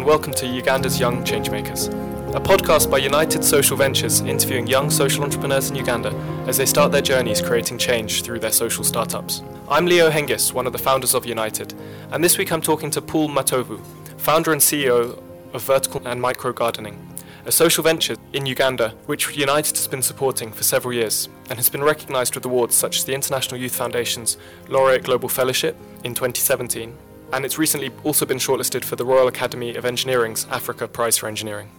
And 0.00 0.06
welcome 0.06 0.32
to 0.32 0.46
Uganda's 0.46 0.98
Young 0.98 1.22
Changemakers, 1.24 1.88
a 2.34 2.40
podcast 2.40 2.90
by 2.90 2.96
United 2.96 3.44
Social 3.44 3.76
Ventures 3.76 4.22
interviewing 4.22 4.66
young 4.66 4.88
social 4.88 5.22
entrepreneurs 5.22 5.68
in 5.68 5.76
Uganda 5.76 6.08
as 6.46 6.56
they 6.56 6.64
start 6.64 6.90
their 6.90 7.02
journeys 7.02 7.42
creating 7.42 7.76
change 7.76 8.22
through 8.22 8.38
their 8.38 8.50
social 8.50 8.82
startups. 8.82 9.42
I'm 9.68 9.84
Leo 9.84 10.08
Hengis, 10.08 10.54
one 10.54 10.66
of 10.66 10.72
the 10.72 10.78
founders 10.78 11.12
of 11.12 11.26
United, 11.26 11.74
and 12.12 12.24
this 12.24 12.38
week 12.38 12.50
I'm 12.50 12.62
talking 12.62 12.90
to 12.92 13.02
Paul 13.02 13.28
Matovu, 13.28 13.78
founder 14.16 14.52
and 14.52 14.60
CEO 14.62 15.22
of 15.52 15.62
Vertical 15.64 16.00
and 16.08 16.18
Micro 16.18 16.54
Gardening, 16.54 17.14
a 17.44 17.52
social 17.52 17.84
venture 17.84 18.16
in 18.32 18.46
Uganda 18.46 18.94
which 19.04 19.36
United 19.36 19.76
has 19.76 19.86
been 19.86 20.00
supporting 20.00 20.50
for 20.50 20.62
several 20.62 20.94
years 20.94 21.28
and 21.50 21.58
has 21.58 21.68
been 21.68 21.84
recognised 21.84 22.34
with 22.34 22.46
awards 22.46 22.74
such 22.74 22.96
as 22.96 23.04
the 23.04 23.12
International 23.12 23.60
Youth 23.60 23.76
Foundation's 23.76 24.38
Laureate 24.66 25.04
Global 25.04 25.28
Fellowship 25.28 25.76
in 26.04 26.14
2017 26.14 26.96
and 27.32 27.44
it's 27.44 27.58
recently 27.58 27.90
also 28.04 28.26
been 28.26 28.38
shortlisted 28.38 28.84
for 28.84 28.96
the 28.96 29.04
Royal 29.04 29.28
Academy 29.28 29.76
of 29.76 29.84
Engineering's 29.84 30.46
Africa 30.50 30.88
Prize 30.88 31.16
for 31.18 31.28
Engineering. 31.28 31.70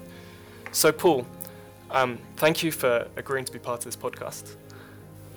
So, 0.72 0.92
Paul, 0.92 1.26
um, 1.90 2.20
thank 2.38 2.64
you 2.64 2.72
for 2.72 3.08
agreeing 3.18 3.46
to 3.46 3.52
be 3.52 3.60
part 3.60 3.80
of 3.80 3.86
this 3.86 3.96
podcast. 3.96 4.56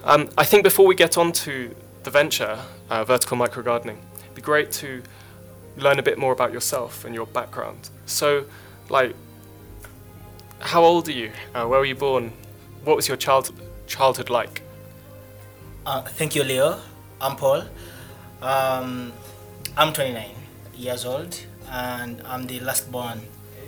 Um, 0.04 0.28
I 0.38 0.44
think 0.44 0.62
before 0.62 0.86
we 0.86 0.94
get 0.94 1.18
on 1.18 1.32
to 1.32 1.74
the 2.04 2.10
venture, 2.10 2.58
uh, 2.90 3.04
Vertical 3.04 3.36
Micro 3.36 3.62
Gardening, 3.62 3.98
it'd 4.22 4.34
be 4.34 4.42
great 4.42 4.70
to 4.72 5.02
learn 5.76 5.98
a 5.98 6.02
bit 6.02 6.18
more 6.18 6.32
about 6.32 6.52
yourself 6.52 7.04
and 7.04 7.14
your 7.14 7.26
background. 7.26 7.88
So, 8.06 8.44
like, 8.88 9.16
how 10.60 10.84
old 10.84 11.08
are 11.08 11.12
you? 11.12 11.32
Uh, 11.54 11.66
where 11.66 11.80
were 11.80 11.84
you 11.84 11.94
born? 11.96 12.32
What 12.84 12.96
was 12.96 13.08
your 13.08 13.16
child- 13.16 13.52
childhood 13.86 14.30
like? 14.30 14.62
Uh, 15.84 16.02
thank 16.02 16.34
you, 16.34 16.44
Leo. 16.44 16.80
I'm 17.20 17.36
Paul. 17.36 17.64
Um, 18.40 19.12
I'm 19.76 19.92
29 19.92 20.30
years 20.76 21.04
old 21.04 21.36
and 21.68 22.22
I'm 22.24 22.46
the 22.46 22.60
last 22.60 22.92
born 22.92 23.22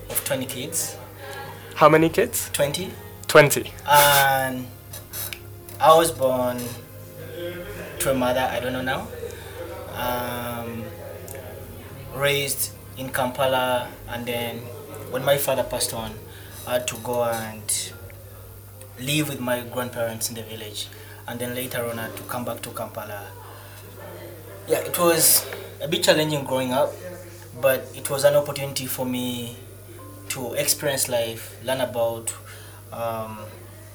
of 0.09 0.25
20 0.25 0.47
kids. 0.47 0.97
How 1.75 1.89
many 1.89 2.09
kids? 2.09 2.49
20. 2.53 2.93
20. 3.27 3.73
And 3.91 4.69
I 5.81 5.97
was 5.97 6.13
born 6.13 6.61
to 7.99 8.11
a 8.13 8.15
mother, 8.15 8.39
I 8.39 8.61
don't 8.61 8.73
know 8.73 8.83
now. 8.83 9.09
Um, 9.97 10.85
raised 12.15 12.71
in 12.97 13.09
Kampala 13.09 13.91
and 14.09 14.25
then 14.27 14.59
when 15.11 15.25
my 15.25 15.37
father 15.37 15.65
passed 15.65 15.93
on, 15.93 16.13
I 16.69 16.75
had 16.75 16.87
to 16.87 16.97
go 16.99 17.25
and 17.25 17.93
live 19.01 19.29
with 19.29 19.41
my 19.41 19.63
grandparents 19.63 20.29
in 20.29 20.37
the 20.37 20.43
village. 20.45 20.87
And 21.27 21.41
then 21.41 21.57
later 21.57 21.85
on 21.85 21.99
I 21.99 22.05
had 22.05 22.17
to 22.17 22.23
come 22.23 22.45
back 22.45 22.63
to 22.63 22.71
Kampala. 22.71 23.27
Yeah, 24.69 24.79
it 24.79 24.97
was 25.01 25.45
a 25.87 25.89
bit 25.89 26.03
challenging 26.03 26.43
growing 26.43 26.73
up, 26.73 26.93
but 27.61 27.87
it 27.95 28.11
was 28.11 28.25
an 28.25 28.35
opportunity 28.35 28.87
for 28.87 29.07
me 29.07 29.57
to 30.29 30.53
experience 30.55 31.09
life, 31.09 31.57
learn 31.65 31.81
about 31.81 32.35
um, 32.93 33.39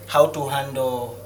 how 0.08 0.28
to 0.28 0.48
handle 0.48 1.20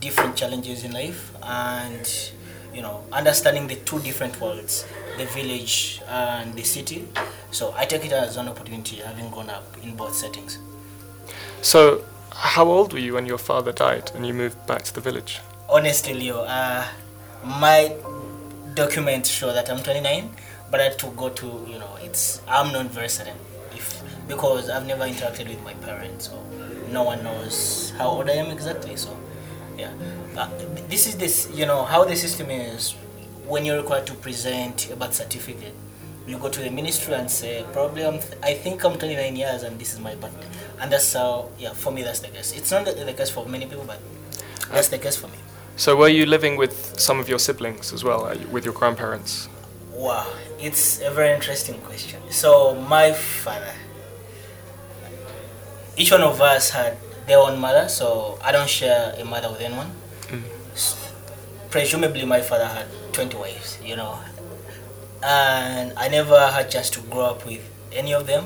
different 0.00 0.34
challenges 0.34 0.82
in 0.82 0.92
life, 0.92 1.30
and 1.42 2.32
you 2.72 2.80
know, 2.80 3.04
understanding 3.12 3.66
the 3.66 3.76
two 3.76 4.00
different 4.00 4.40
worlds, 4.40 4.86
the 5.18 5.26
village 5.26 6.00
and 6.08 6.54
the 6.54 6.62
city. 6.62 7.06
So 7.50 7.74
I 7.76 7.84
take 7.84 8.06
it 8.06 8.12
as 8.12 8.38
an 8.38 8.48
opportunity, 8.48 8.96
having 8.96 9.28
grown 9.28 9.50
up 9.50 9.76
in 9.82 9.94
both 9.94 10.14
settings. 10.14 10.58
So, 11.60 12.02
how 12.30 12.64
old 12.66 12.94
were 12.94 12.98
you 12.98 13.12
when 13.12 13.26
your 13.26 13.36
father 13.36 13.72
died 13.72 14.10
and 14.14 14.26
you 14.26 14.32
moved 14.32 14.66
back 14.66 14.84
to 14.84 14.94
the 14.94 15.02
village? 15.02 15.40
Honestly, 15.68 16.14
Leo, 16.14 16.44
uh, 16.44 16.82
my 17.44 17.94
documents 18.74 19.28
show 19.30 19.52
that 19.52 19.68
I'm 19.70 19.82
29, 19.82 20.30
but 20.70 20.80
I 20.80 20.84
had 20.84 20.98
to 21.00 21.06
go 21.16 21.28
to 21.28 21.46
you 21.68 21.78
know 21.78 21.96
it's 22.02 22.40
I'm 22.48 22.72
not 22.72 22.86
very 22.86 23.08
certain 23.08 23.36
if 23.72 24.02
because 24.28 24.70
I've 24.70 24.86
never 24.86 25.04
interacted 25.04 25.48
with 25.48 25.62
my 25.62 25.74
parents, 25.74 26.28
so 26.28 26.42
no 26.90 27.02
one 27.02 27.22
knows 27.22 27.92
how 27.98 28.08
old 28.08 28.28
I 28.28 28.34
am 28.34 28.50
exactly. 28.50 28.96
So 28.96 29.16
yeah, 29.76 29.92
uh, 30.36 30.48
this 30.88 31.06
is 31.06 31.16
this 31.16 31.50
you 31.52 31.66
know 31.66 31.84
how 31.84 32.04
the 32.04 32.16
system 32.16 32.50
is 32.50 32.94
when 33.46 33.64
you're 33.64 33.76
required 33.76 34.06
to 34.06 34.14
present 34.14 34.90
a 34.90 34.96
birth 34.96 35.14
certificate. 35.14 35.74
You 36.26 36.38
go 36.38 36.48
to 36.48 36.60
the 36.60 36.70
ministry 36.70 37.14
and 37.14 37.28
say, 37.28 37.64
probably 37.72 38.04
I'm 38.06 38.20
th- 38.20 38.38
I 38.42 38.54
think 38.54 38.84
I'm 38.84 38.96
29 38.96 39.34
years 39.34 39.64
and 39.64 39.76
this 39.78 39.92
is 39.92 39.98
my 39.98 40.14
birthday. 40.14 40.46
And 40.80 40.92
that's 40.92 41.12
how, 41.12 41.48
yeah, 41.58 41.72
for 41.72 41.90
me 41.90 42.04
that's 42.04 42.20
the 42.20 42.28
case. 42.28 42.52
It's 42.52 42.70
not 42.70 42.84
the, 42.84 42.92
the 42.92 43.12
case 43.12 43.28
for 43.28 43.44
many 43.44 43.66
people, 43.66 43.84
but 43.84 43.98
that's 44.70 44.88
the 44.88 44.98
case 44.98 45.16
for 45.16 45.26
me. 45.26 45.38
So, 45.76 45.96
were 45.96 46.08
you 46.08 46.26
living 46.26 46.56
with 46.56 46.98
some 47.00 47.18
of 47.18 47.28
your 47.28 47.38
siblings 47.38 47.92
as 47.92 48.04
well, 48.04 48.26
uh, 48.26 48.36
with 48.50 48.64
your 48.64 48.74
grandparents? 48.74 49.48
Wow, 49.92 50.26
it's 50.60 51.00
a 51.00 51.10
very 51.10 51.32
interesting 51.34 51.80
question. 51.80 52.20
So, 52.30 52.74
my 52.74 53.12
father, 53.12 53.72
each 55.96 56.12
one 56.12 56.22
of 56.22 56.40
us 56.40 56.70
had 56.70 56.98
their 57.26 57.38
own 57.38 57.58
mother, 57.58 57.88
so 57.88 58.38
I 58.44 58.52
don't 58.52 58.68
share 58.68 59.14
a 59.18 59.24
mother 59.24 59.48
with 59.50 59.60
anyone. 59.60 59.90
Mm. 60.28 60.42
Presumably, 61.70 62.26
my 62.26 62.42
father 62.42 62.66
had 62.66 62.86
20 63.12 63.36
wives, 63.36 63.78
you 63.82 63.96
know, 63.96 64.18
and 65.22 65.92
I 65.96 66.08
never 66.08 66.48
had 66.48 66.70
chance 66.70 66.90
to 66.90 67.00
grow 67.00 67.26
up 67.26 67.46
with 67.46 67.62
any 67.92 68.12
of 68.12 68.26
them. 68.26 68.44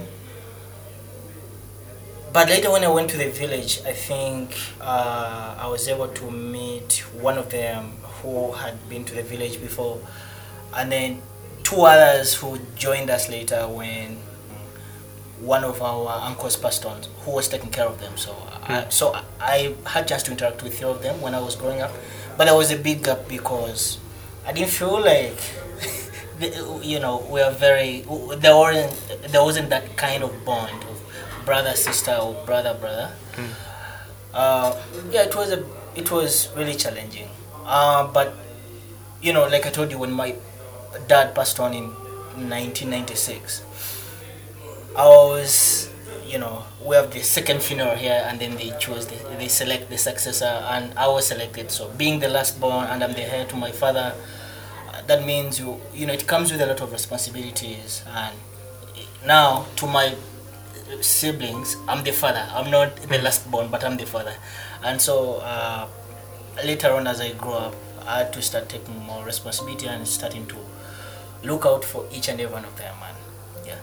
But 2.37 2.51
later, 2.51 2.71
when 2.71 2.85
I 2.85 2.89
went 2.89 3.09
to 3.13 3.17
the 3.17 3.31
village, 3.31 3.81
I 3.87 3.95
think 3.95 4.55
uh, 4.79 5.57
I 5.59 5.69
was 5.69 5.89
able 5.89 6.09
to 6.09 6.31
meet 6.31 7.03
one 7.19 7.39
of 7.39 7.49
them 7.49 7.93
who 8.21 8.53
had 8.53 8.77
been 8.91 9.07
to 9.07 9.15
the 9.15 9.23
village 9.23 9.59
before, 9.59 9.99
and 10.77 10.93
then 10.93 11.23
two 11.63 11.81
others 11.81 12.35
who 12.35 12.59
joined 12.77 13.09
us 13.09 13.31
later 13.31 13.67
when 13.67 14.19
one 15.41 15.65
of 15.65 15.81
our 15.81 16.27
uncles 16.29 16.57
passed 16.57 16.85
on, 16.85 17.01
who 17.21 17.31
was 17.31 17.49
taking 17.49 17.71
care 17.71 17.87
of 17.87 17.99
them. 18.01 18.19
So, 18.19 18.37
I, 18.65 18.85
so 18.91 19.19
I 19.41 19.75
had 19.87 20.07
chance 20.07 20.23
to 20.25 20.33
interact 20.33 20.63
with 20.63 20.79
three 20.79 20.91
of 20.91 21.03
them 21.03 21.23
when 21.23 21.35
I 21.35 21.41
was 21.41 21.57
growing 21.57 21.81
up, 21.81 21.93
but 22.37 22.45
there 22.45 22.55
was 22.55 22.71
a 22.71 22.77
big 22.77 23.03
gap 23.03 23.29
because 23.29 23.97
I 24.47 24.53
didn't 24.53 24.73
feel 24.73 25.01
like. 25.01 25.39
You 26.83 27.01
know, 27.01 27.27
we 27.31 27.41
are 27.41 27.51
very. 27.51 28.03
There 28.03 28.55
wasn't 28.55 29.33
there 29.33 29.43
wasn't 29.43 29.71
that 29.71 29.97
kind 29.97 30.23
of 30.23 30.45
bond 30.45 30.85
of 30.85 31.06
brother 31.47 31.75
sister 31.75 32.13
or 32.13 32.35
brother 32.45 32.75
brother. 32.75 33.13
Uh, 34.35 34.77
yeah, 35.11 35.23
it 35.23 35.35
was 35.35 35.51
a 35.53 35.65
it 35.95 36.11
was 36.11 36.51
really 36.57 36.75
challenging. 36.75 37.29
Uh, 37.65 38.07
but 38.13 38.35
you 39.23 39.33
know, 39.33 39.47
like 39.49 39.65
I 39.67 39.71
told 39.71 39.91
you, 39.91 39.99
when 39.99 40.13
my 40.13 40.37
dad 41.09 41.35
passed 41.35 41.59
on 41.59 41.73
in 41.73 41.85
1996, 42.51 43.63
I 44.97 45.07
was 45.09 45.91
you 46.27 46.39
know 46.39 46.65
we 46.85 46.97
have 46.97 47.11
the 47.13 47.23
second 47.23 47.63
funeral 47.63 47.97
here, 47.97 48.23
and 48.29 48.39
then 48.39 48.57
they 48.57 48.73
choose 48.79 49.07
the, 49.07 49.17
they 49.39 49.49
select 49.49 49.89
the 49.89 49.99
successor, 49.99 50.53
and 50.75 50.93
I 50.99 51.09
was 51.09 51.27
selected. 51.29 51.71
So 51.71 51.89
being 51.97 52.21
the 52.21 52.29
last 52.29 52.61
born, 52.61 52.87
and 52.87 53.03
I'm 53.03 53.13
the 53.15 53.23
heir 53.23 53.47
to 53.47 53.57
my 53.57 53.73
father, 53.73 54.13
that 55.07 55.25
means 55.25 55.59
you 55.59 55.81
you 55.95 56.07
know 56.07 56.13
it 56.13 56.27
comes 56.27 56.53
with 56.53 56.61
a 56.61 56.67
lot 56.67 56.81
of 56.81 56.93
responsibilities, 56.93 58.05
and 58.09 58.37
now 59.25 59.67
to 59.77 59.87
my 59.87 60.15
siblings, 61.01 61.77
I'm 61.89 62.05
the 62.05 62.13
father. 62.13 62.47
I'm 62.53 62.71
not 62.71 62.97
the 62.97 63.19
last 63.19 63.51
born, 63.51 63.69
but 63.69 63.85
I'm 63.85 63.97
the 63.97 64.07
father. 64.07 64.35
And 64.85 65.01
so 65.01 65.37
uh, 65.37 65.89
later 66.65 66.93
on, 66.93 67.07
as 67.07 67.21
I 67.21 67.33
grew 67.33 67.53
up, 67.53 67.75
I 68.07 68.19
had 68.19 68.33
to 68.35 68.43
start 68.43 68.69
taking 68.69 68.99
more 69.01 69.25
responsibility 69.25 69.87
and 69.87 70.07
starting 70.07 70.47
to 70.47 70.57
look 71.43 71.67
out 71.67 71.85
for 71.85 72.07
each 72.13 72.29
and 72.29 72.41
every 72.41 72.53
one 72.55 72.65
of 72.65 72.77
them. 72.77 72.95
And 73.03 73.17
yeah, 73.67 73.79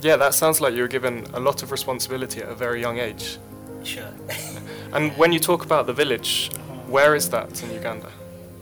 Yeah, 0.00 0.16
that 0.16 0.34
sounds 0.34 0.60
like 0.60 0.74
you 0.74 0.82
were 0.82 0.88
given 0.88 1.26
a 1.34 1.40
lot 1.40 1.62
of 1.62 1.70
responsibility 1.70 2.42
at 2.42 2.48
a 2.48 2.54
very 2.54 2.80
young 2.80 2.98
age. 2.98 3.38
sure. 3.84 4.10
And 4.92 5.12
when 5.16 5.32
you 5.32 5.38
talk 5.38 5.64
about 5.64 5.86
the 5.86 5.92
village, 5.92 6.50
where 6.88 7.14
is 7.14 7.28
that 7.30 7.62
in 7.62 7.70
Uganda? 7.72 8.10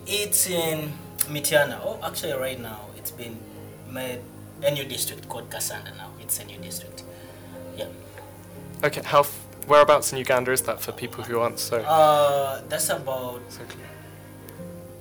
it's 0.07 0.49
in 0.49 0.93
Mityana. 1.29 1.81
Oh, 1.83 1.99
actually, 2.03 2.33
right 2.33 2.59
now 2.61 2.81
it's 2.97 3.11
been 3.11 3.39
made 3.91 4.21
a 4.63 4.71
new 4.71 4.85
district 4.85 5.29
called 5.29 5.49
Kassanda. 5.51 5.95
Now 5.97 6.11
it's 6.21 6.39
a 6.39 6.45
new 6.45 6.59
district. 6.59 7.03
Yeah. 7.79 7.87
Okay, 8.85 9.03
how 9.05 9.21
f- 9.21 9.41
whereabouts 9.67 10.13
in 10.13 10.19
Uganda 10.19 10.53
is 10.53 10.63
that 10.63 10.81
for 10.81 10.93
people 10.93 11.25
who 11.25 11.41
aren't 11.41 11.59
so 11.59 11.77
Uh, 11.79 12.61
that's 12.69 12.89
about 12.91 13.41
so 13.49 13.63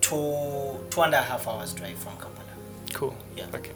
two 0.01 0.79
two 0.89 1.01
and 1.01 1.13
a 1.13 1.21
half 1.21 1.47
hours 1.47 1.73
drive 1.73 1.97
from 1.97 2.13
Kampala. 2.23 2.53
Cool. 2.93 3.15
Yeah. 3.35 3.45
Okay. 3.53 3.71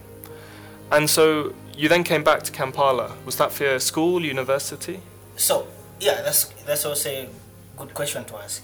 And 0.91 1.09
so 1.09 1.53
you 1.77 1.87
then 1.89 2.03
came 2.03 2.23
back 2.23 2.43
to 2.43 2.51
Kampala. 2.51 3.15
Was 3.25 3.35
that 3.37 3.51
for 3.51 3.79
school, 3.79 4.23
university? 4.25 4.99
So 5.35 5.67
yeah, 5.99 6.21
that's 6.21 6.45
that's 6.65 6.85
also 6.85 7.09
a 7.09 7.29
good 7.77 7.93
question 7.93 8.23
to 8.25 8.35
ask. 8.37 8.63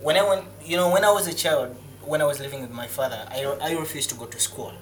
When 0.00 0.16
I 0.16 0.22
went, 0.28 0.44
you 0.64 0.76
know, 0.76 0.90
when 0.90 1.04
I 1.04 1.10
was 1.10 1.26
a 1.26 1.34
child, 1.34 1.74
when 2.04 2.20
I 2.20 2.24
was 2.24 2.38
living 2.40 2.60
with 2.60 2.70
my 2.70 2.86
father, 2.86 3.26
I, 3.30 3.44
I 3.60 3.72
refused 3.72 4.10
to 4.10 4.16
go 4.16 4.26
to 4.26 4.38
school 4.38 4.72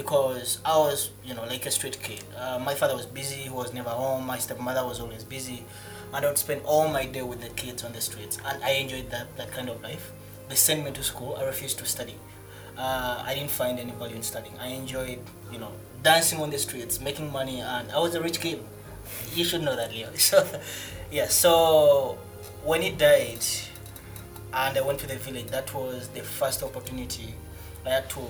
because 0.00 0.58
I 0.64 0.76
was, 0.78 1.10
you 1.24 1.34
know, 1.34 1.44
like 1.44 1.66
a 1.66 1.70
street 1.70 1.98
kid. 2.02 2.24
Uh, 2.36 2.58
my 2.58 2.74
father 2.74 2.96
was 2.96 3.06
busy; 3.06 3.36
he 3.36 3.50
was 3.50 3.72
never 3.74 3.90
home. 3.90 4.26
My 4.26 4.38
stepmother 4.38 4.84
was 4.86 5.00
always 5.00 5.24
busy, 5.24 5.64
and 6.12 6.24
I 6.24 6.28
would 6.28 6.38
spend 6.38 6.62
all 6.64 6.88
my 6.88 7.04
day 7.06 7.22
with 7.22 7.40
the 7.42 7.50
kids 7.50 7.84
on 7.84 7.92
the 7.92 8.00
streets, 8.00 8.38
and 8.46 8.62
I 8.64 8.70
enjoyed 8.82 9.10
that 9.10 9.36
that 9.36 9.50
kind 9.52 9.68
of 9.68 9.82
life. 9.82 10.12
They 10.48 10.56
sent 10.56 10.84
me 10.84 10.90
to 10.92 11.02
school. 11.02 11.36
I 11.40 11.44
refused 11.44 11.78
to 11.78 11.86
study, 11.86 12.16
uh, 12.76 13.22
I 13.26 13.34
didn't 13.34 13.50
find 13.50 13.78
any 13.78 13.92
value 13.92 14.16
in 14.16 14.22
studying. 14.22 14.56
I 14.58 14.68
enjoyed, 14.68 15.20
you 15.52 15.58
know, 15.58 15.72
dancing 16.02 16.40
on 16.40 16.50
the 16.50 16.58
streets, 16.58 17.00
making 17.00 17.30
money, 17.30 17.60
and 17.60 17.90
I 17.92 17.98
was 17.98 18.14
a 18.14 18.22
rich 18.22 18.40
kid. 18.40 18.60
You 19.34 19.44
should 19.44 19.62
know 19.62 19.76
that, 19.76 19.92
Leo. 19.92 20.08
So, 20.16 20.46
yeah. 21.10 21.26
So 21.28 22.18
when 22.64 22.82
he 22.82 22.90
died, 22.90 23.44
and 24.52 24.76
I 24.76 24.80
went 24.80 24.98
to 25.00 25.06
the 25.06 25.16
village, 25.16 25.48
that 25.48 25.72
was 25.74 26.08
the 26.08 26.20
first 26.22 26.62
opportunity 26.62 27.34
I 27.86 27.90
had 27.90 28.10
to, 28.10 28.20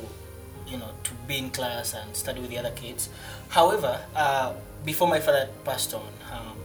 you 0.71 0.79
know, 0.79 0.91
to 1.05 1.11
be 1.27 1.39
in 1.39 1.51
class 1.51 1.95
and 1.95 2.15
study 2.15 2.41
with 2.41 2.51
the 2.51 2.59
other 2.59 2.71
kids. 2.71 3.09
However, 3.49 4.01
uh, 4.15 4.55
before 4.85 5.09
my 5.09 5.21
father 5.21 5.49
passed 5.65 5.93
on, 5.95 6.07
um, 6.33 6.57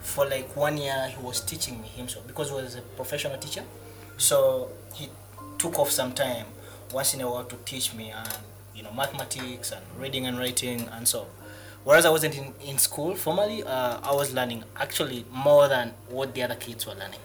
for 0.00 0.26
like 0.26 0.56
one 0.56 0.76
year 0.76 1.12
he 1.14 1.22
was 1.22 1.40
teaching 1.40 1.80
me 1.80 1.88
himself 1.88 2.26
because 2.26 2.48
he 2.48 2.54
was 2.54 2.74
a 2.76 2.82
professional 2.82 3.36
teacher. 3.38 3.64
So 4.16 4.70
he 4.94 5.08
took 5.58 5.78
off 5.78 5.90
some 5.90 6.12
time 6.12 6.46
once 6.92 7.14
in 7.14 7.20
a 7.20 7.30
while 7.30 7.44
to 7.44 7.56
teach 7.64 7.94
me 7.94 8.10
and 8.10 8.28
you 8.74 8.82
know 8.82 8.92
mathematics 8.92 9.72
and 9.72 9.84
reading 9.98 10.26
and 10.26 10.38
writing 10.38 10.88
and 10.92 11.06
so. 11.06 11.26
Whereas 11.82 12.04
I 12.04 12.10
wasn't 12.10 12.36
in, 12.36 12.52
in 12.62 12.76
school 12.76 13.14
formally, 13.14 13.62
uh, 13.62 14.00
I 14.02 14.12
was 14.14 14.34
learning 14.34 14.64
actually 14.76 15.24
more 15.32 15.66
than 15.66 15.94
what 16.08 16.34
the 16.34 16.42
other 16.42 16.54
kids 16.54 16.86
were 16.86 16.94
learning. 16.94 17.20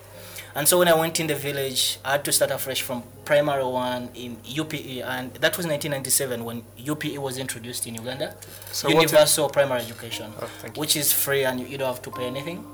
And 0.56 0.66
so 0.68 0.80
when 0.80 0.88
I 0.88 0.94
went 0.94 1.20
in 1.20 1.28
the 1.28 1.36
village, 1.36 2.00
I 2.06 2.14
had 2.14 2.24
to 2.26 2.32
start 2.32 2.50
afresh 2.50 2.82
from 2.82 3.04
primary 3.26 3.66
one 3.66 4.10
in 4.16 4.38
UPE, 4.46 5.04
and 5.04 5.34
that 5.36 5.58
was 5.58 5.66
1997 5.68 6.46
when 6.46 6.64
UPE 6.78 7.18
was 7.18 7.38
introduced 7.38 7.86
in 7.88 7.96
Uganda, 7.96 8.36
So 8.72 8.88
Universal 8.88 9.50
Primary 9.50 9.82
Education, 9.82 10.32
Oh, 10.42 10.50
which 10.76 10.96
is 10.96 11.12
free 11.12 11.44
and 11.44 11.60
you, 11.60 11.66
you 11.66 11.78
don't 11.78 11.88
have 11.94 12.02
to 12.04 12.12
pay 12.12 12.26
anything. 12.26 12.66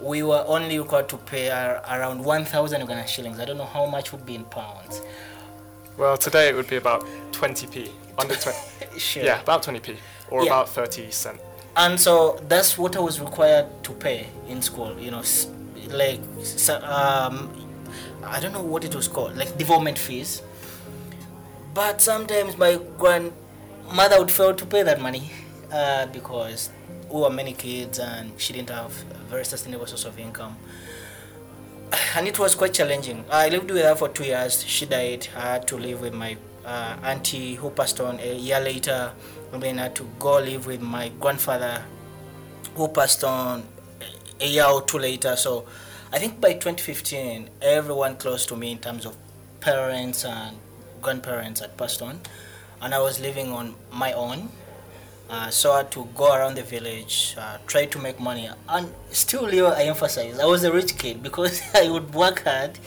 We 0.00 0.22
were 0.22 0.42
only 0.46 0.78
required 0.78 1.08
to 1.10 1.18
pay 1.18 1.50
ar- 1.50 1.82
around 1.90 2.24
1,000 2.24 2.80
Ugandan 2.80 3.06
shillings. 3.06 3.38
I 3.38 3.44
don't 3.44 3.58
know 3.58 3.66
how 3.66 3.84
much 3.84 4.10
would 4.12 4.24
be 4.24 4.34
in 4.36 4.44
pounds. 4.44 5.02
Well, 5.98 6.16
today 6.16 6.48
it 6.48 6.54
would 6.54 6.68
be 6.68 6.76
about 6.76 7.04
20p. 7.32 7.90
Under 8.18 8.34
20. 8.36 8.58
Sure. 8.98 9.22
Yeah, 9.22 9.40
about 9.42 9.62
20p. 9.64 9.96
Or 10.30 10.42
Yeah. 10.44 10.46
about 10.50 10.70
30 10.70 11.10
cent. 11.10 11.40
and 11.76 12.00
so 12.00 12.40
that's 12.48 12.76
what 12.78 12.96
I 12.96 13.00
was 13.00 13.20
required 13.20 13.66
to 13.84 13.92
pay 13.92 14.26
in 14.48 14.62
school. 14.62 14.98
You 14.98 15.10
know, 15.10 15.22
like 15.90 16.20
um, 16.82 17.50
I 18.24 18.40
don't 18.40 18.52
know 18.52 18.62
what 18.62 18.84
it 18.84 18.94
was 18.94 19.08
called, 19.08 19.36
like 19.36 19.56
development 19.56 19.98
fees. 19.98 20.42
But 21.74 22.00
sometimes 22.00 22.56
my 22.58 22.78
grandmother 22.98 24.18
would 24.18 24.30
fail 24.30 24.54
to 24.54 24.66
pay 24.66 24.82
that 24.82 25.00
money 25.00 25.30
uh, 25.72 26.06
because 26.06 26.70
we 27.10 27.20
were 27.20 27.30
many 27.30 27.52
kids 27.52 27.98
and 27.98 28.32
she 28.40 28.52
didn't 28.52 28.70
have 28.70 28.92
a 29.12 29.18
very 29.30 29.44
sustainable 29.44 29.86
source 29.86 30.04
of 30.04 30.18
income. 30.18 30.56
And 32.16 32.28
it 32.28 32.38
was 32.38 32.54
quite 32.54 32.74
challenging. 32.74 33.24
I 33.30 33.48
lived 33.48 33.70
with 33.70 33.82
her 33.82 33.94
for 33.94 34.08
two 34.08 34.24
years. 34.24 34.64
She 34.64 34.86
died. 34.86 35.28
I 35.36 35.52
had 35.52 35.68
to 35.68 35.76
live 35.76 36.00
with 36.00 36.12
my 36.12 36.36
uh, 36.66 36.96
auntie 37.02 37.54
who 37.54 37.70
passed 37.70 38.00
on 38.00 38.18
a 38.20 38.34
year 38.36 38.60
later. 38.60 39.12
And 39.52 39.62
then 39.62 39.78
I 39.78 39.84
had 39.84 39.96
to 39.96 40.08
go 40.18 40.38
live 40.38 40.66
with 40.66 40.82
my 40.82 41.10
grandfather 41.20 41.82
who 42.74 42.88
passed 42.88 43.24
on 43.24 43.64
a 44.40 44.46
year 44.46 44.66
or 44.66 44.82
two 44.82 44.98
later. 44.98 45.36
So 45.36 45.66
I 46.12 46.18
think 46.18 46.40
by 46.40 46.52
2015, 46.54 47.50
everyone 47.62 48.16
close 48.16 48.46
to 48.46 48.56
me 48.56 48.72
in 48.72 48.78
terms 48.78 49.04
of 49.06 49.16
parents 49.60 50.24
and 50.24 50.56
grandparents 51.02 51.60
had 51.60 51.76
passed 51.76 52.02
on. 52.02 52.20
And 52.80 52.94
I 52.94 53.00
was 53.00 53.20
living 53.20 53.52
on 53.52 53.74
my 53.92 54.12
own. 54.12 54.50
Uh, 55.28 55.50
so 55.50 55.72
I 55.72 55.78
had 55.78 55.90
to 55.92 56.08
go 56.14 56.34
around 56.34 56.54
the 56.54 56.62
village, 56.62 57.34
uh, 57.38 57.58
try 57.66 57.84
to 57.84 57.98
make 57.98 58.18
money. 58.18 58.48
And 58.68 58.94
still, 59.10 59.42
Leo, 59.42 59.66
I 59.66 59.82
emphasize, 59.82 60.38
I 60.38 60.46
was 60.46 60.64
a 60.64 60.72
rich 60.72 60.96
kid 60.96 61.22
because 61.22 61.60
I 61.74 61.90
would 61.90 62.14
work 62.14 62.44
hard, 62.44 62.78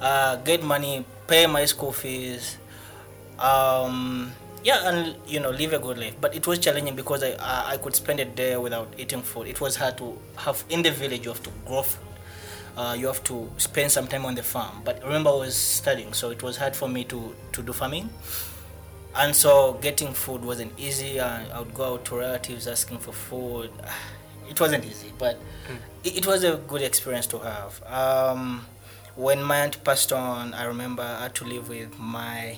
uh, 0.00 0.36
get 0.36 0.64
money, 0.64 1.04
pay 1.28 1.46
my 1.46 1.64
school 1.64 1.92
fees, 1.92 2.56
um, 3.38 4.32
yeah, 4.66 4.88
and 4.88 5.14
you 5.28 5.38
know, 5.38 5.50
live 5.50 5.72
a 5.72 5.78
good 5.78 5.96
life. 5.96 6.16
But 6.20 6.34
it 6.34 6.44
was 6.44 6.58
challenging 6.58 6.96
because 6.96 7.22
I 7.22 7.32
uh, 7.34 7.62
I 7.66 7.76
could 7.76 7.94
spend 7.94 8.18
a 8.18 8.24
day 8.24 8.56
without 8.56 8.92
eating 8.98 9.22
food. 9.22 9.46
It 9.46 9.60
was 9.60 9.76
hard 9.76 9.96
to 9.98 10.18
have 10.38 10.64
in 10.68 10.82
the 10.82 10.90
village. 10.90 11.24
You 11.24 11.30
have 11.30 11.42
to 11.44 11.52
grow 11.64 11.82
food. 11.82 12.02
Uh, 12.76 12.96
you 12.98 13.06
have 13.06 13.22
to 13.24 13.48
spend 13.58 13.92
some 13.92 14.08
time 14.08 14.26
on 14.26 14.34
the 14.34 14.42
farm. 14.42 14.82
But 14.84 15.02
remember, 15.04 15.30
I 15.30 15.36
was 15.46 15.54
studying, 15.54 16.12
so 16.12 16.30
it 16.30 16.42
was 16.42 16.56
hard 16.56 16.74
for 16.74 16.88
me 16.88 17.04
to 17.04 17.32
to 17.52 17.62
do 17.62 17.72
farming. 17.72 18.10
And 19.14 19.36
so 19.36 19.74
getting 19.80 20.12
food 20.12 20.44
wasn't 20.44 20.72
easy. 20.76 21.20
Uh, 21.20 21.42
I 21.54 21.60
would 21.60 21.72
go 21.72 21.94
out 21.94 22.04
to 22.06 22.16
relatives 22.16 22.66
asking 22.66 22.98
for 22.98 23.12
food. 23.12 23.70
It 24.48 24.60
wasn't 24.60 24.84
easy, 24.84 25.12
but 25.18 25.40
it, 26.04 26.18
it 26.18 26.26
was 26.26 26.44
a 26.44 26.54
good 26.68 26.80
experience 26.80 27.26
to 27.28 27.38
have. 27.40 27.82
Um, 27.82 28.64
when 29.16 29.42
my 29.42 29.56
aunt 29.62 29.82
passed 29.82 30.12
on, 30.12 30.54
I 30.54 30.66
remember 30.66 31.02
I 31.02 31.22
had 31.22 31.34
to 31.36 31.44
live 31.44 31.68
with 31.68 31.98
my 31.98 32.56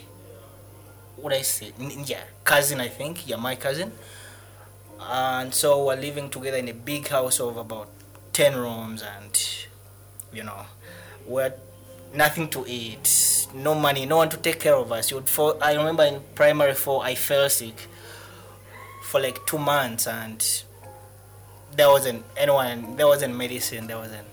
what 1.20 1.32
I 1.32 1.42
say, 1.42 1.72
yeah, 2.04 2.22
cousin, 2.44 2.80
I 2.80 2.88
think, 2.88 3.28
yeah, 3.28 3.36
my 3.36 3.56
cousin. 3.56 3.92
And 5.00 5.54
so 5.54 5.84
we're 5.86 5.96
living 5.96 6.28
together 6.30 6.56
in 6.56 6.68
a 6.68 6.74
big 6.74 7.08
house 7.08 7.40
of 7.40 7.56
about 7.56 7.88
10 8.32 8.56
rooms, 8.56 9.02
and 9.02 9.58
you 10.32 10.42
know, 10.44 10.66
we 11.26 11.42
had 11.42 11.54
nothing 12.14 12.48
to 12.50 12.64
eat, 12.66 13.46
no 13.54 13.74
money, 13.74 14.06
no 14.06 14.16
one 14.18 14.28
to 14.30 14.36
take 14.36 14.60
care 14.60 14.74
of 14.74 14.90
us. 14.92 15.10
You 15.10 15.16
would 15.18 15.28
fall, 15.28 15.58
I 15.62 15.74
remember 15.74 16.04
in 16.04 16.20
primary 16.34 16.74
four, 16.74 17.04
I 17.04 17.14
fell 17.14 17.48
sick 17.48 17.74
for 19.02 19.20
like 19.20 19.44
two 19.46 19.58
months, 19.58 20.06
and 20.06 20.44
there 21.74 21.88
wasn't 21.88 22.24
anyone, 22.36 22.96
there 22.96 23.06
wasn't 23.06 23.36
medicine, 23.36 23.86
there 23.86 23.98
wasn't, 23.98 24.26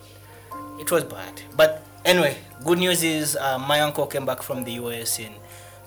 it 0.80 0.92
was 0.92 1.04
bad. 1.04 1.42
But 1.56 1.86
anyway, 2.04 2.38
good 2.64 2.80
news 2.80 3.04
is 3.04 3.36
uh, 3.36 3.60
my 3.60 3.82
uncle 3.82 4.08
came 4.08 4.26
back 4.26 4.42
from 4.42 4.64
the 4.64 4.74
US 4.74 5.20
in 5.20 5.34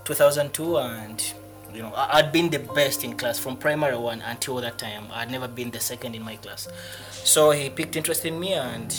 2002 0.08 0.78
and 0.78 1.34
you 1.74 1.82
know 1.82 1.92
I'd 1.94 2.32
been 2.32 2.48
the 2.48 2.58
best 2.58 3.04
in 3.04 3.14
class 3.14 3.38
from 3.38 3.58
primary 3.58 3.98
one 3.98 4.22
until 4.22 4.56
that 4.56 4.78
time. 4.78 5.04
I'd 5.12 5.30
never 5.30 5.46
been 5.46 5.70
the 5.70 5.80
second 5.80 6.14
in 6.14 6.22
my 6.22 6.36
class. 6.36 6.66
So 7.12 7.50
he 7.50 7.68
picked 7.68 7.94
interest 7.94 8.24
in 8.24 8.40
me 8.40 8.54
and 8.54 8.90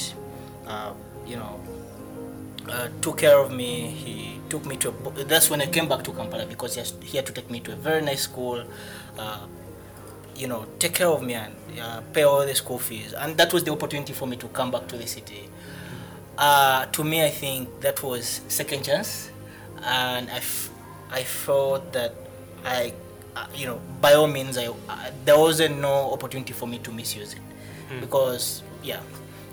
uh, 0.68 0.94
you 1.26 1.36
know 1.36 1.60
uh, 2.70 2.90
took 3.02 3.18
care 3.18 3.40
of 3.40 3.52
me. 3.52 3.88
He 3.88 4.40
took 4.50 4.68
me 4.68 4.78
to 4.78 4.90
a, 4.90 5.24
that's 5.26 5.50
when 5.50 5.62
I 5.62 5.66
came 5.66 5.90
back 5.90 6.04
to 6.04 6.12
Kampala 6.12 6.46
because 6.46 6.76
he, 6.76 6.80
has, 6.82 6.94
he 7.02 7.18
had 7.18 7.26
to 7.26 7.34
take 7.34 7.50
me 7.50 7.60
to 7.62 7.74
a 7.74 7.76
very 7.76 8.02
nice 8.04 8.22
school 8.22 8.64
uh, 9.18 9.48
you 10.36 10.48
know 10.48 10.66
take 10.78 10.94
care 10.94 11.08
of 11.08 11.24
me 11.24 11.34
and 11.34 11.54
uh, 11.82 12.02
pay 12.14 12.22
all 12.22 12.46
the 12.46 12.54
school 12.54 12.78
fees. 12.78 13.14
And 13.14 13.36
that 13.38 13.52
was 13.52 13.64
the 13.64 13.72
opportunity 13.72 14.14
for 14.14 14.28
me 14.28 14.38
to 14.38 14.48
come 14.50 14.70
back 14.70 14.88
to 14.90 14.98
the 14.98 15.08
city. 15.08 15.50
Uh, 16.38 16.86
to 16.86 17.04
me, 17.04 17.26
I 17.26 17.30
think 17.30 17.82
that 17.82 18.02
was 18.02 18.42
second 18.48 18.84
chance, 18.86 19.30
and 19.84 20.30
I, 20.30 20.38
f- 20.38 20.70
I 21.12 21.24
felt 21.24 21.92
that 21.94 22.14
I, 22.66 22.94
uh, 23.36 23.46
you 23.56 23.66
know, 23.66 23.80
by 24.02 24.14
all 24.14 24.28
means, 24.28 24.58
I 24.58 24.68
uh, 24.68 25.12
there 25.26 25.38
wasn't 25.38 25.80
no 25.80 26.12
opportunity 26.14 26.54
for 26.54 26.68
me 26.68 26.80
to 26.80 26.92
misuse 26.92 27.34
it, 27.34 27.42
because 28.00 28.64
yeah, 28.84 29.02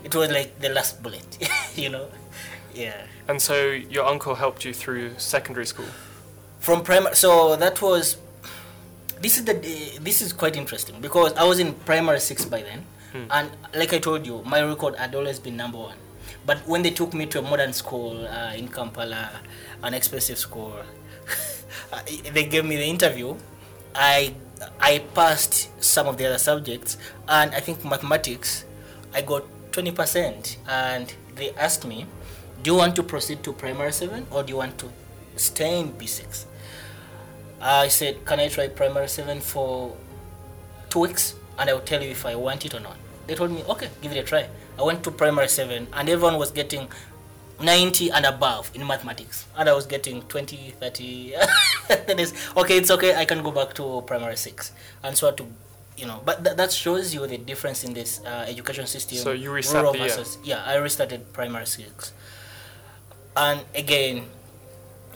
it 0.03 0.13
was 0.15 0.29
like 0.29 0.59
the 0.59 0.69
last 0.69 1.01
bullet, 1.01 1.25
you 1.75 1.89
know, 1.89 2.07
yeah. 2.73 3.05
And 3.27 3.41
so 3.41 3.71
your 3.71 4.05
uncle 4.05 4.35
helped 4.35 4.63
you 4.65 4.73
through 4.73 5.17
secondary 5.17 5.65
school. 5.65 5.87
From 6.59 6.83
primary, 6.83 7.15
so 7.15 7.55
that 7.55 7.81
was. 7.81 8.17
This 9.19 9.37
is 9.39 9.45
the 9.45 9.53
this 9.99 10.21
is 10.21 10.31
quite 10.31 10.55
interesting 10.55 11.01
because 11.01 11.33
I 11.33 11.43
was 11.43 11.57
in 11.59 11.73
primary 11.73 12.19
six 12.19 12.45
by 12.45 12.61
then, 12.61 12.85
and 13.31 13.49
like 13.73 13.91
I 13.93 13.97
told 13.99 14.27
you, 14.27 14.43
my 14.45 14.61
record 14.61 14.95
had 14.95 15.15
always 15.15 15.39
been 15.39 15.57
number 15.57 15.79
one. 15.79 15.97
But 16.45 16.59
when 16.67 16.83
they 16.83 16.91
took 16.91 17.13
me 17.13 17.25
to 17.27 17.39
a 17.39 17.41
modern 17.41 17.73
school 17.73 18.25
uh, 18.27 18.53
in 18.53 18.67
Kampala, 18.67 19.41
an 19.83 19.93
expensive 19.95 20.37
school, 20.37 20.75
uh, 21.91 22.01
they 22.33 22.45
gave 22.45 22.65
me 22.65 22.75
the 22.75 22.85
interview. 22.85 23.35
I 23.95 24.33
I 24.79 24.99
passed 25.13 25.69
some 25.83 26.07
of 26.07 26.17
the 26.17 26.25
other 26.25 26.37
subjects, 26.37 26.97
and 27.27 27.53
I 27.53 27.59
think 27.59 27.85
mathematics, 27.85 28.65
I 29.13 29.21
got 29.21 29.43
twenty 29.71 29.91
percent. 29.91 30.57
And 30.67 31.13
they 31.35 31.51
asked 31.51 31.85
me, 31.85 32.05
"Do 32.63 32.71
you 32.71 32.77
want 32.77 32.95
to 32.95 33.03
proceed 33.03 33.43
to 33.43 33.53
primary 33.53 33.91
seven, 33.93 34.27
or 34.31 34.43
do 34.43 34.51
you 34.51 34.57
want 34.57 34.77
to 34.79 34.89
stay 35.35 35.79
in 35.79 35.91
B 35.91 36.05
six? 36.07 36.45
I 37.61 37.87
said, 37.87 38.25
"Can 38.25 38.39
I 38.39 38.49
try 38.49 38.67
primary 38.67 39.07
seven 39.07 39.41
for 39.41 39.95
two 40.89 40.99
weeks, 40.99 41.35
and 41.57 41.69
I 41.69 41.73
will 41.73 41.81
tell 41.81 42.03
you 42.03 42.11
if 42.11 42.25
I 42.25 42.35
want 42.35 42.65
it 42.65 42.73
or 42.73 42.79
not." 42.79 42.97
They 43.27 43.35
told 43.35 43.51
me, 43.51 43.63
"Okay, 43.63 43.89
give 44.01 44.11
it 44.11 44.17
a 44.17 44.23
try." 44.23 44.49
I 44.77 44.83
went 44.83 45.03
to 45.05 45.11
primary 45.11 45.47
seven, 45.47 45.87
and 45.93 46.07
everyone 46.09 46.37
was 46.37 46.51
getting 46.51 46.87
90 47.59 48.09
and 48.11 48.25
above 48.25 48.71
in 48.75 48.85
mathematics, 48.85 49.45
and 49.57 49.67
I 49.67 49.73
was 49.73 49.85
getting 49.85 50.21
20, 50.23 50.75
30. 50.79 51.33
it's 51.89 52.33
okay, 52.55 52.77
it's 52.77 52.91
okay. 52.91 53.15
I 53.15 53.25
can 53.25 53.41
go 53.43 53.51
back 53.51 53.73
to 53.75 54.03
primary 54.05 54.37
six, 54.37 54.71
and 55.03 55.17
so 55.17 55.31
to. 55.31 55.45
You 55.97 56.05
know, 56.05 56.21
but 56.23 56.43
th- 56.45 56.55
that 56.57 56.71
shows 56.71 57.11
you 57.15 57.25
the 57.25 57.39
difference 57.39 57.83
in 57.83 57.95
this 57.95 58.21
uh, 58.23 58.45
education 58.47 58.85
system. 58.85 59.17
So 59.17 59.31
you 59.31 59.49
restart 59.49 59.81
rural 59.81 59.93
the 59.93 59.97
year? 60.05 60.09
versus- 60.09 60.37
Yeah, 60.43 60.61
I 60.63 60.75
restarted 60.75 61.33
primary 61.33 61.65
six, 61.65 62.13
and 63.35 63.61
again, 63.73 64.25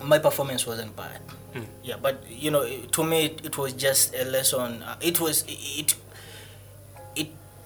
my 0.03 0.17
performance 0.17 0.65
wasn't 0.65 0.95
bad. 0.95 1.21
Mm. 1.53 1.65
Yeah, 1.83 1.98
but 2.01 2.24
you 2.27 2.50
know, 2.50 2.62
it- 2.62 2.91
to 2.93 3.03
me, 3.03 3.25
it, 3.25 3.45
it 3.45 3.57
was 3.60 3.74
just 3.74 4.15
a 4.15 4.25
lesson. 4.25 4.81
Uh, 4.81 4.95
it 5.01 5.19
was 5.21 5.43
it 5.48 5.93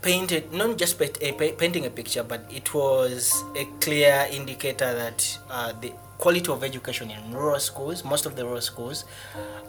painted 0.10 0.54
not 0.54 0.78
just 0.78 1.00
pa- 1.00 1.20
a, 1.20 1.32
painting 1.54 1.86
a 1.86 1.90
picture, 1.90 2.22
but 2.24 2.42
it 2.54 2.74
was 2.76 3.44
a 3.56 3.66
clear 3.82 4.28
indicator 4.32 4.94
that 4.94 5.38
uh, 5.50 5.74
the 5.82 5.92
quality 6.20 6.50
of 6.52 6.64
education 6.64 7.10
in 7.10 7.34
rural 7.34 7.60
schools, 7.60 8.04
most 8.06 8.26
of 8.28 8.36
the 8.36 8.46
rural 8.46 8.62
schools, 8.62 9.04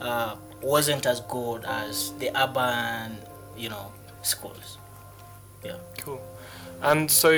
uh, 0.00 0.36
wasn't 0.62 1.06
as 1.06 1.20
good 1.22 1.64
as 1.64 2.12
the 2.18 2.28
urban, 2.38 3.16
you 3.56 3.70
know, 3.70 3.90
schools. 4.22 4.76
Yeah. 5.64 5.76
Cool. 5.98 6.20
And 6.82 7.10
so 7.10 7.30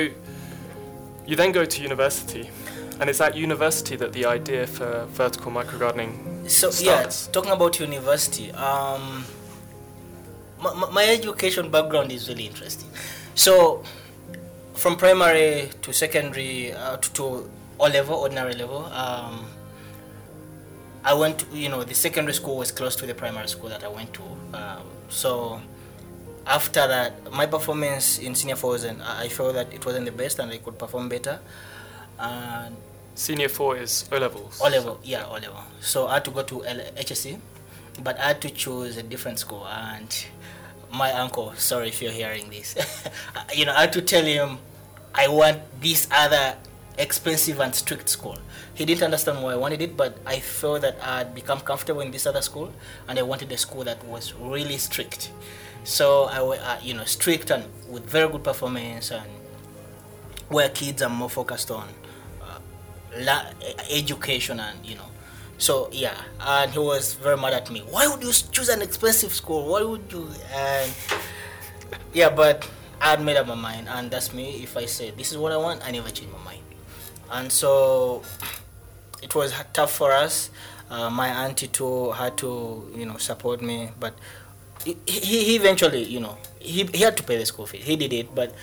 you 1.25 1.35
then 1.37 1.53
go 1.53 1.63
to 1.63 1.81
university, 1.81 2.49
and 2.99 3.09
it's 3.09 3.21
at 3.21 3.33
university 3.35 3.95
that 3.95 4.11
the 4.11 4.25
idea 4.25 4.67
for 4.67 5.05
vertical 5.13 5.51
microgardening 5.53 6.49
So 6.49 6.69
starts. 6.69 7.27
yeah, 7.27 7.31
talking 7.31 7.51
about 7.51 7.79
university, 7.79 8.51
um, 8.51 9.23
my, 10.61 10.89
my- 10.91 11.05
education 11.07 11.69
background 11.71 12.11
is 12.11 12.27
really 12.29 12.45
interesting. 12.45 12.89
So 13.35 13.83
from 14.73 14.95
primary 14.97 15.69
to 15.81 15.93
secondary 15.93 16.73
uh, 16.73 16.97
to, 16.97 17.13
to 17.13 17.49
O 17.79 17.85
level, 17.87 18.15
ordinary 18.15 18.53
level, 18.53 18.85
um, 18.87 19.45
I 21.03 21.13
went. 21.13 21.39
To, 21.39 21.45
you 21.57 21.69
know, 21.69 21.83
the 21.83 21.95
secondary 21.95 22.33
school 22.33 22.57
was 22.57 22.71
close 22.71 22.95
to 22.97 23.05
the 23.05 23.13
primary 23.15 23.47
school 23.47 23.69
that 23.69 23.83
I 23.83 23.87
went 23.87 24.13
to. 24.15 24.23
Um, 24.53 24.83
so 25.09 25.61
after 26.45 26.85
that, 26.87 27.31
my 27.31 27.45
performance 27.45 28.19
in 28.19 28.35
senior 28.35 28.55
four. 28.57 28.75
I 28.77 29.23
I 29.25 29.29
felt 29.29 29.53
that 29.53 29.71
it 29.73 29.85
wasn't 29.85 30.05
the 30.05 30.11
best, 30.11 30.39
and 30.39 30.51
I 30.51 30.57
could 30.57 30.77
perform 30.77 31.07
better. 31.09 31.39
And 32.19 32.75
Senior 33.15 33.49
four 33.49 33.75
is 33.77 34.07
O 34.11 34.17
levels. 34.17 34.59
O 34.63 34.69
level, 34.69 34.99
yeah, 35.03 35.25
O 35.27 35.33
level. 35.33 35.61
So 35.81 36.07
I 36.07 36.15
had 36.15 36.25
to 36.25 36.31
go 36.31 36.43
to 36.43 36.63
L- 36.65 36.91
HSC, 36.97 37.37
but 38.03 38.17
I 38.19 38.27
had 38.27 38.41
to 38.41 38.49
choose 38.49 38.95
a 38.97 39.03
different 39.03 39.39
school. 39.39 39.67
And 39.67 40.07
my 40.91 41.11
uncle, 41.13 41.53
sorry 41.55 41.89
if 41.89 42.01
you're 42.01 42.11
hearing 42.11 42.49
this, 42.49 42.75
you 43.55 43.65
know, 43.65 43.73
I 43.73 43.81
had 43.81 43.93
to 43.93 44.01
tell 44.01 44.23
him 44.23 44.57
I 45.13 45.27
want 45.27 45.59
this 45.81 46.07
other 46.11 46.55
expensive 46.97 47.59
and 47.59 47.73
strict 47.73 48.09
school. 48.09 48.37
He 48.73 48.85
didn't 48.85 49.03
understand 49.03 49.41
why 49.41 49.53
I 49.53 49.55
wanted 49.55 49.81
it, 49.81 49.97
but 49.97 50.17
I 50.25 50.39
felt 50.39 50.81
that 50.81 50.97
I 51.01 51.19
had 51.19 51.35
become 51.35 51.59
comfortable 51.61 52.01
in 52.01 52.11
this 52.11 52.25
other 52.25 52.41
school, 52.41 52.71
and 53.07 53.17
I 53.17 53.23
wanted 53.23 53.51
a 53.51 53.57
school 53.57 53.83
that 53.85 54.03
was 54.05 54.33
really 54.35 54.77
strict. 54.77 55.31
So 55.83 56.25
I, 56.25 56.57
uh, 56.57 56.79
you 56.81 56.93
know, 56.93 57.05
strict 57.05 57.49
and 57.51 57.65
with 57.89 58.05
very 58.05 58.29
good 58.29 58.43
performance, 58.43 59.11
and 59.11 59.29
where 60.49 60.69
kids 60.69 61.01
are 61.01 61.09
more 61.09 61.29
focused 61.29 61.71
on 61.71 61.87
uh, 62.41 63.51
education 63.89 64.59
and 64.59 64.85
you 64.85 64.95
know 64.95 65.09
so 65.59 65.89
yeah 65.91 66.15
and 66.39 66.71
he 66.71 66.79
was 66.79 67.13
very 67.15 67.37
mad 67.37 67.53
at 67.53 67.69
me. 67.69 67.81
Why 67.81 68.07
would 68.07 68.23
you 68.23 68.31
choose 68.31 68.69
an 68.69 68.81
expensive 68.81 69.33
school? 69.33 69.67
Why 69.67 69.83
would 69.83 70.11
you? 70.11 70.27
And 70.55 70.91
yeah 72.13 72.29
but 72.29 72.67
i 73.01 73.15
made 73.17 73.37
up 73.37 73.45
my 73.47 73.55
mind 73.55 73.87
and 73.89 74.09
that's 74.09 74.33
me. 74.33 74.63
If 74.63 74.75
i 74.77 74.85
say 74.85 75.11
this 75.11 75.31
is 75.31 75.37
what 75.37 75.51
i 75.51 75.57
want 75.57 75.85
i 75.85 75.91
never 75.91 76.09
change 76.09 76.31
my 76.31 76.43
mind. 76.43 76.63
And 77.31 77.51
so 77.51 78.23
it 79.21 79.35
was 79.35 79.53
tough 79.73 79.91
for 79.91 80.11
us. 80.13 80.49
Uh, 80.89 81.09
my 81.09 81.27
auntie 81.45 81.67
too 81.67 82.11
had 82.13 82.35
to 82.37 82.91
you 82.95 83.05
know 83.05 83.17
support 83.17 83.61
me 83.61 83.91
but 83.99 84.15
he, 84.85 84.95
he 85.05 85.55
eventually 85.55 86.03
you 86.03 86.19
know 86.19 86.37
he, 86.59 86.85
he 86.85 87.03
had 87.03 87.15
to 87.17 87.23
pay 87.23 87.37
the 87.37 87.45
school 87.45 87.65
fee. 87.65 87.77
He 87.79 87.95
did 87.97 88.13
it 88.13 88.33
but 88.33 88.55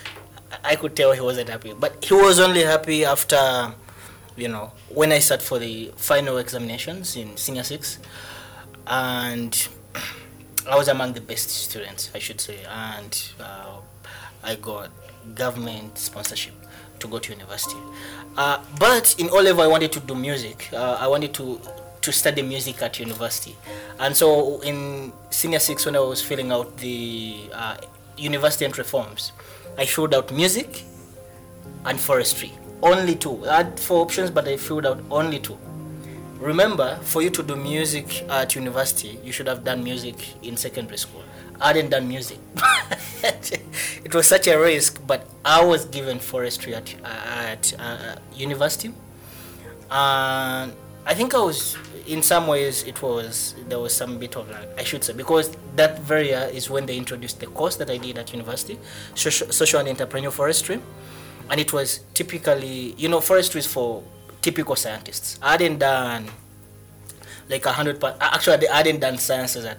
i 0.63 0.75
could 0.77 0.95
tell 0.95 1.11
he 1.11 1.21
wasn't 1.21 1.47
happy. 1.49 1.73
But 1.79 2.03
he 2.03 2.15
was 2.15 2.39
only 2.39 2.63
happy 2.63 3.05
after 3.05 3.73
you 4.37 4.47
know 4.47 4.71
when 4.89 5.11
i 5.11 5.19
sat 5.19 5.41
for 5.41 5.59
the 5.59 5.91
final 5.95 6.37
examinations 6.37 7.15
in 7.15 7.35
senior 7.35 7.63
six 7.63 7.99
and 8.87 9.67
i 10.69 10.75
was 10.75 10.87
among 10.87 11.13
the 11.13 11.21
best 11.21 11.49
students 11.49 12.09
i 12.15 12.19
should 12.19 12.39
say 12.39 12.59
and 12.69 13.31
uh, 13.39 13.77
i 14.43 14.55
got 14.55 14.89
government 15.35 15.97
sponsorship 15.97 16.53
to 16.99 17.07
go 17.07 17.19
to 17.19 17.31
university. 17.31 17.77
Uh, 18.35 18.63
but 18.79 19.15
in 19.17 19.29
O 19.29 19.37
level 19.41 19.63
i 19.63 19.67
wanted 19.67 19.91
to 19.91 19.99
do 19.99 20.15
music. 20.15 20.69
Uh, 20.73 20.97
i 20.99 21.07
wanted 21.07 21.33
to 21.33 21.59
to 22.01 22.11
study 22.11 22.41
music 22.41 22.81
at 22.81 22.99
university. 22.99 23.55
And 23.99 24.15
so 24.15 24.61
in 24.61 25.11
senior 25.29 25.59
six 25.59 25.85
when 25.85 25.95
i 25.95 25.99
was 25.99 26.21
filling 26.21 26.51
out 26.51 26.77
the 26.77 27.49
uh, 27.53 27.77
university 28.17 28.65
entry 28.65 28.83
forms 28.83 29.31
i 29.77 29.85
filled 29.85 30.13
out 30.13 30.31
music 30.31 30.83
and 31.85 31.99
forestry. 31.99 32.51
Only 32.81 33.15
two. 33.15 33.45
I 33.47 33.57
had 33.57 33.79
four 33.79 34.01
options, 34.01 34.29
but 34.29 34.47
I 34.47 34.57
filled 34.57 34.85
out 34.85 35.01
only 35.09 35.39
two. 35.39 35.57
Remember, 36.39 36.99
for 37.01 37.23
you 37.23 37.31
to 37.31 37.41
do 37.41 37.55
music 37.55 38.23
at 38.29 38.53
university, 38.53 39.19
you 39.23 39.31
should 39.31 39.47
have 39.47 39.63
done 39.63 39.83
music 39.83 40.15
in 40.43 40.55
secondary 40.55 40.97
school. 40.97 41.23
I 41.59 41.67
hadn't 41.67 41.89
done 41.89 42.07
music. 42.07 42.37
it 43.23 44.13
was 44.13 44.27
such 44.27 44.47
a 44.47 44.55
risk, 44.55 45.01
but 45.07 45.27
I 45.43 45.63
was 45.65 45.85
given 45.85 46.19
forestry 46.19 46.75
at, 46.75 46.93
at 47.03 47.73
uh, 47.79 48.17
university. 48.35 48.93
And 49.89 50.71
I 51.07 51.13
think 51.15 51.33
I 51.33 51.39
was, 51.39 51.75
in 52.05 52.21
some 52.21 52.45
ways, 52.45 52.83
it 52.83 53.01
was, 53.01 53.55
there 53.67 53.79
was 53.79 53.95
some 53.95 54.19
bit 54.19 54.35
of 54.35 54.47
like, 54.51 54.79
I 54.79 54.83
should 54.83 55.03
say, 55.03 55.13
because 55.13 55.57
that 55.75 55.99
very 56.01 56.27
year 56.27 56.47
is 56.53 56.69
when 56.69 56.85
they 56.85 56.97
introduced 56.97 57.39
the 57.39 57.47
course 57.47 57.77
that 57.77 57.89
I 57.89 57.97
did 57.97 58.19
at 58.19 58.31
university, 58.31 58.77
social, 59.15 59.51
social 59.51 59.79
and 59.79 59.97
entrepreneurial 59.97 60.31
forestry 60.31 60.79
and 61.49 61.59
it 61.59 61.73
was 61.73 62.01
typically 62.13 62.93
you 62.97 63.07
know 63.09 63.21
forestry 63.21 63.59
is 63.59 63.67
for 63.67 64.03
typical 64.41 64.75
scientists. 64.75 65.39
I 65.41 65.51
hadn't 65.53 65.79
done 65.79 66.27
like 67.49 67.65
a 67.65 67.71
hundred 67.71 67.99
per 67.99 68.15
actually 68.19 68.67
i 68.67 68.77
hadn't 68.77 68.99
done 68.99 69.17
sciences 69.17 69.65
at 69.65 69.77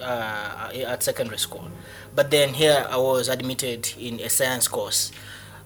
uh, 0.00 0.70
at 0.86 1.02
secondary 1.02 1.38
school. 1.38 1.68
But 2.14 2.30
then 2.30 2.54
here 2.54 2.86
i 2.90 2.96
was 2.96 3.28
admitted 3.28 3.92
in 3.98 4.20
a 4.20 4.28
science 4.28 4.68
course. 4.68 5.12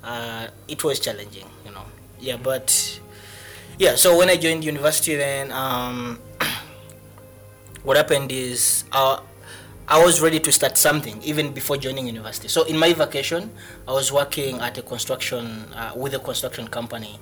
Uh, 0.03 0.49
it 0.69 0.85
was 0.85 1.01
challenging 1.01 1.49
you 1.65 1.71
know. 1.71 1.87
Yeah 2.21 2.37
but 2.37 3.01
yeah 3.79 3.95
so 3.97 4.17
when 4.19 4.29
i 4.31 4.37
joined 4.37 4.65
university 4.65 5.17
then 5.17 5.51
um, 5.53 6.19
what 7.83 7.97
happened 7.97 8.31
is 8.31 8.85
uh, 8.93 9.21
I 9.87 10.03
was 10.03 10.23
ready 10.23 10.41
to 10.41 10.51
start 10.51 10.79
something 10.79 11.23
even 11.23 11.53
before 11.53 11.77
joining 11.77 12.07
university. 12.07 12.49
So 12.49 12.65
in 12.65 12.79
my 12.79 12.95
vacation, 12.95 13.51
I 13.87 13.93
was 13.93 14.11
working 14.11 14.59
at 14.61 14.79
a 14.79 14.83
construction 14.83 15.71
uh, 15.75 15.93
with 15.95 16.15
a 16.15 16.19
construction 16.19 16.69
company, 16.69 17.21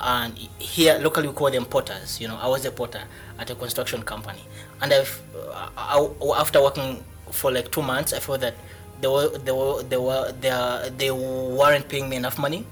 and 0.00 0.36
here 0.58 0.98
locally 0.98 1.28
we 1.28 1.34
call 1.34 1.52
them 1.52 1.64
porters. 1.66 2.20
You 2.20 2.26
know, 2.26 2.36
I 2.36 2.48
was 2.48 2.64
a 2.64 2.72
porter 2.72 3.02
at 3.38 3.48
a 3.50 3.54
construction 3.54 4.02
company, 4.02 4.40
and 4.82 4.92
I've 4.92 5.22
uh, 5.36 5.68
I, 5.76 6.40
after 6.40 6.60
working 6.60 7.04
for 7.30 7.52
like 7.52 7.70
two 7.70 7.82
months, 7.82 8.12
I 8.12 8.18
felt 8.18 8.40
that 8.40 8.54
they 9.00 9.06
were 9.06 9.28
they 9.38 9.52
were 9.52 9.82
they 9.84 9.96
were 9.96 10.32
they, 10.32 10.90
they 10.96 11.10
weren't 11.12 11.88
paying 11.88 12.08
me 12.08 12.16
enough 12.16 12.40
money, 12.40 12.66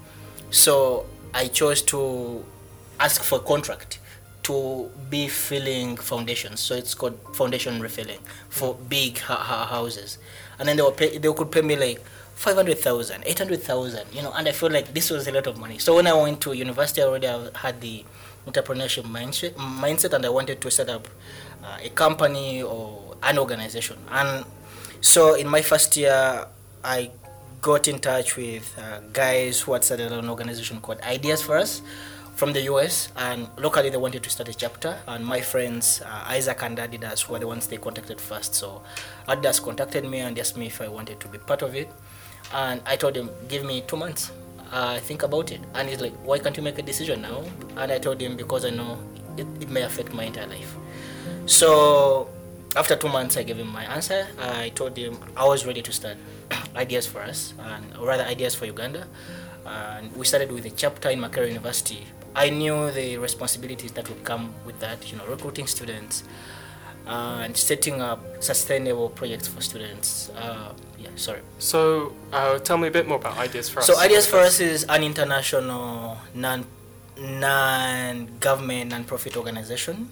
so 0.51 1.05
I 1.33 1.47
chose 1.47 1.81
to 1.83 2.43
ask 2.99 3.23
for 3.23 3.37
a 3.37 3.41
contract 3.41 3.99
to 4.43 4.89
be 5.09 5.27
filling 5.27 5.97
foundations. 5.97 6.59
So 6.59 6.75
it's 6.75 6.93
called 6.93 7.19
foundation 7.35 7.81
refilling 7.81 8.19
for 8.49 8.75
big 8.75 9.17
ha- 9.19 9.65
houses. 9.65 10.17
And 10.57 10.67
then 10.67 10.77
they 10.77 10.83
were 10.83 10.91
pay, 10.91 11.17
they 11.17 11.33
could 11.33 11.51
pay 11.51 11.61
me 11.61 11.75
like 11.75 12.01
500,000, 12.35 13.23
800,000, 13.25 14.13
you 14.13 14.21
know, 14.21 14.31
and 14.31 14.47
I 14.47 14.51
felt 14.51 14.71
like 14.71 14.93
this 14.93 15.09
was 15.09 15.27
a 15.27 15.31
lot 15.31 15.47
of 15.47 15.57
money. 15.57 15.77
So 15.77 15.95
when 15.95 16.07
I 16.07 16.13
went 16.13 16.41
to 16.41 16.53
university, 16.53 17.01
I 17.01 17.05
already 17.05 17.27
had 17.55 17.81
the 17.81 18.05
entrepreneurship 18.47 19.03
mindset, 19.03 19.51
mindset 19.53 20.13
and 20.13 20.25
I 20.25 20.29
wanted 20.29 20.61
to 20.61 20.71
set 20.71 20.89
up 20.89 21.07
uh, 21.63 21.77
a 21.83 21.89
company 21.89 22.63
or 22.63 23.17
an 23.23 23.37
organization. 23.37 23.97
And 24.09 24.45
so 25.01 25.35
in 25.35 25.47
my 25.47 25.61
first 25.61 25.95
year, 25.97 26.47
I 26.83 27.11
got 27.61 27.87
in 27.87 27.99
touch 27.99 28.37
with 28.37 28.73
uh, 28.79 29.01
guys 29.11 29.61
who 29.61 29.73
had 29.73 29.83
started 29.83 30.11
an 30.11 30.29
organization 30.29 30.79
called 30.79 31.01
Ideas 31.01 31.41
for 31.41 31.57
Us 31.57 31.81
from 32.39 32.53
the 32.53 32.61
US, 32.71 33.09
and 33.17 33.49
locally 33.57 33.89
they 33.89 33.97
wanted 33.97 34.23
to 34.23 34.29
start 34.29 34.47
a 34.47 34.53
chapter. 34.53 34.97
And 35.07 35.25
my 35.25 35.41
friends 35.41 36.01
uh, 36.01 36.23
Isaac 36.37 36.63
and 36.63 36.77
Adidas 36.77 37.27
were 37.27 37.37
the 37.37 37.47
ones 37.47 37.67
they 37.67 37.75
contacted 37.75 38.21
first. 38.21 38.55
So 38.55 38.81
Adidas 39.27 39.61
contacted 39.61 40.05
me 40.05 40.19
and 40.19 40.39
asked 40.39 40.55
me 40.55 40.67
if 40.67 40.79
I 40.79 40.87
wanted 40.87 41.19
to 41.19 41.27
be 41.27 41.37
part 41.37 41.61
of 41.61 41.75
it, 41.75 41.89
and 42.53 42.81
I 42.85 42.95
told 42.95 43.17
him, 43.17 43.29
"Give 43.49 43.65
me 43.65 43.81
two 43.81 43.97
months. 43.97 44.31
Uh, 44.71 44.99
think 44.99 45.23
about 45.23 45.51
it." 45.51 45.59
And 45.75 45.89
he's 45.89 45.99
like, 45.99 46.13
"Why 46.23 46.39
can't 46.39 46.55
you 46.55 46.63
make 46.63 46.79
a 46.79 46.81
decision 46.91 47.21
now?" 47.21 47.43
And 47.75 47.91
I 47.91 47.99
told 47.99 48.21
him 48.21 48.37
because 48.37 48.63
I 48.63 48.69
know 48.69 48.97
it, 49.35 49.47
it 49.59 49.69
may 49.69 49.83
affect 49.83 50.13
my 50.13 50.23
entire 50.23 50.47
life. 50.47 50.71
So 51.45 52.29
after 52.77 52.95
two 52.95 53.09
months, 53.09 53.35
I 53.35 53.43
gave 53.43 53.57
him 53.57 53.67
my 53.67 53.83
answer. 53.83 54.27
I 54.39 54.69
told 54.69 54.95
him 54.95 55.19
I 55.35 55.43
was 55.43 55.65
ready 55.65 55.81
to 55.81 55.91
start 55.91 56.15
ideas 56.85 57.05
for 57.05 57.19
us, 57.19 57.53
and 57.59 57.83
or 57.99 58.07
rather 58.07 58.23
ideas 58.23 58.55
for 58.55 58.65
Uganda. 58.65 59.03
And 59.65 60.15
we 60.15 60.25
started 60.25 60.53
with 60.53 60.65
a 60.65 60.71
chapter 60.71 61.09
in 61.09 61.19
Makerere 61.19 61.49
University. 61.49 62.07
I 62.35 62.49
knew 62.49 62.91
the 62.91 63.17
responsibilities 63.17 63.91
that 63.93 64.07
would 64.09 64.23
come 64.23 64.53
with 64.65 64.79
that, 64.79 65.11
you 65.11 65.17
know, 65.17 65.25
recruiting 65.25 65.67
students 65.67 66.23
and 67.07 67.57
setting 67.57 68.01
up 68.01 68.21
sustainable 68.43 69.09
projects 69.09 69.47
for 69.47 69.61
students. 69.61 70.29
Uh, 70.29 70.73
yeah, 70.99 71.09
sorry. 71.15 71.41
So, 71.57 72.13
uh, 72.31 72.59
tell 72.59 72.77
me 72.77 72.87
a 72.87 72.91
bit 72.91 73.07
more 73.07 73.17
about 73.17 73.37
Ideas 73.37 73.69
for 73.69 73.79
Us. 73.79 73.87
So 73.87 73.97
Ideas 73.99 74.27
for 74.27 74.37
Us 74.37 74.59
is 74.59 74.85
an 74.89 75.03
international 75.03 76.17
non 76.35 76.65
non-government 77.17 78.91
non-profit 78.91 79.35
organization 79.35 80.09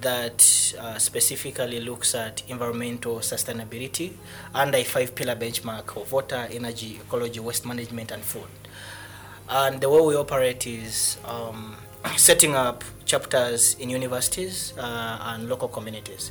that 0.00 0.74
uh, 0.78 0.98
specifically 0.98 1.80
looks 1.80 2.14
at 2.14 2.42
environmental 2.48 3.16
sustainability 3.16 4.12
under 4.54 4.78
a 4.78 4.84
five-pillar 4.84 5.34
benchmark 5.34 6.00
of 6.00 6.12
water, 6.12 6.46
energy, 6.52 6.96
ecology, 6.96 7.40
waste 7.40 7.66
management, 7.66 8.10
and 8.12 8.22
food. 8.22 8.46
And 9.48 9.80
the 9.80 9.88
way 9.90 10.00
we 10.00 10.16
operate 10.16 10.66
is 10.66 11.18
um, 11.24 11.76
setting 12.16 12.54
up 12.54 12.82
chapters 13.04 13.74
in 13.78 13.90
universities 13.90 14.72
uh, 14.78 15.18
and 15.34 15.48
local 15.48 15.68
communities. 15.68 16.30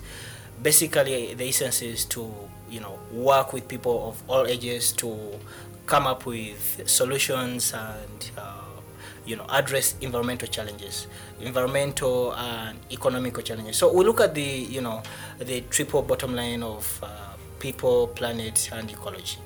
Basically, 0.62 1.34
the 1.34 1.48
essence 1.48 1.82
is 1.82 2.06
to 2.06 2.34
you 2.70 2.80
know 2.80 2.98
work 3.12 3.54
with 3.54 3.68
people 3.68 4.10
of 4.10 4.24
all 4.28 4.48
ages 4.48 4.92
to 4.94 5.40
come 5.86 6.08
up 6.08 6.26
with 6.26 6.82
solutions 6.90 7.74
and 7.74 8.32
uh, 8.38 8.62
you 9.26 9.36
know 9.36 9.46
address 9.50 9.96
environmental 10.02 10.48
challenges 10.48 11.08
environmental 11.42 12.34
and 12.36 12.80
economical 12.92 13.44
challenges 13.44 13.78
so 13.78 13.94
we 13.94 14.04
look 14.04 14.20
at 14.22 14.34
the 14.34 14.42
you 14.42 14.82
know 14.82 15.04
the 15.40 15.62
triple 15.70 16.02
bottom 16.02 16.36
line 16.36 16.64
of 16.64 17.00
uh, 17.04 17.08
people 17.60 18.08
planet 18.08 18.70
and 18.74 18.90
ecology 18.90 19.38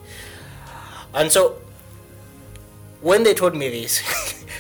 and 1.14 1.32
so 1.32 1.58
when 3.02 3.24
they 3.24 3.34
told 3.34 3.56
me 3.56 3.70
this 3.70 4.02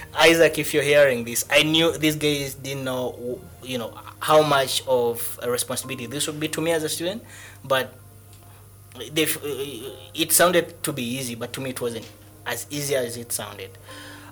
isaac 0.20 0.58
if 0.58 0.74
you're 0.74 0.84
hearing 0.84 1.24
this 1.24 1.46
i 1.52 1.64
knew 1.64 1.98
these 1.98 2.16
guys 2.16 2.56
didn't 2.56 2.84
know 2.84 3.40
you 3.64 3.78
know 3.78 3.94
how 4.20 4.42
much 4.42 4.84
of 4.88 5.40
a 5.44 5.50
responsibility 5.50 6.06
this 6.06 6.28
would 6.28 6.40
be 6.40 6.48
to 6.48 6.62
me 6.62 6.72
as 6.72 6.84
a 6.84 6.90
student 6.90 7.24
but 7.64 7.94
they, 9.12 9.28
it 10.16 10.32
sounded 10.32 10.82
to 10.84 10.92
be 10.92 11.04
easy 11.04 11.36
but 11.36 11.54
to 11.54 11.62
me 11.62 11.70
it 11.70 11.82
wasn't 11.82 12.08
as 12.46 12.66
easy 12.70 12.96
as 12.96 13.18
it 13.18 13.32
sounded 13.32 13.70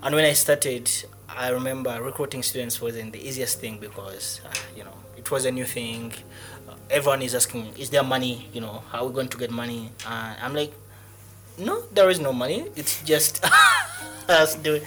and 0.06 0.14
when 0.14 0.24
I 0.24 0.34
started, 0.34 0.88
I 1.28 1.50
remember 1.50 2.00
recruiting 2.00 2.44
students 2.44 2.80
wasn't 2.80 3.14
the 3.14 3.28
easiest 3.28 3.60
thing 3.60 3.80
because, 3.80 4.40
uh, 4.46 4.54
you 4.78 4.84
know, 4.84 4.94
it 5.18 5.32
was 5.32 5.46
a 5.46 5.52
new 5.52 5.66
thing. 5.66 6.14
Uh, 6.70 6.76
everyone 6.92 7.24
is 7.24 7.34
asking, 7.34 7.74
is 7.76 7.90
there 7.90 8.04
money? 8.04 8.48
You 8.54 8.62
know, 8.62 8.84
how 8.92 9.00
are 9.00 9.08
we 9.08 9.14
going 9.16 9.30
to 9.30 9.38
get 9.40 9.50
money? 9.50 9.90
And 10.08 10.38
I'm 10.44 10.54
like, 10.54 10.74
no, 11.58 11.84
there 11.92 12.10
is 12.10 12.20
no 12.20 12.34
money. 12.34 12.66
It's 12.76 13.02
just 13.04 13.44
us 14.30 14.56
doing. 14.56 14.82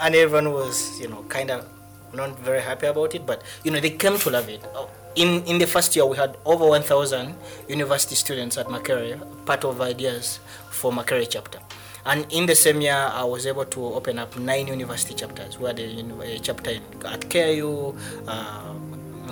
And 0.00 0.14
everyone 0.14 0.52
was, 0.52 1.00
you 1.00 1.08
know, 1.08 1.24
kind 1.28 1.50
of 1.50 1.66
not 2.12 2.38
very 2.38 2.60
happy 2.60 2.86
about 2.86 3.14
it, 3.14 3.26
but, 3.26 3.42
you 3.64 3.70
know, 3.70 3.80
they 3.80 3.90
came 3.90 4.18
to 4.18 4.30
love 4.30 4.48
it. 4.48 4.62
Oh, 4.74 4.88
in, 5.16 5.44
in 5.44 5.58
the 5.58 5.66
first 5.66 5.94
year, 5.94 6.06
we 6.06 6.16
had 6.16 6.36
over 6.44 6.66
1,000 6.66 7.34
university 7.68 8.14
students 8.14 8.56
at 8.58 8.66
Makerere, 8.66 9.20
part 9.46 9.64
of 9.64 9.80
ideas 9.80 10.40
for 10.70 10.92
Makerere 10.92 11.26
chapter. 11.28 11.58
And 12.06 12.26
in 12.30 12.46
the 12.46 12.54
same 12.54 12.82
year, 12.82 12.94
I 12.94 13.24
was 13.24 13.46
able 13.46 13.64
to 13.64 13.84
open 13.94 14.18
up 14.18 14.36
nine 14.36 14.66
university 14.66 15.14
chapters. 15.14 15.58
We 15.58 15.66
had 15.66 15.78
a, 15.80 16.20
a 16.22 16.38
chapter 16.38 16.70
in, 16.70 16.82
at 17.06 17.20
KIU, 17.22 17.96
uh, 18.28 18.74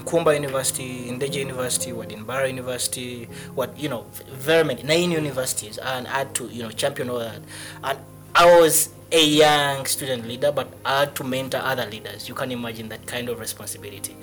Nkumba 0.03 0.35
University, 0.35 1.11
Ndejje 1.11 1.41
University, 1.41 1.93
Wadinbara 1.93 2.49
University, 2.49 3.29
what 3.55 3.77
you 3.79 3.89
know, 3.89 4.07
very 4.33 4.65
many 4.65 4.83
nine 4.83 5.11
universities, 5.11 5.79
and 5.79 6.07
I 6.07 6.19
had 6.19 6.35
to 6.35 6.47
you 6.47 6.63
know 6.63 6.71
champion 6.71 7.11
all 7.11 7.19
that. 7.19 7.41
And 7.85 7.99
I 8.35 8.61
was 8.61 8.91
a 9.11 9.25
young 9.25 9.87
student 9.87 10.27
leader, 10.27 10.51
but 10.53 10.73
I 10.85 11.01
had 11.01 11.15
to 11.17 11.25
mentor 11.25 11.59
other 11.59 11.87
leaders. 11.87 12.29
You 12.29 12.35
can 12.35 12.51
imagine 12.51 12.89
that 12.89 13.07
kind 13.07 13.29
of 13.29 13.39
responsibility. 13.39 14.17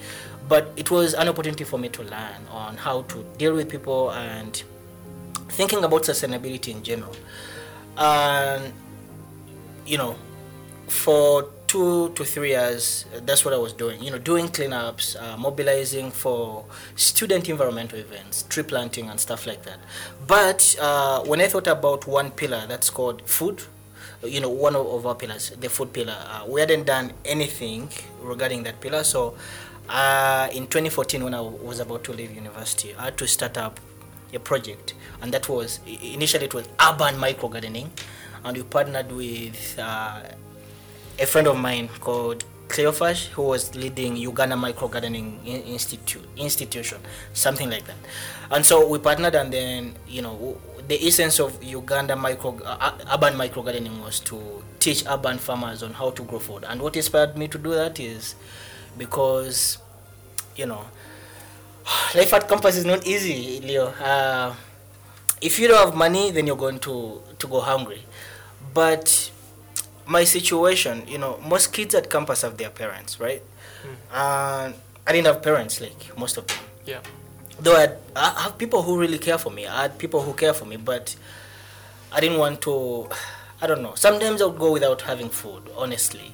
But 0.47 0.71
it 0.75 0.89
was 0.89 1.13
an 1.13 1.29
opportunity 1.29 1.63
for 1.63 1.77
me 1.77 1.89
to 1.89 2.01
learn 2.03 2.47
on 2.49 2.75
how 2.75 3.03
to 3.03 3.23
deal 3.37 3.53
with 3.53 3.69
people 3.69 4.11
and 4.11 4.61
thinking 5.49 5.83
about 5.83 6.03
sustainability 6.03 6.69
in 6.69 6.83
general 6.83 7.15
and 7.97 8.71
you 9.85 9.97
know 9.97 10.15
for 10.87 11.49
two 11.69 12.09
to 12.15 12.25
three 12.25 12.49
years 12.49 13.05
that's 13.27 13.45
what 13.45 13.53
i 13.53 13.57
was 13.57 13.73
doing. 13.73 14.01
You 14.01 14.09
know 14.09 14.17
doing 14.17 14.47
cleanups 14.47 15.15
uh, 15.21 15.37
mobilizing 15.37 16.09
for 16.09 16.65
student 16.95 17.47
environmental 17.47 17.99
events 17.99 18.41
tree 18.49 18.63
planting 18.63 19.07
and 19.07 19.19
stuff 19.19 19.45
like 19.45 19.61
that. 19.63 19.77
But 20.27 20.75
uh, 20.81 21.23
when 21.25 21.39
i 21.41 21.47
thought 21.47 21.67
about 21.67 22.07
one 22.07 22.31
pillar 22.31 22.65
that's 22.67 22.89
called 22.89 23.21
food 23.21 23.61
you 24.23 24.41
know 24.41 24.49
one 24.49 24.75
of, 24.75 25.05
our 25.05 25.13
pillars 25.13 25.51
the 25.51 25.69
food 25.69 25.93
pillar 25.93 26.17
uh, 26.27 26.43
we 26.47 26.59
hadn't 26.59 26.85
done 26.87 27.13
anything 27.23 27.87
regarding 28.21 28.63
that 28.63 28.81
pillar. 28.81 29.03
So 29.03 29.35
uh, 29.89 30.49
in 30.51 30.65
2014 30.65 31.23
when 31.23 31.35
i 31.35 31.41
was 31.41 31.79
about 31.79 32.03
to 32.05 32.13
leave 32.13 32.33
university 32.33 32.95
i 32.95 33.05
had 33.05 33.17
to 33.19 33.27
start 33.27 33.57
up 33.59 33.79
a 34.33 34.39
project, 34.39 34.93
and 35.21 35.31
that 35.33 35.47
was 35.49 35.79
initially 35.85 36.45
it 36.45 36.53
was 36.53 36.67
urban 36.81 37.17
micro 37.17 37.49
gardening, 37.49 37.91
and 38.43 38.57
we 38.57 38.63
partnered 38.63 39.11
with 39.11 39.77
uh, 39.79 40.21
a 41.19 41.25
friend 41.25 41.47
of 41.47 41.57
mine 41.57 41.89
called 41.99 42.43
Cleophas, 42.67 43.27
who 43.27 43.41
was 43.43 43.75
leading 43.75 44.15
Uganda 44.15 44.55
Micro 44.55 44.87
Gardening 44.87 45.39
Institute 45.45 46.23
institution, 46.37 46.99
something 47.33 47.69
like 47.69 47.85
that. 47.87 47.97
And 48.51 48.65
so 48.65 48.87
we 48.87 48.99
partnered, 48.99 49.35
and 49.35 49.51
then 49.51 49.95
you 50.07 50.21
know 50.21 50.57
the 50.87 50.95
essence 51.05 51.39
of 51.39 51.63
Uganda 51.63 52.15
micro 52.15 52.57
uh, 52.65 52.97
urban 53.13 53.37
micro 53.37 53.61
gardening 53.61 54.01
was 54.01 54.19
to 54.21 54.63
teach 54.79 55.03
urban 55.07 55.37
farmers 55.37 55.83
on 55.83 55.93
how 55.93 56.09
to 56.11 56.23
grow 56.23 56.39
food. 56.39 56.63
And 56.67 56.81
what 56.81 56.95
inspired 56.95 57.37
me 57.37 57.47
to 57.49 57.57
do 57.57 57.71
that 57.75 57.99
is 57.99 58.35
because 58.97 59.77
you 60.55 60.65
know 60.65 60.85
life 62.15 62.33
at 62.33 62.47
campus 62.47 62.77
is 62.77 62.85
not 62.85 63.05
easy, 63.05 63.59
Leo. 63.61 63.87
Uh, 64.01 64.55
if 65.41 65.59
you 65.59 65.67
don't 65.67 65.85
have 65.85 65.95
money, 65.95 66.31
then 66.31 66.47
you're 66.47 66.57
going 66.57 66.79
to, 66.79 67.21
to 67.37 67.47
go 67.47 67.61
hungry. 67.61 68.03
But 68.73 69.31
my 70.09 70.23
situation, 70.25 71.07
you 71.07 71.17
know, 71.17 71.39
most 71.47 71.71
kids 71.71 71.93
at 71.93 72.09
campus 72.09 72.41
have 72.41 72.57
their 72.57 72.69
parents, 72.69 73.19
right? 73.19 73.41
Mm. 73.83 73.95
Uh, 74.11 74.73
I 75.07 75.11
didn't 75.13 75.27
have 75.27 75.41
parents, 75.41 75.79
like 75.79 76.17
most 76.17 76.37
of 76.37 76.47
them. 76.47 76.57
Yeah. 76.85 76.99
Though 77.59 77.75
I, 77.75 77.81
had, 77.81 77.97
I 78.15 78.41
have 78.43 78.57
people 78.57 78.81
who 78.81 78.99
really 78.99 79.19
care 79.19 79.37
for 79.37 79.51
me. 79.51 79.67
I 79.67 79.83
had 79.83 79.97
people 79.97 80.21
who 80.21 80.33
care 80.33 80.53
for 80.53 80.65
me, 80.65 80.77
but 80.77 81.15
I 82.11 82.19
didn't 82.19 82.39
want 82.39 82.61
to. 82.61 83.07
I 83.61 83.67
don't 83.67 83.81
know. 83.81 83.93
Sometimes 83.95 84.41
I 84.41 84.45
would 84.45 84.57
go 84.57 84.71
without 84.71 85.01
having 85.01 85.29
food, 85.29 85.63
honestly 85.77 86.33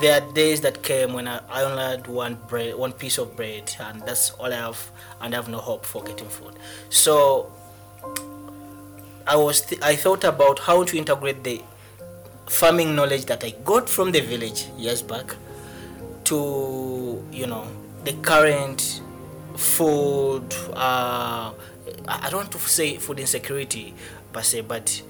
there 0.00 0.20
are 0.20 0.32
days 0.32 0.60
that 0.62 0.82
came 0.82 1.12
when 1.12 1.28
I, 1.28 1.40
I 1.50 1.64
only 1.64 1.82
had 1.82 2.06
one 2.06 2.38
bread, 2.48 2.74
one 2.76 2.92
piece 2.92 3.18
of 3.18 3.36
bread, 3.36 3.74
and 3.78 4.00
that's 4.02 4.30
all 4.32 4.46
I 4.46 4.56
have, 4.56 4.90
and 5.20 5.34
I 5.34 5.36
have 5.36 5.48
no 5.48 5.58
hope 5.58 5.84
for 5.84 6.02
getting 6.02 6.28
food. 6.28 6.54
So 6.88 7.52
I 9.26 9.36
was 9.36 9.60
th- 9.60 9.82
I 9.82 9.96
thought 9.96 10.24
about 10.24 10.60
how 10.60 10.84
to 10.84 10.96
integrate 10.96 11.44
the 11.44 11.62
farming 12.46 12.94
knowledge 12.94 13.26
that 13.26 13.44
I 13.44 13.50
got 13.64 13.88
from 13.88 14.12
the 14.12 14.20
village 14.20 14.66
years 14.76 15.02
back 15.02 15.36
to 16.24 17.24
you 17.32 17.46
know 17.46 17.66
the 18.04 18.12
current 18.14 19.02
food. 19.56 20.54
Uh, 20.72 21.52
I 22.08 22.30
don't 22.30 22.40
want 22.40 22.52
to 22.52 22.58
say 22.58 22.96
food 22.96 23.20
insecurity 23.20 23.94
per 24.32 24.42
se, 24.42 24.62
but 24.62 25.02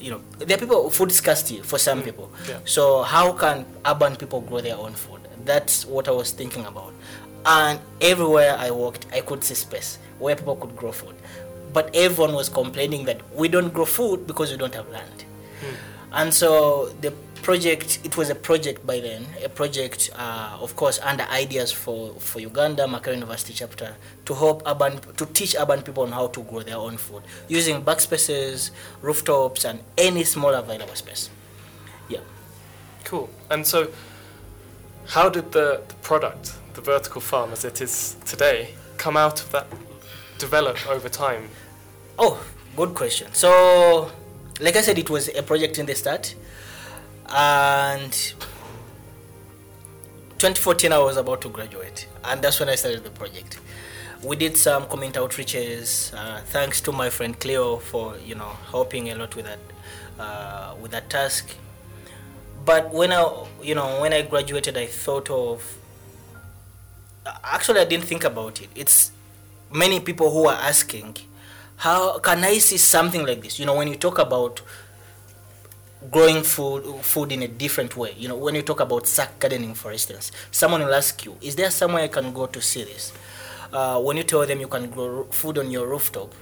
you 0.00 0.10
know 0.10 0.20
there 0.38 0.56
are 0.56 0.60
people 0.60 0.90
food 0.90 1.12
scarcity 1.12 1.60
for 1.60 1.78
some 1.78 2.00
mm. 2.00 2.04
people 2.06 2.30
yeah. 2.48 2.58
so 2.64 3.02
how 3.02 3.32
can 3.32 3.66
urban 3.86 4.16
people 4.16 4.40
grow 4.40 4.60
their 4.60 4.76
own 4.76 4.92
food 4.92 5.20
that's 5.44 5.84
what 5.84 6.08
i 6.08 6.10
was 6.10 6.32
thinking 6.32 6.64
about 6.64 6.92
and 7.44 7.78
everywhere 8.00 8.56
i 8.58 8.70
walked 8.70 9.06
i 9.12 9.20
could 9.20 9.44
see 9.44 9.54
space 9.54 9.98
where 10.18 10.34
people 10.34 10.56
could 10.56 10.74
grow 10.74 10.90
food 10.90 11.14
but 11.72 11.90
everyone 11.94 12.34
was 12.34 12.48
complaining 12.48 13.04
that 13.04 13.20
we 13.34 13.46
don't 13.48 13.72
grow 13.72 13.84
food 13.84 14.26
because 14.26 14.50
we 14.50 14.56
don't 14.56 14.74
have 14.74 14.88
land 14.88 15.24
mm. 15.60 15.74
And 16.12 16.32
so 16.32 16.86
the 17.00 17.12
project 17.42 18.00
it 18.04 18.16
was 18.16 18.28
a 18.28 18.34
project 18.34 18.86
by 18.86 19.00
then 19.00 19.24
a 19.44 19.48
project 19.48 20.10
uh, 20.14 20.58
of 20.60 20.76
course 20.76 20.98
under 21.02 21.24
ideas 21.24 21.72
for 21.72 22.12
for 22.14 22.38
uganda 22.40 22.84
Makerere 22.84 23.14
university 23.14 23.52
chapter 23.52 23.96
to 24.24 24.34
help 24.34 24.62
urban 24.66 24.98
to 25.16 25.26
teach 25.26 25.56
urban 25.58 25.82
people 25.82 26.02
on 26.02 26.12
how 26.12 26.26
to 26.28 26.42
grow 26.42 26.62
their 26.62 26.76
own 26.76 26.96
food 26.96 27.22
using 27.48 27.82
backspaces 27.82 28.70
rooftops 29.00 29.64
and 29.64 29.80
any 29.96 30.24
small 30.24 30.54
available 30.54 30.94
space. 30.94 31.30
Yeah. 32.08 32.20
Cool. 33.04 33.30
And 33.50 33.66
so 33.66 33.88
how 35.06 35.28
did 35.28 35.52
the, 35.52 35.82
the 35.88 35.94
product 36.02 36.54
the 36.74 36.80
vertical 36.80 37.20
farm 37.20 37.52
as 37.52 37.64
it 37.64 37.80
is 37.80 38.16
today 38.24 38.74
come 38.96 39.16
out 39.16 39.40
of 39.40 39.50
that 39.52 39.66
develop 40.38 40.76
over 40.88 41.08
time? 41.08 41.48
Oh 42.18 42.44
good 42.76 42.94
question. 42.94 43.32
So 43.32 44.12
like 44.60 44.76
i 44.76 44.80
said 44.80 44.98
it 44.98 45.10
was 45.10 45.28
a 45.34 45.42
project 45.42 45.78
in 45.78 45.86
the 45.86 45.94
start 45.94 46.34
and 47.28 48.34
2014 50.40 50.90
I 50.90 50.98
was 50.98 51.18
about 51.18 51.42
to 51.42 51.50
graduate, 51.50 52.06
and 52.24 52.40
that's 52.40 52.58
when 52.60 52.70
I 52.70 52.74
started 52.74 53.04
the 53.04 53.10
project. 53.10 53.60
We 54.22 54.36
did 54.36 54.56
some 54.56 54.86
community 54.86 55.20
outreaches. 55.20 56.14
Uh, 56.14 56.40
thanks 56.46 56.80
to 56.80 56.92
my 56.92 57.10
friend 57.10 57.38
Cleo 57.38 57.76
for 57.76 58.16
you 58.24 58.34
know 58.34 58.56
helping 58.70 59.10
a 59.10 59.16
lot 59.16 59.36
with 59.36 59.44
that 59.44 59.58
uh, 60.18 60.74
with 60.80 60.92
that 60.92 61.10
task. 61.10 61.54
But 62.64 62.90
when 62.90 63.12
I 63.12 63.44
you 63.62 63.74
know 63.74 64.00
when 64.00 64.14
I 64.14 64.22
graduated, 64.22 64.78
I 64.78 64.86
thought 64.86 65.28
of 65.28 65.76
actually 67.44 67.80
I 67.80 67.84
didn't 67.84 68.06
think 68.06 68.24
about 68.24 68.62
it. 68.62 68.70
It's 68.74 69.12
many 69.70 70.00
people 70.00 70.30
who 70.30 70.48
are 70.48 70.56
asking, 70.56 71.18
how 71.80 72.18
can 72.18 72.44
I 72.44 72.58
see 72.58 72.76
something 72.76 73.24
like 73.24 73.42
this? 73.42 73.58
You 73.58 73.64
know, 73.64 73.74
when 73.74 73.88
you 73.88 73.96
talk 73.96 74.18
about 74.18 74.60
growing 76.10 76.42
food 76.42 76.84
food 77.04 77.32
in 77.32 77.42
a 77.42 77.48
different 77.48 77.96
way. 77.96 78.14
You 78.16 78.28
know, 78.28 78.36
when 78.36 78.54
you 78.54 78.62
talk 78.62 78.80
about 78.80 79.06
sack 79.06 79.38
gardening, 79.38 79.74
for 79.74 79.92
instance, 79.92 80.32
someone 80.50 80.80
will 80.84 80.94
ask 80.94 81.24
you, 81.24 81.36
"Is 81.40 81.56
there 81.56 81.70
somewhere 81.70 82.04
I 82.04 82.08
can 82.08 82.32
go 82.32 82.46
to 82.46 82.60
see 82.60 82.84
this?" 82.84 83.12
Uh, 83.72 84.00
when 84.00 84.16
you 84.16 84.24
tell 84.24 84.44
them 84.46 84.60
you 84.60 84.68
can 84.68 84.90
grow 84.90 85.24
food 85.30 85.58
on 85.58 85.70
your 85.70 85.86
rooftop, 85.86 86.32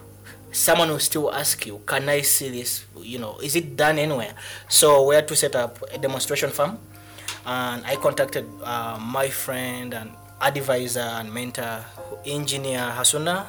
someone 0.50 0.88
will 0.90 1.02
still 1.02 1.32
ask 1.34 1.66
you, 1.66 1.82
"Can 1.86 2.08
I 2.08 2.22
see 2.22 2.50
this? 2.50 2.84
You 2.98 3.18
know, 3.18 3.38
is 3.42 3.54
it 3.56 3.76
done 3.76 3.98
anywhere?" 3.98 4.34
So 4.68 5.02
we 5.06 5.14
had 5.14 5.26
to 5.28 5.36
set 5.36 5.54
up 5.54 5.82
a 5.92 5.98
demonstration 5.98 6.50
farm, 6.50 6.78
and 7.46 7.86
I 7.86 7.96
contacted 7.96 8.46
uh, 8.62 8.98
my 8.98 9.28
friend 9.28 9.94
and 9.94 10.10
advisor 10.40 11.08
and 11.18 11.34
mentor, 11.34 11.84
engineer 12.24 12.94
Hasuna, 12.94 13.46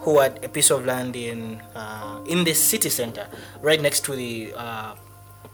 who 0.00 0.18
had 0.18 0.42
a 0.44 0.48
piece 0.48 0.70
of 0.70 0.84
land 0.84 1.16
in 1.16 1.60
uh, 1.74 2.20
in 2.26 2.44
the 2.44 2.54
city 2.54 2.90
center, 2.90 3.26
right 3.60 3.80
next 3.80 4.04
to 4.04 4.16
the 4.16 4.52
uh, 4.56 4.94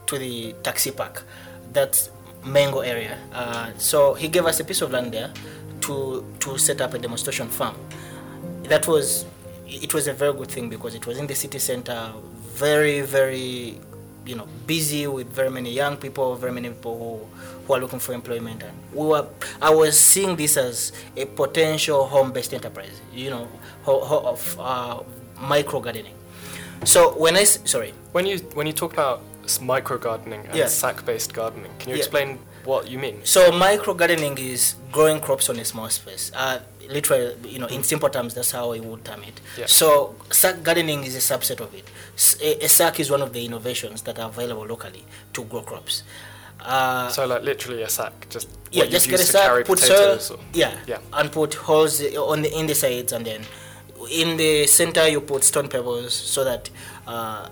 to 0.07 0.19
the 0.19 0.55
taxi 0.63 0.91
park. 0.91 1.25
That's 1.73 2.11
Mango 2.45 2.81
area. 2.81 3.19
Uh, 3.33 3.71
so 3.77 4.15
he 4.15 4.29
gave 4.29 4.47
us 4.47 4.61
a 4.61 4.65
piece 4.65 4.83
of 4.83 4.91
land 4.91 5.13
there 5.13 5.33
to 5.83 6.25
to 6.41 6.59
set 6.59 6.81
up 6.81 6.95
a 6.95 6.99
demonstration 6.99 7.49
farm. 7.49 7.77
That 8.65 8.87
was 8.87 9.27
it 9.67 9.93
was 9.95 10.07
a 10.07 10.13
very 10.13 10.33
good 10.33 10.51
thing 10.51 10.69
because 10.69 10.95
it 10.95 11.07
was 11.07 11.19
in 11.19 11.27
the 11.27 11.35
city 11.35 11.59
center, 11.59 12.13
very 12.55 13.01
very 13.01 13.81
you 14.27 14.35
know 14.35 14.47
busy 14.67 15.07
with 15.07 15.29
very 15.29 15.51
many 15.51 15.71
young 15.73 15.97
people, 15.97 16.35
very 16.37 16.53
many 16.53 16.69
people 16.69 16.95
who, 16.99 17.65
who 17.67 17.75
are 17.75 17.81
looking 17.81 17.99
for 18.01 18.13
employment, 18.13 18.63
and 18.63 18.73
we 18.93 19.07
were. 19.07 19.27
I 19.63 19.71
was 19.71 19.99
seeing 19.99 20.37
this 20.37 20.57
as 20.57 20.93
a 21.17 21.25
potential 21.27 22.07
home-based 22.07 22.53
enterprise, 22.55 23.01
you 23.13 23.31
know, 23.31 23.49
ho- 23.85 24.05
ho- 24.05 24.25
of 24.35 24.57
uh, 24.61 25.01
micro 25.41 25.81
gardening. 25.81 26.15
So 26.85 27.17
when 27.19 27.37
I 27.37 27.45
sorry, 27.45 27.93
When 28.13 28.27
you 28.27 28.39
when 28.55 28.67
you 28.67 28.73
talk 28.73 28.93
about 28.95 29.21
micro 29.61 29.99
gardening 29.99 30.43
and 30.47 30.57
Yeah. 30.57 30.67
sack-based 30.67 31.33
gardening, 31.35 31.71
can 31.79 31.91
you 31.91 31.97
Yeah. 31.97 32.03
explain 32.03 32.39
what 32.67 32.89
you 32.89 32.99
mean? 32.99 33.21
So 33.25 33.51
micro 33.53 33.95
gardening 33.95 34.37
is 34.39 34.75
growing 34.93 35.21
crops 35.21 35.49
on 35.49 35.59
a 35.59 35.65
small 35.65 35.89
space. 35.89 36.31
Uh, 36.35 36.59
literally, 36.89 37.35
you 37.49 37.59
know, 37.59 37.67
in 37.67 37.83
simple 37.83 38.09
terms, 38.11 38.35
that's 38.35 38.51
how 38.53 38.73
I 38.73 38.81
would 38.81 39.05
term 39.05 39.23
it. 39.23 39.41
Yeah. 39.59 39.67
So 39.67 40.15
sack 40.31 40.63
gardening 40.63 41.05
is 41.05 41.15
a 41.17 41.25
subset 41.39 41.61
of 41.61 41.75
it. 41.75 41.89
S- 42.17 42.37
A, 42.43 42.65
a 42.65 42.69
sack 42.69 43.01
is 43.01 43.11
one 43.11 43.23
of 43.23 43.33
the 43.33 43.45
innovations 43.45 44.03
that 44.03 44.19
are 44.19 44.29
available 44.29 44.67
locally 44.67 45.05
to 45.35 45.45
grow 45.45 45.63
crops. 45.63 46.03
Uh, 46.61 47.09
So 47.11 47.27
like 47.27 47.43
literally 47.43 47.83
a 47.83 47.89
sack, 47.89 48.27
just 48.31 48.49
yeah, 48.73 48.87
just 48.87 49.09
get 49.09 49.21
a 49.21 49.25
sack, 49.25 49.65
put 49.67 49.79
soil, 49.79 50.19
or- 50.31 50.39
yeah, 50.53 50.75
Yeah. 50.87 50.99
and 51.13 51.31
put 51.31 51.55
holes 51.55 52.01
on 52.17 52.43
the 52.43 52.51
in 52.59 52.67
the 52.67 52.75
sides, 52.75 53.13
and 53.13 53.25
then 53.27 53.43
in 54.11 54.37
the 54.37 54.67
center 54.67 55.07
you 55.09 55.21
put 55.21 55.45
stone 55.45 55.69
pebbles 55.69 56.13
so 56.15 56.45
that 56.45 56.71
uh, 57.07 57.49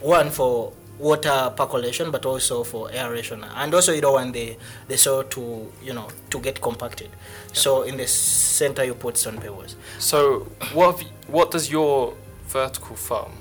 one 0.00 0.30
for 0.30 0.72
water 1.02 1.52
percolation, 1.56 2.10
but 2.10 2.24
also 2.24 2.62
for 2.64 2.90
aeration, 2.92 3.44
and 3.56 3.74
also 3.74 3.92
you 3.92 4.00
don't 4.00 4.14
want 4.14 4.32
the 4.32 4.56
the 4.88 4.96
soil 4.96 5.24
to 5.24 5.70
you 5.82 5.92
know 5.92 6.08
to 6.30 6.38
get 6.40 6.60
compacted. 6.60 7.10
So 7.52 7.82
in 7.82 7.96
the 7.96 8.06
center 8.06 8.84
you 8.84 8.94
put 8.94 9.16
stone 9.18 9.38
pebbles. 9.38 9.76
So 9.98 10.46
what 10.72 11.02
you, 11.02 11.08
what 11.26 11.50
does 11.50 11.70
your 11.70 12.14
vertical 12.46 12.96
farm 12.96 13.32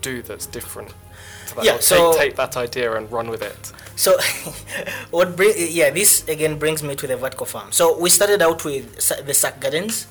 do 0.00 0.22
that's 0.22 0.46
different? 0.46 0.94
To 1.48 1.54
that? 1.56 1.64
Yeah, 1.64 1.74
Or 1.76 1.80
so- 1.80 2.12
take, 2.12 2.20
take 2.20 2.36
that 2.36 2.56
idea 2.56 2.94
and 2.96 3.10
run 3.10 3.28
with 3.30 3.42
it. 3.42 3.72
So, 3.96 4.16
what 5.10 5.34
bring 5.34 5.54
yeah 5.56 5.90
this 5.90 6.22
again 6.28 6.56
brings 6.58 6.82
me 6.84 6.94
to 6.94 7.06
the 7.06 7.16
vertical 7.16 7.46
farm. 7.46 7.72
So 7.72 7.98
we 7.98 8.10
started 8.10 8.40
out 8.42 8.64
with 8.64 8.84
the 9.26 9.34
sack 9.34 9.58
gardens, 9.60 10.06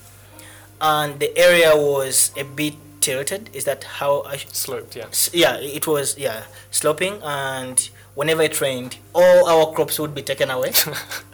and 0.82 1.20
the 1.20 1.32
area 1.38 1.72
was 1.76 2.32
a 2.36 2.44
bit 2.44 2.76
tilted. 3.08 3.50
Is 3.54 3.64
that 3.70 3.84
how 4.00 4.12
I? 4.34 4.36
Sh- 4.38 4.48
Sloped, 4.52 4.96
yeah. 5.00 5.08
s- 5.08 5.30
yeah, 5.34 5.56
it 5.80 5.86
was 5.88 6.18
yeah 6.18 6.44
sloping, 6.72 7.16
and 7.24 7.78
whenever 8.16 8.44
it 8.44 8.60
rained, 8.62 8.98
all 9.14 9.48
our 9.54 9.66
crops 9.74 9.96
would 10.00 10.14
be 10.14 10.22
taken 10.32 10.50
away. 10.52 10.72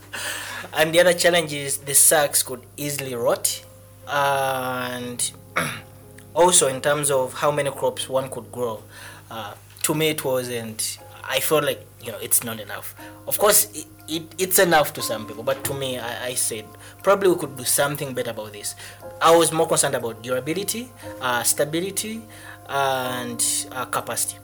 and 0.78 0.94
the 0.94 1.00
other 1.00 1.14
challenge 1.24 1.52
is 1.54 1.78
the 1.90 1.96
sacks 1.96 2.44
could 2.44 2.62
easily 2.78 3.16
rot, 3.16 3.64
and 4.08 5.32
also 6.36 6.68
in 6.68 6.80
terms 6.82 7.10
of 7.12 7.34
how 7.34 7.52
many 7.52 7.72
crops 7.72 8.08
one 8.10 8.30
could 8.30 8.52
grow. 8.52 8.84
Uh, 9.32 9.54
to 9.84 9.96
me, 9.96 10.10
it 10.10 10.24
wasn't. 10.24 11.00
I 11.24 11.40
felt 11.40 11.64
like 11.64 11.82
you 12.04 12.12
know 12.12 12.20
it's 12.22 12.44
not 12.44 12.60
enough. 12.60 12.94
Of 13.28 13.40
course, 13.40 13.60
it, 13.74 13.88
it, 14.08 14.24
it's 14.38 14.60
enough 14.60 14.94
to 14.94 15.02
some 15.02 15.26
people, 15.26 15.44
but 15.44 15.64
to 15.66 15.74
me, 15.74 15.98
I, 15.98 16.28
I 16.28 16.34
said 16.36 16.66
probably 17.02 17.30
we 17.30 17.38
could 17.42 17.56
do 17.58 17.64
something 17.64 18.14
better 18.14 18.32
about 18.32 18.52
this. 18.54 18.76
I 19.24 19.36
was 19.36 19.52
more 19.54 19.68
concerned 19.68 19.96
about 19.96 20.22
durability, 20.22 20.92
uh, 21.22 21.44
stability, 21.44 22.22
and 22.68 23.40
uh, 23.72 23.86
capacity. 23.86 24.38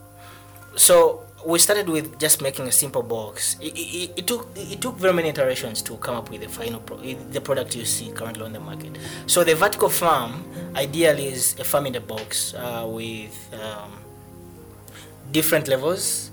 So 0.78 1.24
we 1.46 1.60
started 1.60 1.90
with 1.90 2.18
just 2.18 2.42
making 2.42 2.66
a 2.68 2.72
simple 2.72 3.04
box. 3.04 3.58
It, 3.60 3.78
it, 3.78 4.12
it 4.20 4.28
took 4.28 4.48
it 4.56 4.80
took 4.80 4.96
very 4.96 5.14
many 5.14 5.30
iterations 5.30 5.82
to 5.84 5.98
come 5.98 6.16
up 6.16 6.30
with 6.30 6.42
the 6.42 6.50
final 6.50 6.80
pro- 6.80 6.98
the 6.98 7.42
product 7.42 7.76
you 7.76 7.84
see 7.84 8.12
currently 8.12 8.44
on 8.44 8.54
the 8.54 8.60
market. 8.60 8.98
So 9.28 9.44
the 9.44 9.56
vertical 9.56 9.90
farm 9.90 10.46
ideally 10.76 11.28
is 11.28 11.60
a 11.60 11.66
farm 11.66 11.88
in 11.88 11.96
a 11.96 12.02
box 12.02 12.54
uh, 12.54 12.86
with 12.88 13.36
um, 13.54 13.92
different 15.32 15.68
levels. 15.68 16.32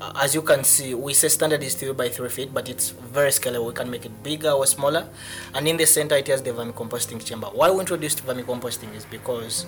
Uh, 0.00 0.12
As 0.14 0.34
you 0.34 0.42
can 0.42 0.62
see, 0.62 0.94
we 0.94 1.12
say 1.12 1.28
standard 1.28 1.62
is 1.62 1.74
three 1.74 1.92
by 1.92 2.08
three 2.08 2.28
feet, 2.28 2.54
but 2.54 2.68
it's 2.68 2.90
very 2.90 3.30
scalable. 3.30 3.66
We 3.66 3.72
can 3.74 3.90
make 3.90 4.06
it 4.06 4.22
bigger 4.22 4.50
or 4.50 4.66
smaller. 4.66 5.08
And 5.54 5.66
in 5.66 5.76
the 5.76 5.86
center, 5.86 6.14
it 6.16 6.28
has 6.28 6.42
the 6.42 6.52
vermicomposting 6.52 7.24
chamber. 7.24 7.48
Why 7.48 7.70
we 7.70 7.80
introduced 7.80 8.24
vermicomposting 8.24 8.94
is 8.94 9.04
because 9.04 9.66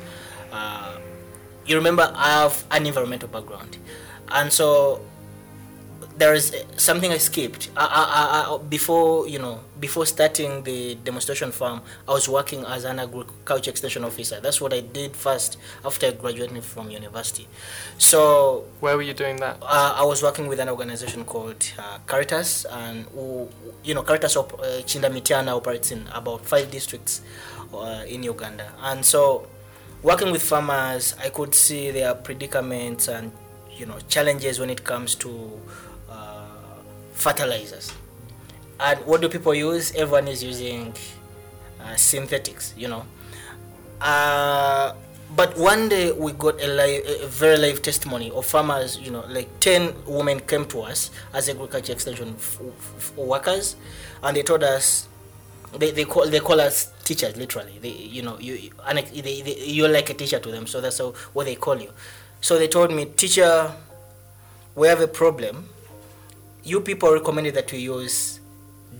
uh, 0.53 0.99
you 1.67 1.75
remember 1.77 2.13
I 2.15 2.43
have 2.43 2.65
an 2.71 2.87
environmental 2.87 3.29
background, 3.29 3.77
and 4.29 4.53
so 4.53 5.01
there 6.17 6.35
is 6.35 6.55
something 6.77 7.11
I 7.11 7.19
skipped. 7.19 7.71
I, 7.77 7.87
I, 7.87 8.55
I, 8.55 8.59
before 8.63 9.27
you 9.27 9.39
know, 9.39 9.61
before 9.81 10.05
starting 10.07 10.63
the 10.65 10.95
demonstration 10.97 11.51
farm, 11.53 11.81
I 12.07 12.13
was 12.13 12.29
working 12.29 12.65
as 12.67 12.85
an 12.85 12.99
agriculture 12.99 13.71
extension 13.71 14.05
officer. 14.05 14.39
That's 14.41 14.61
what 14.61 14.73
I 14.75 14.81
did 14.81 15.17
first 15.17 15.57
after 15.85 16.13
graduating 16.13 16.61
from 16.61 16.91
university. 16.91 17.49
So 17.99 18.67
Where 18.81 18.97
were 18.97 19.03
you 19.03 19.15
doing 19.15 19.37
that? 19.37 19.57
uh, 19.63 19.95
I 19.97 20.05
was 20.05 20.23
working 20.23 20.47
with 20.49 20.61
an 20.61 20.69
organization 20.69 21.25
called 21.25 21.65
uh, 21.79 21.99
Caritas, 22.07 22.67
and 22.71 23.07
who, 23.15 23.49
you 23.83 23.95
know, 23.95 24.03
Caritas 24.03 24.37
op- 24.37 24.61
uh, 24.61 24.83
Kiyinda-Mityana 24.85 25.49
operates 25.57 25.91
in 25.93 26.07
about 26.13 26.45
five 26.45 26.71
districts 26.71 27.23
uh, 27.75 28.05
in 28.07 28.23
Uganda, 28.23 28.71
and 28.83 29.05
so 29.05 29.47
working 30.03 30.31
with 30.31 30.43
farmers, 30.43 31.15
I 31.23 31.29
could 31.31 31.55
see 31.55 31.91
their 31.91 32.15
predicaments 32.15 33.09
and 33.09 33.33
you 33.71 33.87
know 33.87 33.99
challenges 34.09 34.59
when 34.59 34.69
it 34.71 34.85
comes 34.85 35.15
to 35.17 35.51
uh, 36.11 36.45
fertilizers. 37.15 37.93
And 38.81 38.99
what 39.07 39.21
do 39.21 39.29
people 39.29 39.55
use? 39.55 39.93
Everyone 39.95 40.27
is 40.29 40.43
using 40.43 40.95
uh, 41.81 41.97
synthetics, 41.97 42.75
you 42.77 42.89
know. 42.89 43.05
Uh, 44.01 44.95
but 45.37 45.57
one 45.59 45.89
day 45.89 46.13
we 46.13 46.33
got 46.33 46.61
a, 46.61 47.25
a 47.25 47.27
very 47.27 47.57
live 47.59 47.83
testimony 47.83 48.31
of 48.31 48.47
farmers, 48.47 48.99
you 48.99 49.11
know, 49.11 49.25
like 49.29 49.61
10 49.61 49.95
women 50.07 50.41
came 50.41 50.65
to 50.67 50.81
us 50.81 51.11
as 51.33 51.49
agriculture 51.49 51.93
extension 51.93 52.31
f- 52.31 52.61
f- 52.99 53.17
workers, 53.17 53.77
and 54.23 54.37
they 54.37 54.43
told 54.43 54.65
us, 54.65 55.09
they, 55.77 55.93
they, 55.93 56.05
call, 56.05 56.27
they 56.29 56.41
call 56.41 56.61
us 56.61 56.93
teachers, 57.05 57.37
literally. 57.37 57.79
They, 57.81 57.91
you 57.91 58.23
know, 58.23 58.39
you, 58.41 58.71
they, 58.93 59.21
they, 59.21 59.65
you're 59.67 59.89
like 59.89 60.11
a 60.11 60.15
teacher 60.15 60.41
to 60.41 60.51
them, 60.51 60.67
so 60.67 60.81
that's 60.81 60.99
how, 60.99 61.13
what 61.33 61.45
they 61.45 61.55
call 61.55 61.81
you. 61.81 61.93
So 62.41 62.59
they 62.59 62.67
told 62.67 62.93
me, 62.93 63.05
teacher, 63.05 63.73
we 64.75 64.89
have 64.89 65.01
a 65.01 65.09
problem. 65.09 65.69
You 66.65 66.81
people 66.81 67.13
recommended 67.13 67.55
that 67.55 67.71
we 67.71 67.79
use 67.79 68.40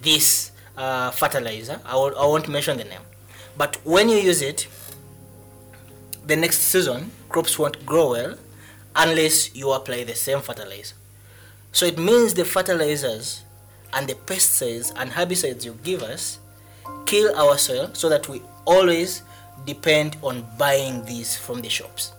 this 0.03 0.51
uh, 0.77 1.11
fertilizer. 1.11 1.81
I, 1.85 1.95
will, 1.95 2.19
I 2.19 2.27
won't 2.27 2.49
mention 2.49 2.79
the 2.79 2.85
name. 2.85 3.01
But 3.57 3.77
when 3.85 4.09
you 4.09 4.17
use 4.17 4.43
it, 4.43 4.67
the 6.27 6.37
next 6.37 6.59
season 6.59 7.11
crops 7.29 7.59
won't 7.59 7.85
grow 7.85 8.11
well 8.13 8.37
unless 8.97 9.55
you 9.55 9.71
apply 9.73 10.05
the 10.05 10.15
same 10.15 10.41
fertilizer. 10.41 10.95
So 11.73 11.87
it 11.87 11.99
means 11.99 12.35
the 12.35 12.45
fertilizers 12.45 13.43
and 13.93 14.09
the 14.09 14.15
pesticides 14.15 14.93
and 14.97 15.11
herbicides 15.11 15.65
you 15.65 15.79
give 15.83 16.03
us 16.03 16.39
kill 17.07 17.35
our 17.37 17.59
soil 17.59 17.91
so 17.93 18.09
that 18.09 18.29
we 18.29 18.43
always 18.65 19.23
depend 19.67 20.17
on 20.23 20.47
buying 20.59 21.05
these 21.05 21.37
from 21.37 21.61
the 21.61 21.69
shops. 21.69 22.13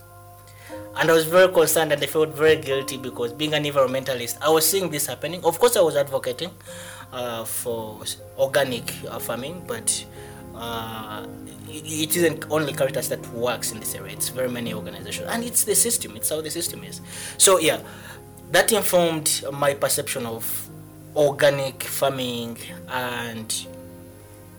And 0.98 1.10
I 1.10 1.14
was 1.14 1.26
very 1.26 1.52
concerned 1.52 1.92
and 1.92 2.04
I 2.04 2.06
felt 2.06 2.36
very 2.36 2.58
guilty 2.58 2.98
because 2.98 3.34
being 3.34 3.54
an 3.54 3.64
environmentalist, 3.64 4.38
I 4.42 4.50
was 4.50 4.70
seeing 4.70 4.90
this 4.90 5.08
happening. 5.08 5.44
Of 5.44 5.60
course, 5.60 5.78
I 5.78 5.82
was 5.82 5.96
advocating 5.96 6.52
uh, 7.12 7.46
for 7.46 8.00
organic 8.38 8.94
uh, 9.10 9.20
farming, 9.20 9.64
but 9.68 10.06
uh, 10.56 11.26
it 11.68 12.16
isn't 12.16 12.46
only 12.50 12.74
Caritas 12.74 13.10
that 13.10 13.26
works 13.34 13.72
in 13.72 13.80
this 13.80 13.96
area. 13.96 14.14
It's 14.14 14.30
very 14.30 14.50
many 14.50 14.74
organizations, 14.74 15.28
and 15.30 15.44
it's 15.44 15.64
the 15.64 15.76
system. 15.76 16.16
It's 16.16 16.30
how 16.30 16.42
the 16.42 16.52
system 16.52 16.84
is. 16.84 17.02
So 17.38 17.60
yeah, 17.60 17.80
that 18.52 18.72
informed 18.72 19.44
my 19.52 19.74
perception 19.74 20.26
of 20.26 20.70
organic 21.16 21.84
farming 21.84 22.58
and 22.90 23.68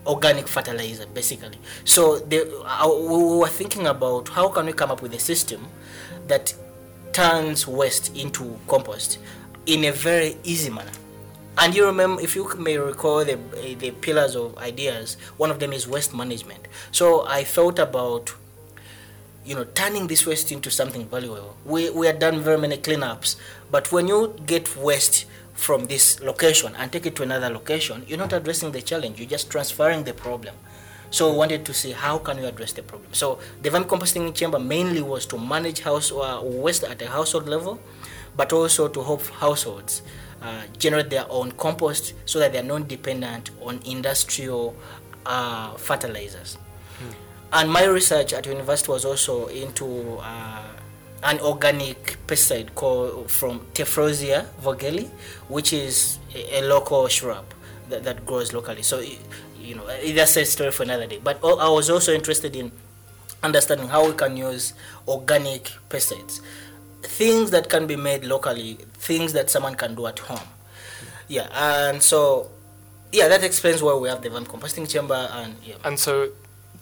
organic 0.07 0.49
fertilizer 0.49 1.07
basically 1.15 1.59
so 1.85 2.19
the, 2.19 2.61
uh, 2.67 2.89
we 2.89 3.39
were 3.39 3.49
thinking 3.49 3.87
about 3.87 4.29
how 4.29 4.49
can 4.49 4.67
we 4.67 4.73
come 4.73 4.91
up 4.91 5.01
with 5.01 5.15
a 5.15 5.19
system 5.19 5.65
that 6.27 6.53
turns 7.13 7.69
waste 7.69 8.15
into 8.17 8.59
compost 8.67 9.19
in 9.67 9.85
a 9.85 9.93
very 9.93 10.37
easy 10.43 10.71
manner 10.71 10.91
and 11.59 11.75
you 11.75 11.85
remember 11.85 12.21
if 12.23 12.35
you 12.35 12.49
may 12.57 12.79
recall 12.79 13.25
the, 13.25 13.39
the 13.79 13.91
pillars 13.91 14.35
of 14.35 14.57
ideas 14.59 15.17
one 15.37 15.51
of 15.51 15.59
them 15.61 15.73
is 15.73 15.87
waste 15.87 16.15
management 16.15 16.67
so 16.91 17.27
i 17.27 17.45
thought 17.45 17.79
about 17.79 18.35
you 19.45 19.55
know 19.55 19.65
turning 19.65 20.07
this 20.07 20.27
waste 20.27 20.53
into 20.53 20.71
something 20.71 21.07
valuable 21.09 21.57
we, 21.65 21.91
we 21.91 22.07
had 22.07 22.19
done 22.19 22.41
very 22.41 22.59
many 22.59 22.77
cleanups 22.77 23.37
but 23.71 23.91
when 23.93 24.09
you 24.09 24.35
get 24.47 24.77
waste 24.77 25.27
from 25.63 25.87
this 25.87 26.21
location 26.21 26.75
and 26.77 26.91
take 26.91 27.07
it 27.07 27.15
to 27.17 27.23
another 27.23 27.49
location, 27.49 28.05
you're 28.09 28.19
not 28.19 28.33
addressing 28.33 28.73
the 28.73 28.83
challenge. 28.83 29.19
You're 29.19 29.29
just 29.29 29.51
transferring 29.51 30.05
the 30.05 30.15
problem. 30.15 30.55
So 31.11 31.31
we 31.31 31.37
wanted 31.37 31.65
to 31.67 31.75
see 31.75 31.93
how 31.93 32.19
can 32.19 32.39
we 32.39 32.47
address 32.47 32.73
the 32.73 32.83
problem. 32.83 33.13
So 33.13 33.39
the 33.63 33.71
vermicomposting 33.71 34.35
chamber 34.35 34.59
mainly 34.59 35.03
was 35.03 35.27
to 35.27 35.39
manage 35.39 35.81
house 35.81 36.11
uh, 36.11 36.41
waste 36.43 36.85
at 36.85 37.01
a 37.03 37.09
household 37.09 37.49
level, 37.49 37.79
but 38.37 38.53
also 38.53 38.89
to 38.89 39.03
help 39.03 39.23
households 39.27 40.03
uh, 40.43 40.63
generate 40.79 41.11
their 41.11 41.27
own 41.31 41.53
compost 41.53 42.15
so 42.25 42.39
that 42.39 42.53
they're 42.53 42.63
not 42.63 42.89
dependent 42.89 43.51
on 43.61 43.81
industrial 43.85 44.75
uh, 45.27 45.75
fertilizers. 45.75 46.59
And 47.53 47.71
my 47.71 47.85
research 47.85 48.33
at 48.33 48.47
university 48.47 48.91
was 48.91 49.05
also 49.05 49.47
into 49.49 50.19
uh, 50.21 50.63
an 51.23 51.39
organic 51.41 52.17
pesticide 52.27 52.75
called 52.75 53.31
from 53.31 53.61
Tephrosia 53.75 54.47
vogelii, 54.63 55.11
which 55.49 55.73
is 55.73 56.19
a, 56.35 56.61
a 56.61 56.63
local 56.63 57.07
shrub 57.09 57.45
that, 57.91 58.05
that 58.05 58.25
grows 58.25 58.55
locally. 58.55 58.83
So, 58.83 59.01
you 59.61 59.75
know, 59.75 59.87
that's 59.87 60.37
a 60.39 60.45
story 60.47 60.71
for 60.73 60.83
another 60.85 61.07
day. 61.07 61.21
But 61.23 61.45
I 61.45 61.69
was 61.69 61.91
also 61.91 62.15
interested 62.15 62.57
in 62.57 62.73
understanding 63.43 63.89
how 63.89 64.07
we 64.07 64.15
can 64.15 64.37
use 64.37 64.73
organic 65.07 65.71
pesticides, 65.91 66.41
things 67.03 67.51
that 67.51 67.69
can 67.69 67.87
be 67.87 67.97
made 67.97 68.25
locally, 68.25 68.79
things 68.95 69.33
that 69.33 69.51
someone 69.51 69.75
can 69.75 69.95
do 69.95 70.07
at 70.07 70.19
home. 70.19 70.49
Yeah, 71.29 71.49
and 71.53 72.03
so, 72.03 72.51
yeah, 73.13 73.29
that 73.29 73.43
explains 73.43 73.83
why 73.83 73.95
we 73.95 74.09
have 74.09 74.23
the 74.23 74.29
vermicomposting 74.29 74.89
chamber 74.89 75.29
and 75.33 75.57
yeah. 75.65 75.77
And 75.85 75.99
so 75.99 76.33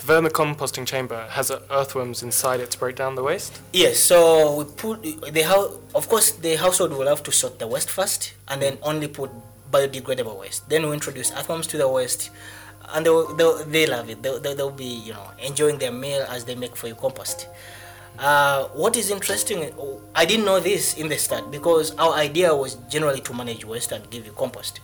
the 0.01 0.13
vermicomposting 0.13 0.87
chamber 0.87 1.27
has 1.31 1.51
earthworms 1.71 2.23
inside 2.23 2.61
it 2.61 2.71
to 2.73 2.79
break 2.79 2.97
down 2.97 3.15
the 3.15 3.23
waste? 3.23 3.61
Yes, 3.73 3.99
so 3.99 4.57
we 4.57 4.65
put 4.65 5.03
the 5.03 5.43
house. 5.43 5.77
Of 5.95 6.09
course, 6.09 6.33
the 6.33 6.57
household 6.57 6.93
will 6.93 7.07
have 7.07 7.23
to 7.25 7.33
sort 7.33 7.59
the 7.59 7.67
waste 7.67 7.91
first, 7.91 8.35
and 8.49 8.61
then 8.63 8.77
mm. 8.77 8.81
only 8.83 9.09
put 9.09 9.31
biodegradable 9.71 10.39
waste. 10.39 10.69
Then 10.69 10.87
we 10.87 10.95
introduce 10.95 11.31
earthworms 11.33 11.67
to 11.69 11.79
the 11.79 11.89
waste, 11.89 12.31
and 12.93 13.07
they 13.07 13.11
will, 13.11 13.35
they'll, 13.35 13.65
they 13.65 13.87
love 13.87 14.09
it. 14.11 14.23
They'll, 14.23 14.41
they'll, 14.41 14.55
they'll 14.55 14.71
be 14.71 14.85
you 15.07 15.13
know 15.13 15.31
enjoying 15.39 15.79
their 15.79 15.93
meal 15.93 16.25
as 16.29 16.45
they 16.45 16.55
make 16.55 16.77
for 16.77 16.87
your 16.87 16.97
compost. 16.97 17.49
Uh, 18.21 18.65
what 18.75 18.99
is 18.99 19.11
interesting, 19.11 19.73
I 20.15 20.27
didn't 20.27 20.45
know 20.45 20.61
this 20.61 20.93
in 20.99 21.09
the 21.09 21.17
start 21.17 21.51
because 21.51 21.95
our 21.97 22.13
idea 22.13 22.55
was 22.55 22.75
generally 22.91 23.23
to 23.23 23.33
manage 23.33 23.65
waste 23.65 23.93
and 23.93 24.09
give 24.11 24.27
you 24.27 24.33
compost. 24.33 24.81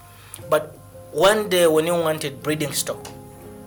But 0.48 0.74
one 1.12 1.50
day 1.50 1.66
when 1.66 1.86
you 1.86 1.92
wanted 1.92 2.42
breeding 2.42 2.72
stock, 2.72 3.06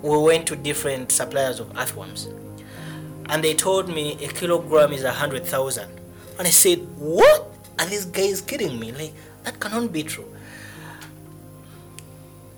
we 0.01 0.17
went 0.17 0.47
to 0.47 0.55
different 0.55 1.11
suppliers 1.11 1.59
of 1.59 1.77
earthworms. 1.77 2.27
And 3.27 3.43
they 3.43 3.53
told 3.53 3.89
me 3.89 4.17
a 4.25 4.27
kilogram 4.29 4.91
is 4.91 5.03
a 5.03 5.13
hundred 5.13 5.45
thousand. 5.45 5.91
And 6.39 6.47
i 6.47 6.51
said 6.51 6.79
what? 6.97 7.45
Are 7.77 7.85
these 7.85 8.05
guys 8.05 8.41
kidding 8.41 8.79
me? 8.79 8.91
Like 8.91 9.13
that 9.43 9.59
cannot 9.59 9.93
be 9.93 10.01
true. 10.01 10.25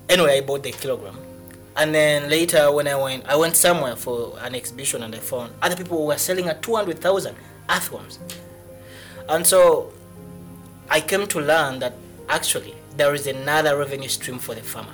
Anyway 0.08 0.38
i 0.38 0.40
bought 0.40 0.62
the 0.62 0.72
kilogram 0.72 1.18
and 1.76 1.94
then 1.94 2.28
later 2.28 2.70
when 2.70 2.86
i 2.86 2.94
went 2.94 3.24
i 3.26 3.34
went 3.36 3.56
somewhere 3.56 3.96
for 3.96 4.38
an 4.40 4.54
exhibition 4.54 5.02
and 5.02 5.14
i 5.14 5.18
found 5.18 5.52
other 5.62 5.76
people 5.76 6.06
were 6.06 6.18
selling 6.18 6.46
at 6.48 6.62
200000 6.62 7.34
earthworms 7.70 8.18
and 9.28 9.46
so 9.46 9.92
i 10.90 11.00
came 11.00 11.26
to 11.26 11.40
learn 11.40 11.78
that 11.78 11.94
actually 12.28 12.74
there 12.96 13.14
is 13.14 13.26
another 13.26 13.76
revenue 13.76 14.08
stream 14.08 14.38
for 14.38 14.54
the 14.54 14.62
farmer. 14.62 14.92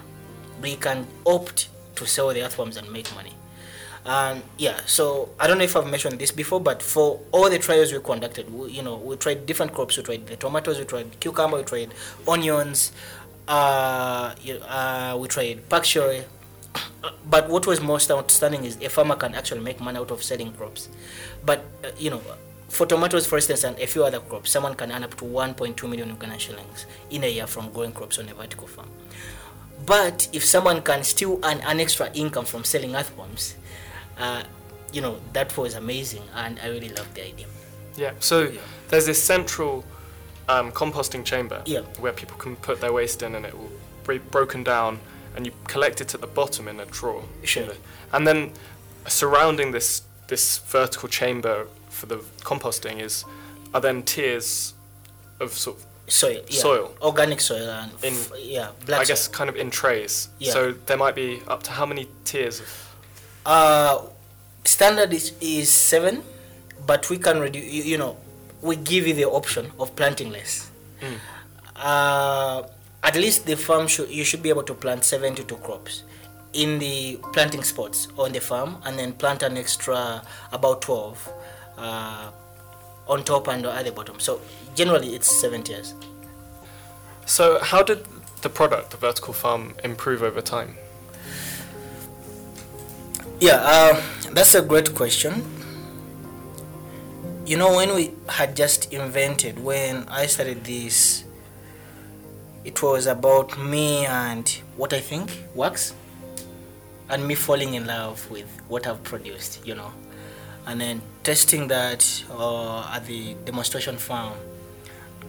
We 0.62 0.76
can 0.76 1.06
opt 1.26 1.68
to 1.96 2.06
sell 2.06 2.28
the 2.28 2.42
earthworms 2.42 2.76
and 2.76 2.90
make 2.92 3.12
money. 3.14 3.32
And 4.06 4.42
yeah 4.56 4.80
so 4.86 5.28
i 5.38 5.46
don't 5.46 5.58
know 5.58 5.64
if 5.64 5.76
i've 5.76 5.90
mentioned 5.90 6.18
this 6.18 6.30
before 6.32 6.60
but 6.60 6.80
for 6.82 7.20
all 7.30 7.50
the 7.50 7.58
trials 7.58 7.92
we 7.92 7.98
conducted 8.00 8.50
we, 8.50 8.70
you 8.70 8.82
know 8.82 8.96
we 8.96 9.16
tried 9.16 9.44
different 9.44 9.74
crops. 9.74 9.98
We 9.98 10.02
tried 10.02 10.26
the 10.26 10.36
tomatoes 10.36 10.78
we 10.78 10.84
tried 10.84 11.20
cucumber 11.20 11.58
we 11.58 11.64
tried 11.64 11.90
onions 12.26 12.92
uh, 13.48 14.34
uh, 14.66 15.18
we 15.20 15.28
tried 15.28 15.68
pak 15.68 15.82
choy 15.82 16.24
but 17.30 17.48
what 17.48 17.66
was 17.66 17.80
most 17.80 18.10
outstanding 18.10 18.64
is 18.64 18.76
a 18.82 18.88
farmer 18.88 19.14
can 19.16 19.34
actually 19.34 19.60
make 19.60 19.80
money 19.80 19.98
out 19.98 20.10
of 20.10 20.22
selling 20.22 20.52
crops 20.52 20.88
but 21.44 21.64
uh, 21.84 21.88
you 21.98 22.10
know 22.10 22.20
for 22.68 22.86
tomatoes 22.86 23.26
for 23.26 23.36
instance 23.36 23.64
and 23.64 23.78
a 23.78 23.86
few 23.86 24.04
other 24.04 24.20
crops 24.20 24.50
someone 24.50 24.74
can 24.74 24.92
earn 24.92 25.04
up 25.04 25.14
to 25.16 25.24
1.2 25.24 25.88
million 25.88 26.14
Ugandan 26.16 26.38
shillings 26.38 26.86
in 27.10 27.24
a 27.24 27.28
year 27.28 27.46
from 27.46 27.70
growing 27.72 27.92
crops 27.92 28.18
on 28.18 28.28
a 28.28 28.34
vertical 28.34 28.66
farm 28.66 28.88
but 29.86 30.28
if 30.32 30.44
someone 30.44 30.82
can 30.82 31.02
still 31.04 31.38
earn 31.44 31.58
an 31.60 31.80
extra 31.80 32.10
income 32.12 32.44
from 32.44 32.64
selling 32.64 32.94
earthworms 32.94 33.54
uh, 34.18 34.42
you 34.92 35.00
know 35.00 35.18
that 35.32 35.56
was 35.56 35.74
amazing 35.74 36.22
and 36.34 36.58
i 36.62 36.66
really 36.68 36.88
loved 36.90 37.14
the 37.14 37.24
idea 37.26 37.46
Yeah. 37.96 38.12
So 38.20 38.36
Yeah. 38.42 38.60
there's 38.90 39.06
this 39.06 39.22
central 39.22 39.84
um, 40.48 40.72
composting 40.72 41.24
chamber 41.24 41.62
Yeah. 41.66 41.80
where 42.00 42.12
people 42.12 42.36
can 42.38 42.56
put 42.56 42.80
their 42.80 42.92
waste 42.92 43.22
in 43.22 43.34
and 43.34 43.44
it 43.46 43.54
will 43.58 43.72
be 44.06 44.18
broken 44.18 44.62
down 44.64 44.98
and 45.38 45.46
you 45.46 45.52
collect 45.68 46.00
it 46.00 46.14
at 46.14 46.20
the 46.20 46.26
bottom 46.26 46.66
in 46.66 46.80
a 46.80 46.84
drawer. 46.86 47.22
Sure. 47.44 47.62
you 47.62 47.68
know. 47.68 47.74
And 48.12 48.26
then 48.26 48.50
surrounding 49.06 49.70
this 49.72 50.02
this 50.26 50.58
vertical 50.58 51.08
chamber 51.08 51.66
for 51.88 52.06
the 52.06 52.16
composting 52.42 53.00
is 53.00 53.24
are 53.72 53.80
then 53.80 54.02
tiers 54.02 54.74
of 55.40 55.52
sort 55.52 55.76
of 55.78 55.84
soil 56.12 56.40
yeah. 56.48 56.60
Soil. 56.60 56.94
organic 57.00 57.40
soil 57.40 57.68
and 57.70 57.92
In- 58.02 58.14
f- 58.14 58.32
yeah 58.56 58.70
black 58.86 59.00
I 59.02 59.04
guess 59.04 59.22
soil. 59.26 59.34
kind 59.38 59.48
of 59.50 59.56
in 59.56 59.70
trays. 59.70 60.28
Yeah. 60.40 60.52
So 60.52 60.72
there 60.86 60.96
might 60.96 61.14
be 61.14 61.40
up 61.46 61.62
to 61.62 61.70
how 61.70 61.86
many 61.86 62.08
tiers 62.24 62.60
of 62.60 62.68
uh 63.46 63.96
standard 64.64 65.12
is, 65.14 65.32
is 65.40 65.70
seven 65.70 66.22
but 66.86 67.08
we 67.10 67.16
can 67.18 67.38
reduce 67.40 67.64
you, 67.64 67.82
you 67.92 67.96
know 67.98 68.16
we 68.60 68.74
give 68.76 69.06
you 69.06 69.14
the 69.14 69.24
option 69.40 69.70
of 69.78 69.94
planting 69.94 70.30
less 70.32 70.70
Mm. 71.00 71.18
uh, 71.76 72.62
at 73.02 73.14
least 73.14 73.46
the 73.46 73.56
farm 73.56 73.86
should 73.86 74.10
you 74.10 74.24
should 74.24 74.42
be 74.42 74.48
able 74.48 74.62
to 74.64 74.74
plant 74.74 75.04
72 75.04 75.56
crops 75.56 76.02
in 76.52 76.78
the 76.78 77.20
planting 77.32 77.62
spots 77.62 78.08
on 78.16 78.32
the 78.32 78.40
farm 78.40 78.78
and 78.84 78.98
then 78.98 79.12
plant 79.12 79.42
an 79.42 79.56
extra 79.56 80.22
about 80.52 80.82
12 80.82 81.32
uh, 81.76 82.30
on 83.06 83.24
top 83.24 83.48
and 83.48 83.64
at 83.66 83.84
the 83.84 83.92
bottom 83.92 84.18
so 84.18 84.40
generally 84.74 85.14
it's 85.14 85.30
seven 85.30 85.62
tiers 85.62 85.94
So 87.28 87.58
how 87.60 87.82
did 87.82 88.06
the 88.40 88.48
product, 88.48 88.90
the 88.90 88.96
vertical 88.96 89.34
farm, 89.34 89.74
improve 89.84 90.22
over 90.22 90.40
time? 90.40 90.76
Yeah, 93.38 93.60
uh, 93.60 94.02
that's 94.32 94.54
a 94.54 94.62
great 94.62 94.94
question. 94.94 95.44
You 97.44 97.58
know, 97.58 97.76
when 97.76 97.94
we 97.94 98.12
had 98.30 98.56
just 98.56 98.92
invented, 98.94 99.62
when 99.62 100.08
I 100.08 100.24
started 100.24 100.64
this, 100.64 101.24
it 102.64 102.82
was 102.82 103.06
about 103.06 103.58
me 103.58 104.06
and 104.06 104.48
what 104.76 104.92
I 104.92 105.00
think 105.00 105.30
works, 105.54 105.94
and 107.08 107.26
me 107.26 107.34
falling 107.34 107.74
in 107.74 107.86
love 107.86 108.30
with 108.30 108.48
what 108.68 108.86
I've 108.86 109.02
produced, 109.02 109.66
you 109.66 109.74
know, 109.74 109.92
and 110.66 110.80
then 110.80 111.00
testing 111.22 111.68
that 111.68 112.24
uh, 112.30 112.90
at 112.92 113.06
the 113.06 113.34
demonstration 113.44 113.96
farm 113.96 114.34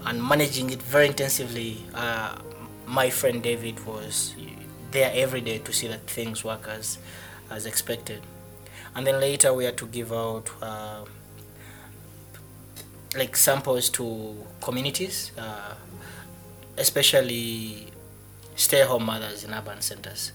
and 0.05 0.23
managing 0.23 0.69
it 0.69 0.81
very 0.81 1.07
intensively. 1.07 1.77
Uh, 1.93 2.35
my 2.85 3.09
friend 3.09 3.43
David 3.43 3.85
was 3.85 4.33
there 4.91 5.11
every 5.13 5.41
day 5.41 5.59
to 5.59 5.71
see 5.71 5.87
that 5.87 6.01
things 6.09 6.43
work 6.43 6.67
as 6.67 6.97
as 7.49 7.65
expected. 7.65 8.21
And 8.95 9.05
then 9.05 9.19
later 9.19 9.53
we 9.53 9.65
had 9.65 9.77
to 9.77 9.85
give 9.85 10.11
out 10.11 10.49
uh, 10.61 11.05
like 13.15 13.35
samples 13.35 13.89
to 13.89 14.45
communities, 14.61 15.31
especially 16.79 17.87
stay-home 18.55 19.05
mothers 19.05 19.43
in 19.43 19.53
urban 19.53 19.81
centers. 19.81 20.31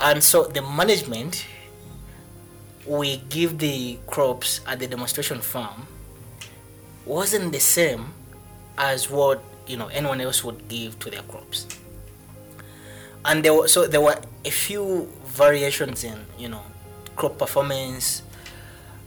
And 0.00 0.22
so 0.22 0.44
the 0.44 0.62
management, 0.62 1.46
we 2.86 3.18
give 3.28 3.58
the 3.58 3.98
crops 4.06 4.60
at 4.66 4.80
the 4.80 4.86
demonstration 4.88 5.40
farm 5.40 5.86
wasn't 7.06 7.52
the 7.52 7.60
same 7.60 8.12
as 8.78 9.10
what 9.10 9.42
you 9.66 9.76
know 9.76 9.86
anyone 9.88 10.20
else 10.20 10.42
would 10.42 10.68
give 10.68 10.98
to 10.98 11.10
their 11.10 11.22
crops 11.22 11.66
and 13.24 13.44
there 13.44 13.54
were 13.54 13.68
so 13.68 13.86
there 13.86 14.00
were 14.00 14.16
a 14.44 14.50
few 14.50 15.08
variations 15.26 16.04
in 16.04 16.18
you 16.38 16.48
know 16.48 16.62
crop 17.16 17.38
performance 17.38 18.22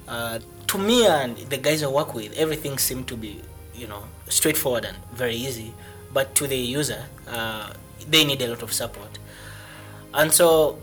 uh, 0.07 0.39
to 0.67 0.77
me 0.77 1.05
and 1.05 1.37
the 1.37 1.57
guys 1.57 1.83
I 1.83 1.87
work 1.87 2.13
with 2.13 2.33
everything 2.37 2.77
seemed 2.77 3.07
to 3.07 3.17
be 3.17 3.41
you 3.75 3.87
know 3.87 4.03
straightforward 4.29 4.85
and 4.85 4.97
very 5.13 5.35
easy. 5.35 5.73
But 6.13 6.33
to 6.35 6.47
the 6.47 6.57
user 6.57 7.05
uh, 7.27 7.73
they 8.09 8.23
need 8.25 8.41
a 8.41 8.47
lot 8.47 8.61
of 8.63 8.71
support. 8.73 9.19
And 10.13 10.31
so 10.31 10.79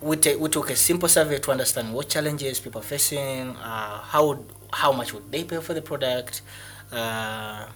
we, 0.00 0.16
ta- 0.16 0.36
we 0.38 0.48
took 0.48 0.70
a 0.70 0.76
simple 0.76 1.08
survey 1.08 1.38
to 1.38 1.50
understand 1.50 1.92
what 1.94 2.08
challenges 2.08 2.58
people 2.60 2.80
are 2.80 2.84
facing 2.84 3.50
uh, 3.56 3.98
how 4.00 4.28
would, 4.28 4.44
how 4.72 4.92
much 4.92 5.12
would 5.14 5.30
they 5.30 5.44
pay 5.44 5.60
for 5.60 5.74
the 5.74 5.82
product 5.82 6.42
uh, 6.92 7.66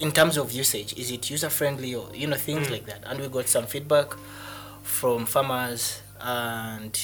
in 0.00 0.10
terms 0.12 0.36
of 0.36 0.50
usage 0.52 0.94
is 0.98 1.10
it 1.10 1.28
user 1.30 1.50
friendly 1.50 1.94
or 1.94 2.08
you 2.14 2.26
know 2.26 2.36
things 2.36 2.68
Mm. 2.68 2.70
like 2.72 2.86
that. 2.86 3.04
And 3.06 3.20
we 3.20 3.28
got 3.28 3.46
some 3.48 3.66
feedback 3.66 4.14
from 4.82 5.26
farmers 5.26 6.00
and 6.20 6.98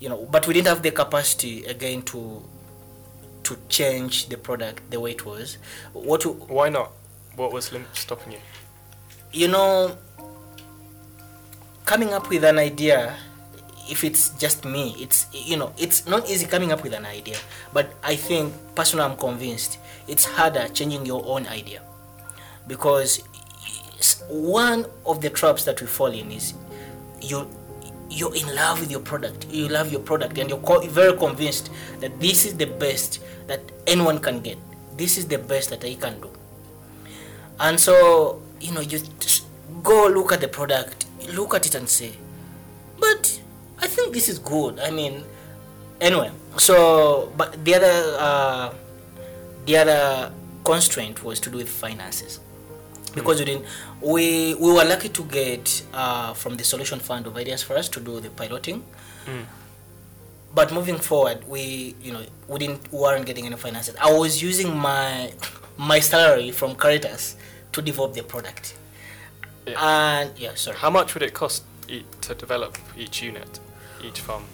you 0.00 0.08
know 0.08 0.26
but 0.30 0.46
we 0.46 0.54
didn't 0.54 0.68
have 0.68 0.82
the 0.82 0.90
capacity 0.90 1.64
again 1.66 2.02
to 2.02 2.42
to 3.44 3.56
change 3.68 4.28
the 4.28 4.36
product 4.36 4.90
the 4.90 4.98
way 4.98 5.12
it 5.12 5.24
was 5.24 5.58
what 5.92 6.24
Why 6.50 6.68
not? 6.68 6.92
What 7.36 7.52
was 7.52 7.72
stopping 7.92 8.32
you? 8.32 8.38
You 9.32 9.48
know, 9.48 9.96
coming 11.84 12.12
up 12.12 12.28
with 12.28 12.44
an 12.44 12.58
idea, 12.58 13.16
if 13.90 14.04
it's 14.04 14.30
just 14.38 14.64
me, 14.64 14.94
it's 14.98 15.26
you 15.32 15.56
know, 15.56 15.72
it's 15.78 16.06
not 16.06 16.30
easy 16.30 16.46
coming 16.46 16.72
up 16.72 16.82
with 16.82 16.94
an 16.94 17.04
idea. 17.04 17.36
But 17.72 17.94
I 18.02 18.16
think 18.16 18.54
personally, 18.74 19.04
I'm 19.04 19.16
convinced 19.16 19.78
it's 20.06 20.24
harder 20.24 20.68
changing 20.68 21.06
your 21.06 21.24
own 21.26 21.46
idea 21.46 21.82
because 22.66 23.22
one 24.28 24.86
of 25.06 25.20
the 25.20 25.30
traps 25.30 25.64
that 25.64 25.80
we 25.80 25.86
fall 25.86 26.12
in 26.12 26.30
is 26.30 26.54
you 27.20 27.48
you're 28.14 28.34
in 28.34 28.54
love 28.54 28.80
with 28.80 28.90
your 28.90 29.00
product. 29.00 29.46
You 29.50 29.68
love 29.68 29.90
your 29.90 30.00
product 30.00 30.38
and 30.38 30.48
you're 30.48 30.88
very 30.88 31.16
convinced 31.16 31.70
that 32.00 32.20
this 32.20 32.46
is 32.46 32.56
the 32.56 32.66
best 32.66 33.20
that 33.48 33.60
anyone 33.86 34.18
can 34.18 34.40
get. 34.40 34.58
This 34.96 35.18
is 35.18 35.26
the 35.26 35.38
best 35.38 35.70
that 35.70 35.84
i 35.84 35.94
can 35.94 36.20
do. 36.20 36.30
And 37.58 37.78
so 37.78 38.40
you 38.60 38.72
know 38.72 38.80
you 38.80 39.00
just 39.18 39.46
go 39.82 40.06
look 40.08 40.32
at 40.32 40.40
the 40.40 40.48
product 40.48 41.06
look 41.34 41.54
at 41.54 41.66
it 41.66 41.74
and 41.74 41.88
say 41.88 42.12
but 43.00 43.40
i 43.78 43.86
think 43.86 44.14
this 44.14 44.28
is 44.28 44.38
good. 44.38 44.78
I 44.78 44.90
mean 44.90 45.24
anyway 46.00 46.30
so 46.56 47.32
but 47.36 47.64
the 47.64 47.74
other 47.74 48.16
uh, 48.18 48.74
the 49.66 49.76
other 49.76 50.32
constraint 50.64 51.24
was 51.24 51.40
to 51.40 51.50
do 51.50 51.58
with 51.58 51.68
finances 51.68 52.40
because 53.14 53.38
we 53.40 53.44
didn't 53.44 53.64
we 54.00 54.54
we 54.54 54.72
were 54.72 54.84
lucky 54.84 55.08
to 55.08 55.22
get 55.24 55.82
uh, 55.92 56.32
from 56.34 56.56
the 56.56 56.64
solution 56.64 56.98
fund 57.00 57.26
of 57.26 57.36
ideas 57.36 57.62
for 57.62 57.76
us 57.76 57.88
to 57.88 58.00
do 58.00 58.20
the 58.20 58.30
piloting 58.30 58.82
Mm. 59.26 59.44
but 60.54 60.70
moving 60.72 60.98
forward 60.98 61.38
we 61.48 61.94
you 62.02 62.12
know 62.12 62.22
we 62.48 62.58
didn't 62.58 62.80
we 62.92 62.98
weren't 62.98 63.24
getting 63.26 63.46
any 63.46 63.56
finances 63.56 63.94
i 64.00 64.12
was 64.12 64.42
using 64.42 64.76
my 64.76 65.32
my 65.78 65.98
salary 66.00 66.50
from 66.50 66.74
caritas 66.74 67.36
to 67.72 67.80
develop 67.82 68.12
the 68.14 68.22
product 68.22 68.74
Yeah. 69.66 69.80
and 70.20 70.38
yeah 70.38 70.54
sorry 70.56 70.76
How 70.76 70.90
much 70.90 71.14
would 71.14 71.22
it 71.22 71.32
cost 71.32 71.64
e- 71.88 72.04
to 72.20 72.34
develop 72.34 72.76
each 72.98 73.22
unit, 73.22 73.60
each 74.06 74.20
farm? 74.20 74.44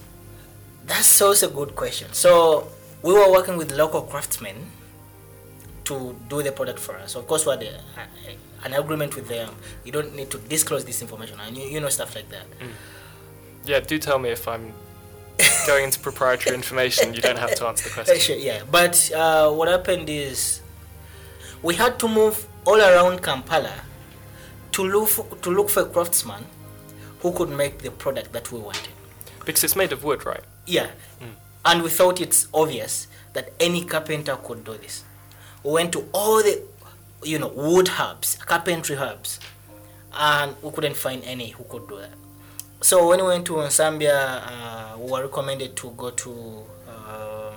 That's 0.87 1.20
also 1.20 1.49
a 1.49 1.51
good 1.61 1.75
question. 1.75 2.09
So 2.12 2.31
we 3.03 3.12
were 3.12 3.31
working 3.31 3.57
with 3.59 3.70
local 3.73 4.03
craftsmen 4.03 4.57
to 5.85 6.14
do 6.29 6.42
the 6.42 6.53
product 6.53 6.79
for 6.79 6.94
us. 6.96 7.16
Of 7.16 7.27
course, 7.27 7.44
we 7.46 7.51
had 7.53 7.62
a, 7.62 7.75
a- 8.31 8.38
an 8.64 8.75
agreement 8.75 9.16
with 9.16 9.29
them. 9.29 9.55
You 9.85 9.92
don't 9.92 10.14
need 10.14 10.31
to 10.31 10.38
disclose 10.38 10.85
this 10.85 11.01
information, 11.03 11.38
and 11.40 11.57
you, 11.57 11.64
you 11.64 11.81
know 11.81 11.88
stuff 11.88 12.14
like 12.14 12.29
that. 12.31 12.46
Yeah, 13.64 13.81
do 13.81 13.99
tell 13.99 14.18
me 14.18 14.31
if 14.31 14.49
I'm 14.49 14.73
going 15.66 15.85
into 15.85 16.01
proprietary 16.01 16.55
information. 16.57 17.14
You 17.14 17.20
don't 17.20 17.38
have 17.38 17.55
to 17.57 17.66
answer 17.66 17.88
the 17.88 17.94
question. 17.94 18.18
sure, 18.18 18.37
yeah. 18.37 18.62
But 18.70 19.11
uh, 19.12 19.51
what 19.53 19.68
happened 19.68 20.09
is 20.09 20.61
we 21.62 21.75
had 21.75 21.99
to 22.01 22.09
move 22.09 22.46
all 22.64 22.81
around 22.81 23.23
Kampala 23.23 23.75
to 24.73 24.83
look 24.85 25.09
for, 25.09 25.25
to 25.37 25.51
look 25.51 25.68
for 25.70 25.83
a 25.83 25.87
craftsman 25.87 26.44
who 27.20 27.33
could 27.33 27.51
make 27.51 27.79
the 27.79 27.90
product 27.90 28.33
that 28.33 28.51
we 28.53 28.59
wanted. 28.61 28.88
Because 29.44 29.64
it's 29.64 29.77
made 29.77 29.92
of 29.92 30.05
wood, 30.05 30.25
right? 30.25 30.42
Yeah. 30.66 30.88
And 31.64 31.83
we 31.83 31.90
thought 31.90 32.20
it's 32.20 32.49
obvious 32.55 33.07
that 33.35 33.53
any 33.61 33.85
carpenter 33.85 34.37
could 34.37 34.64
do 34.64 34.77
this. 34.79 35.05
We 35.62 35.73
went 35.73 35.92
to 35.92 36.09
all 36.12 36.42
the, 36.42 36.62
you 37.22 37.38
know, 37.38 37.48
wood 37.48 37.88
hubs, 37.88 38.37
carpentry 38.37 38.96
hubs, 38.96 39.40
and 40.12 40.54
we 40.62 40.70
couldn't 40.70 40.96
find 40.96 41.22
any 41.24 41.50
who 41.50 41.64
could 41.64 41.88
do 41.88 41.98
that. 41.98 42.12
So 42.80 43.09
when 43.09 43.20
we 43.20 43.26
went 43.26 43.46
to 43.46 43.54
Zambia, 43.68 44.42
uh, 44.44 44.98
we 44.98 45.11
were 45.11 45.22
recommended 45.22 45.76
to 45.76 45.90
go 45.96 46.11
to, 46.11 46.64
um 46.88 47.54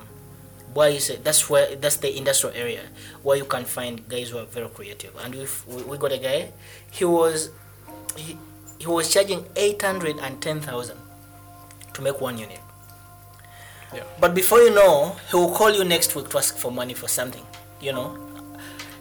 why 0.74 0.88
is 0.88 1.10
it? 1.10 1.24
That's 1.24 1.50
where 1.50 1.76
that's 1.76 1.98
the 1.98 2.18
industrial 2.18 2.56
area 2.56 2.82
where 3.22 3.38
you 3.38 3.46
can 3.46 3.64
find 3.64 4.10
guys 4.10 4.30
who 4.30 4.40
are 4.40 4.46
very 4.46 4.68
creative. 4.70 5.16
And 5.24 5.36
we 5.36 5.46
we, 5.68 5.84
we 5.84 5.98
got 5.98 6.12
a 6.12 6.18
guy. 6.18 6.52
He 6.92 7.06
was 7.06 7.52
he, 8.18 8.38
he 8.80 8.88
was 8.88 9.14
charging 9.14 9.46
eight 9.56 9.82
hundred 9.82 10.18
and 10.20 10.42
ten 10.42 10.62
thousand 10.62 10.98
to 11.94 12.02
make 12.02 12.20
one 12.20 12.40
unit. 12.40 12.60
Yeah. 13.94 14.02
But 14.20 14.34
before 14.34 14.62
you 14.62 14.74
know, 14.74 15.16
he 15.30 15.38
will 15.38 15.54
call 15.54 15.70
you 15.70 15.84
next 15.84 16.16
week 16.16 16.30
to 16.30 16.38
ask 16.40 16.58
for 16.58 16.72
money 16.72 16.96
for 16.96 17.08
something, 17.08 17.46
you 17.80 17.94
know. 17.94 18.18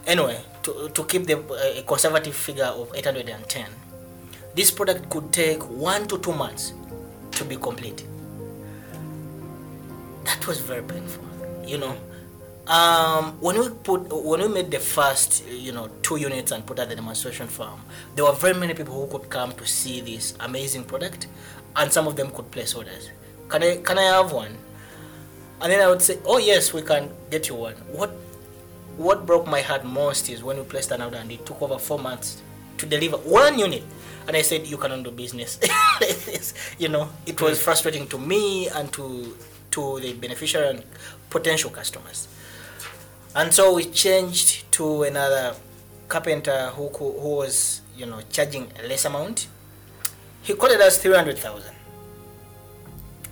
Anyway, 0.05 0.39
to, 0.63 0.89
to 0.93 1.03
keep 1.05 1.27
the 1.27 1.37
uh, 1.37 1.81
conservative 1.83 2.35
figure 2.35 2.65
of 2.65 2.91
810, 2.95 3.65
this 4.55 4.71
product 4.71 5.09
could 5.09 5.31
take 5.31 5.61
one 5.69 6.07
to 6.07 6.17
two 6.17 6.33
months 6.33 6.73
to 7.31 7.45
be 7.45 7.55
complete. 7.55 8.05
That 10.25 10.45
was 10.47 10.59
very 10.59 10.83
painful, 10.83 11.23
you 11.65 11.77
know. 11.77 11.95
Um, 12.65 13.41
when 13.41 13.59
we 13.59 13.67
put 13.67 14.07
when 14.09 14.39
we 14.39 14.47
made 14.47 14.71
the 14.71 14.79
first 14.79 15.45
you 15.49 15.73
know 15.73 15.89
two 16.01 16.15
units 16.15 16.53
and 16.53 16.65
put 16.65 16.79
at 16.79 16.87
the 16.87 16.95
demonstration 16.95 17.47
farm, 17.47 17.81
there 18.15 18.23
were 18.23 18.31
very 18.31 18.53
many 18.53 18.73
people 18.73 19.05
who 19.05 19.17
could 19.17 19.29
come 19.29 19.51
to 19.53 19.65
see 19.65 19.99
this 19.99 20.33
amazing 20.39 20.85
product, 20.85 21.27
and 21.75 21.91
some 21.91 22.07
of 22.07 22.15
them 22.15 22.31
could 22.31 22.49
place 22.51 22.73
orders. 22.73 23.09
Can 23.49 23.63
I 23.63 23.77
can 23.77 23.97
I 23.97 24.03
have 24.03 24.31
one? 24.31 24.55
And 25.61 25.71
then 25.71 25.81
I 25.81 25.89
would 25.89 26.01
say, 26.01 26.19
oh 26.25 26.37
yes, 26.37 26.73
we 26.73 26.81
can 26.81 27.09
get 27.29 27.49
you 27.49 27.55
one. 27.55 27.73
What 27.91 28.15
what 28.97 29.25
broke 29.25 29.47
my 29.47 29.61
heart 29.61 29.83
most 29.83 30.29
is 30.29 30.43
when 30.43 30.57
we 30.57 30.63
placed 30.63 30.91
an 30.91 31.01
order 31.01 31.17
and 31.17 31.31
it 31.31 31.45
took 31.45 31.61
over 31.61 31.77
four 31.77 31.99
months 31.99 32.41
to 32.77 32.85
deliver 32.85 33.17
one 33.17 33.57
unit. 33.59 33.83
And 34.27 34.37
I 34.37 34.41
said, 34.41 34.67
you 34.67 34.77
cannot 34.77 35.03
do 35.03 35.11
business. 35.11 35.59
you 36.79 36.89
know, 36.89 37.09
it 37.25 37.41
was 37.41 37.59
mm. 37.59 37.63
frustrating 37.63 38.07
to 38.07 38.17
me 38.17 38.69
and 38.69 38.91
to 38.93 39.35
to 39.71 39.99
the 39.99 40.13
beneficiary 40.13 40.69
and 40.69 40.83
potential 41.31 41.71
customers. 41.71 42.27
And 43.35 43.51
so 43.51 43.73
we 43.73 43.85
changed 43.85 44.71
to 44.73 45.03
another 45.03 45.55
carpenter 46.07 46.69
who 46.75 46.89
who 46.89 47.35
was 47.41 47.81
you 47.97 48.05
know 48.05 48.21
charging 48.29 48.71
a 48.79 48.87
less 48.87 49.05
amount. 49.05 49.47
He 50.43 50.53
quoted 50.53 50.79
us 50.81 51.01
three 51.01 51.15
hundred 51.15 51.39
thousand, 51.39 51.73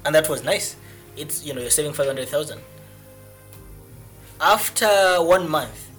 and 0.03 0.15
that 0.15 0.27
was 0.27 0.43
nice. 0.43 0.75
It's 1.15 1.45
you 1.45 1.53
know 1.53 1.61
you're 1.61 1.69
saving 1.69 1.93
five 1.93 2.07
hundred 2.07 2.27
thousand. 2.29 2.59
After 4.41 4.87
one 5.21 5.47
month, 5.47 5.89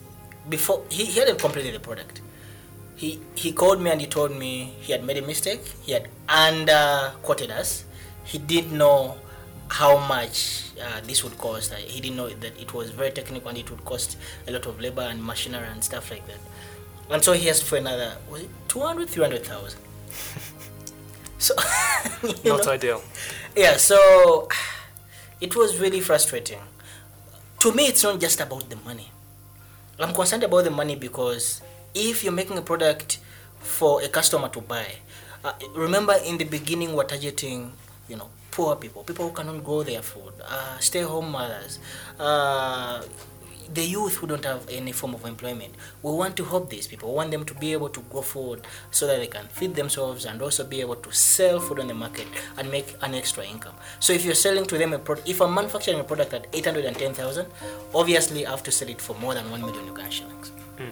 before 0.48 0.82
he, 0.90 1.04
he 1.04 1.20
hadn't 1.20 1.38
completed 1.38 1.74
the 1.74 1.80
product, 1.80 2.20
he 2.96 3.20
he 3.36 3.52
called 3.52 3.80
me 3.80 3.90
and 3.90 4.00
he 4.00 4.06
told 4.08 4.32
me 4.36 4.74
he 4.80 4.92
had 4.92 5.04
made 5.04 5.16
a 5.18 5.22
mistake. 5.22 5.60
He 5.82 5.92
had 5.92 6.08
under 6.28 7.12
quoted 7.22 7.52
us. 7.52 7.84
He 8.24 8.38
didn't 8.38 8.76
know 8.76 9.16
how 9.68 9.98
much 10.06 10.64
uh, 10.82 11.00
this 11.04 11.22
would 11.24 11.38
cost. 11.38 11.72
Uh, 11.72 11.76
he 11.76 12.00
didn't 12.00 12.16
know 12.16 12.28
that 12.28 12.60
it 12.60 12.74
was 12.74 12.90
very 12.90 13.10
technical 13.10 13.48
and 13.48 13.58
it 13.58 13.70
would 13.70 13.84
cost 13.84 14.18
a 14.48 14.50
lot 14.50 14.66
of 14.66 14.80
labor 14.80 15.02
and 15.02 15.24
machinery 15.24 15.66
and 15.70 15.82
stuff 15.82 16.10
like 16.10 16.26
that. 16.26 16.38
And 17.10 17.22
so 17.22 17.32
he 17.32 17.48
asked 17.48 17.64
for 17.64 17.76
another 17.76 18.16
was 18.30 18.42
it 18.42 18.50
200, 18.68 19.08
300,000. 19.08 19.78
so 21.38 21.54
Not 22.22 22.44
know, 22.44 22.72
ideal. 22.72 23.02
yeah, 23.56 23.76
so 23.76 24.48
it 25.40 25.56
was 25.56 25.78
really 25.78 26.00
frustrating. 26.00 26.58
To 27.62 27.70
me, 27.70 27.86
it's 27.86 28.02
not 28.02 28.18
just 28.18 28.40
about 28.40 28.68
the 28.68 28.74
money. 28.82 29.06
I'm 30.00 30.12
concerned 30.12 30.42
about 30.42 30.64
the 30.64 30.72
money 30.72 30.96
because 30.96 31.62
if 31.94 32.24
you're 32.24 32.32
making 32.32 32.58
a 32.58 32.62
product 32.62 33.20
for 33.60 34.02
a 34.02 34.08
customer 34.08 34.48
to 34.48 34.60
buy, 34.60 34.86
uh, 35.44 35.52
remember 35.76 36.14
in 36.26 36.38
the 36.38 36.44
beginning 36.44 36.92
we're 36.92 37.04
targeting, 37.04 37.70
you 38.08 38.16
know, 38.16 38.30
poor 38.50 38.74
people, 38.74 39.04
people 39.04 39.28
who 39.28 39.32
cannot 39.32 39.62
grow 39.62 39.84
their 39.84 40.02
food, 40.02 40.32
uh, 40.44 40.76
stay-home 40.78 41.30
mothers, 41.30 41.78
uh, 42.18 43.00
the 43.74 43.84
youth 43.84 44.16
who 44.16 44.26
don't 44.26 44.44
have 44.44 44.66
any 44.70 44.92
form 44.92 45.14
of 45.14 45.24
employment. 45.24 45.74
We 46.02 46.12
want 46.12 46.36
to 46.36 46.44
help 46.44 46.68
these 46.70 46.86
people. 46.86 47.10
We 47.10 47.16
want 47.16 47.30
them 47.30 47.44
to 47.44 47.54
be 47.54 47.72
able 47.72 47.88
to 47.90 48.00
grow 48.00 48.22
food 48.22 48.66
so 48.90 49.06
that 49.06 49.18
they 49.18 49.26
can 49.26 49.46
feed 49.46 49.74
themselves 49.74 50.24
and 50.24 50.42
also 50.42 50.64
be 50.64 50.80
able 50.80 50.96
to 50.96 51.12
sell 51.12 51.60
food 51.60 51.80
on 51.80 51.86
the 51.86 51.94
market 51.94 52.26
and 52.58 52.70
make 52.70 52.94
an 53.02 53.14
extra 53.14 53.44
income. 53.44 53.74
So 54.00 54.12
if 54.12 54.24
you're 54.24 54.34
selling 54.34 54.66
to 54.66 54.78
them 54.78 54.92
a 54.92 54.98
product, 54.98 55.28
if 55.28 55.40
I'm 55.40 55.54
manufacturing 55.54 56.00
a 56.00 56.04
product 56.04 56.34
at 56.34 56.46
810,000, 56.52 57.46
obviously 57.94 58.46
I 58.46 58.50
have 58.50 58.62
to 58.64 58.72
sell 58.72 58.88
it 58.88 59.00
for 59.00 59.14
more 59.16 59.34
than 59.34 59.50
1 59.50 59.60
million 59.60 59.86
Uganda 59.86 60.10
shillings. 60.10 60.48
Hmm. 60.78 60.90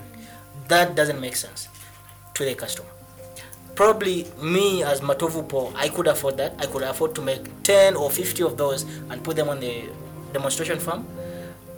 That 0.69 0.95
doesn't 0.95 1.21
make 1.21 1.37
sense 1.37 1.69
to 2.35 2.45
the 2.45 2.55
customer. 2.55 2.89
Probably 3.75 4.27
me 4.41 4.83
as 4.83 5.01
Matovu 5.01 5.49
Paul, 5.49 5.73
I 5.77 5.89
could 5.89 6.07
afford 6.07 6.37
that. 6.37 6.55
I 6.59 6.67
could 6.67 6.83
afford 6.83 7.15
to 7.15 7.23
make 7.23 7.63
10 7.63 7.97
or 7.97 8.11
50 8.11 8.43
of 8.43 8.57
those 8.57 8.83
and 9.09 9.23
put 9.23 9.37
them 9.37 9.49
on 9.49 9.61
the 9.61 9.89
demonstration 10.33 10.79
farm. 10.79 11.07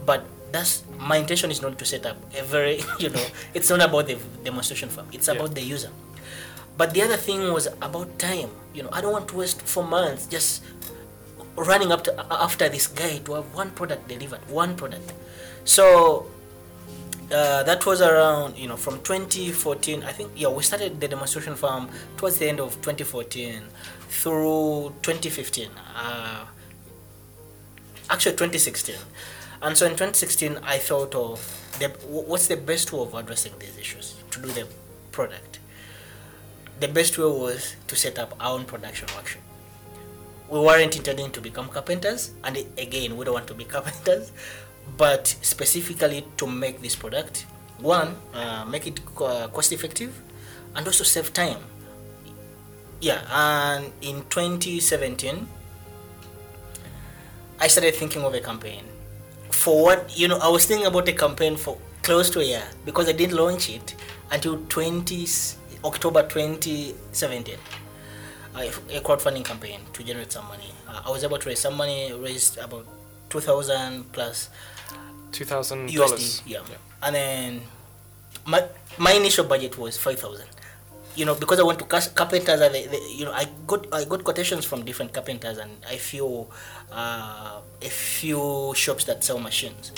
But 0.05 0.25
that's 0.53 0.83
my 0.99 1.17
intention 1.17 1.51
is 1.51 1.63
not 1.63 1.79
to 1.79 1.85
set 1.85 2.07
up 2.07 2.17
a 2.39 2.43
very, 2.43 2.81
you 2.99 3.11
know, 3.11 3.25
it's 3.55 3.71
not 3.71 3.81
about 3.83 4.07
the 4.07 4.17
demonstration 4.45 4.89
farm. 4.89 5.09
It's 5.13 5.29
Yeah. 5.29 5.35
about 5.35 5.55
the 5.55 5.63
user. 5.63 5.91
But 6.77 6.95
the 6.95 7.03
other 7.03 7.17
thing 7.17 7.53
was 7.53 7.67
about 7.81 8.19
time. 8.19 8.51
You 8.75 8.83
know, 8.85 8.91
I 8.93 9.01
don't 9.01 9.13
want 9.13 9.29
to 9.29 9.37
waste 9.37 9.61
four 9.63 9.85
months 9.85 10.27
just 10.27 10.63
running 11.57 11.93
up 11.93 12.05
to, 12.05 12.27
after 12.33 12.69
this 12.69 12.87
guy 12.87 13.19
to 13.25 13.35
have 13.35 13.55
one 13.55 13.71
product 13.71 14.09
delivered, 14.09 14.41
one 14.49 14.75
product. 14.77 15.13
So 15.65 16.27
uh, 17.31 17.63
that 17.63 17.85
was 17.87 18.01
around 18.03 18.59
you 18.59 18.69
know 18.69 18.77
from 18.77 19.01
2014 19.01 20.03
i 20.03 20.13
think 20.13 20.31
yeah 20.37 20.49
we 20.49 20.63
started 20.63 21.01
the 21.01 21.09
demonstration 21.09 21.55
farm 21.55 21.89
towards 22.19 22.37
the 22.39 22.47
end 22.47 22.61
of 22.61 22.75
2014 22.83 23.63
through 24.09 24.93
2015 25.01 25.71
uh, 25.97 26.45
actually 28.11 28.33
2016 28.33 28.97
and 29.63 29.77
so 29.77 29.87
in 29.87 29.93
2016 29.93 30.59
i 30.65 30.79
thought 30.79 31.15
of 31.15 31.63
the, 31.79 31.89
what's 32.07 32.47
the 32.49 32.57
best 32.57 32.93
way 32.93 33.01
of 33.01 33.15
addressing 33.15 33.53
these 33.59 33.77
issues 33.79 34.17
to 34.31 34.41
do 34.41 34.49
the 34.49 34.67
product? 35.11 35.59
The 36.81 36.89
best 36.89 37.19
way 37.19 37.25
was 37.25 37.77
to 37.87 37.97
set 37.97 38.19
up 38.19 38.35
our 38.41 38.55
own 38.55 38.65
production 38.65 39.09
workshop. 39.17 39.43
We 40.49 40.59
weren't 40.61 40.97
intending 40.97 41.31
to 41.33 41.41
become 41.41 41.69
carpenters, 41.69 42.33
and 42.45 42.57
again, 42.77 43.17
we 43.17 43.25
don't 43.25 43.35
want 43.35 43.47
to 43.49 43.55
be 43.55 43.65
carpenters, 43.77 44.33
but 44.97 45.27
specifically 45.27 46.27
to 46.37 46.47
make 46.47 46.83
this 46.83 46.95
product, 46.95 47.47
one, 47.79 48.17
uh, 48.35 48.65
make 48.65 48.87
it 48.87 49.01
cost 49.15 49.73
effective, 49.73 50.21
and 50.75 50.87
also 50.87 51.05
save 51.05 51.33
time. 51.33 51.59
Yeah, 53.01 53.23
and 53.31 53.93
in 54.03 54.23
2017, 54.29 55.49
I 57.59 57.69
started 57.69 57.95
thinking 57.95 58.23
of 58.23 58.35
a 58.35 58.41
campaign. 58.41 58.85
For 59.53 59.83
what, 59.83 60.19
you 60.19 60.29
know, 60.29 60.39
I 60.39 60.49
was 60.49 60.67
thinking 60.67 60.87
about 60.87 61.09
a 61.09 61.13
campaign 61.13 61.57
for 61.57 61.79
close 62.03 62.31
to 62.31 62.41
a 62.41 62.45
year 62.45 62.63
because 62.85 63.09
I 63.09 63.13
didn't 63.13 63.37
launch 63.37 63.71
it 63.71 63.95
until 64.31 64.59
20, 64.69 65.27
October 65.85 66.23
2017. 66.23 67.57
A 68.55 69.01
crowdfunding 69.01 69.45
campaign 69.45 69.81
to 69.93 70.03
generate 70.03 70.33
some 70.33 70.47
money. 70.47 70.73
Uh, 70.87 71.03
I 71.07 71.11
was 71.11 71.25
able 71.25 71.39
to 71.39 71.49
raise 71.49 71.61
some 71.61 71.77
money, 71.77 72.13
raised 72.13 72.59
about 72.59 72.87
2000 73.31 74.13
plus 74.13 74.51
2000 75.33 75.89
USD. 75.89 76.43
Yeah. 76.47 76.59
yeah. 76.69 76.77
And 77.03 77.15
then 77.15 77.63
my 78.47 78.63
my 78.99 79.13
initial 79.13 79.45
budget 79.45 79.79
was 79.79 79.97
5000 79.97 80.45
you 81.15 81.25
know 81.25 81.35
because 81.35 81.61
I 81.61 81.63
went 81.63 81.79
to 81.79 81.85
carpenters 81.85 82.61
and 82.61 82.75
they, 82.75 82.87
they, 82.87 83.01
you 83.11 83.25
know 83.25 83.33
I 83.33 83.47
got 83.67 83.87
I 83.93 84.05
got 84.05 84.25
quotations 84.25 84.65
from 84.65 84.85
different 84.85 85.13
carpenters 85.13 85.59
and 85.59 85.71
I 85.89 85.97
feel 85.97 86.51
uh, 86.93 87.61
a 87.81 87.89
few 87.89 88.73
shops 88.77 89.05
that 89.05 89.25
sell 89.25 89.39
machines. 89.39 89.93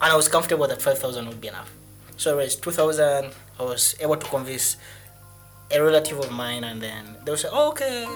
And 0.00 0.12
I 0.12 0.16
was 0.16 0.28
comfortable 0.28 0.66
that 0.66 0.80
5000 0.80 1.26
would 1.28 1.40
be 1.40 1.48
enough. 1.48 1.72
So 2.16 2.34
I 2.34 2.38
raised 2.38 2.62
2000 2.62 3.32
I 3.58 3.62
was 3.62 3.94
able 4.00 4.16
to 4.16 4.26
convince 4.26 4.76
a 5.70 5.82
relative 5.82 6.18
of 6.18 6.30
mine 6.32 6.64
and 6.64 6.82
then 6.82 7.16
they 7.24 7.34
say 7.36 7.48
oh, 7.52 7.68
okay 7.68 8.06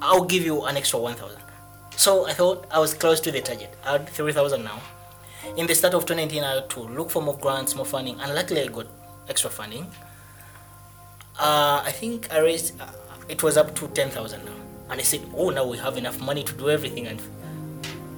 I'll 0.00 0.24
give 0.24 0.44
you 0.44 0.64
an 0.64 0.76
extra 0.76 0.98
1000 0.98 1.38
so 1.96 2.26
I 2.26 2.32
thought 2.32 2.66
I 2.70 2.78
was 2.78 2.94
close 2.94 3.20
to 3.20 3.30
the 3.30 3.40
target. 3.40 3.72
I 3.84 3.92
had 3.92 4.08
3000 4.08 4.64
now. 4.64 4.80
In 5.56 5.66
the 5.66 5.74
start 5.74 5.94
of 5.94 6.06
2019 6.06 6.42
I 6.42 6.54
had 6.54 6.70
to 6.70 6.80
look 6.80 7.10
for 7.10 7.22
more 7.22 7.36
grants 7.36 7.76
more 7.76 7.84
funding 7.84 8.18
and 8.20 8.34
luckily 8.34 8.62
I 8.62 8.66
got 8.66 8.86
extra 9.28 9.50
funding. 9.50 9.86
Uh, 11.38 11.82
I 11.84 11.92
think 11.92 12.32
I 12.32 12.38
raised 12.38 12.80
uh, 12.80 12.86
it 13.28 13.42
was 13.42 13.56
up 13.56 13.74
to 13.76 13.88
10,000 13.88 14.44
now 14.44 14.63
and 14.90 15.00
I 15.00 15.02
said 15.02 15.22
oh 15.36 15.50
now 15.50 15.66
we 15.66 15.78
have 15.78 15.96
enough 15.96 16.20
money 16.20 16.42
to 16.44 16.52
do 16.52 16.70
everything 16.70 17.06
and 17.06 17.20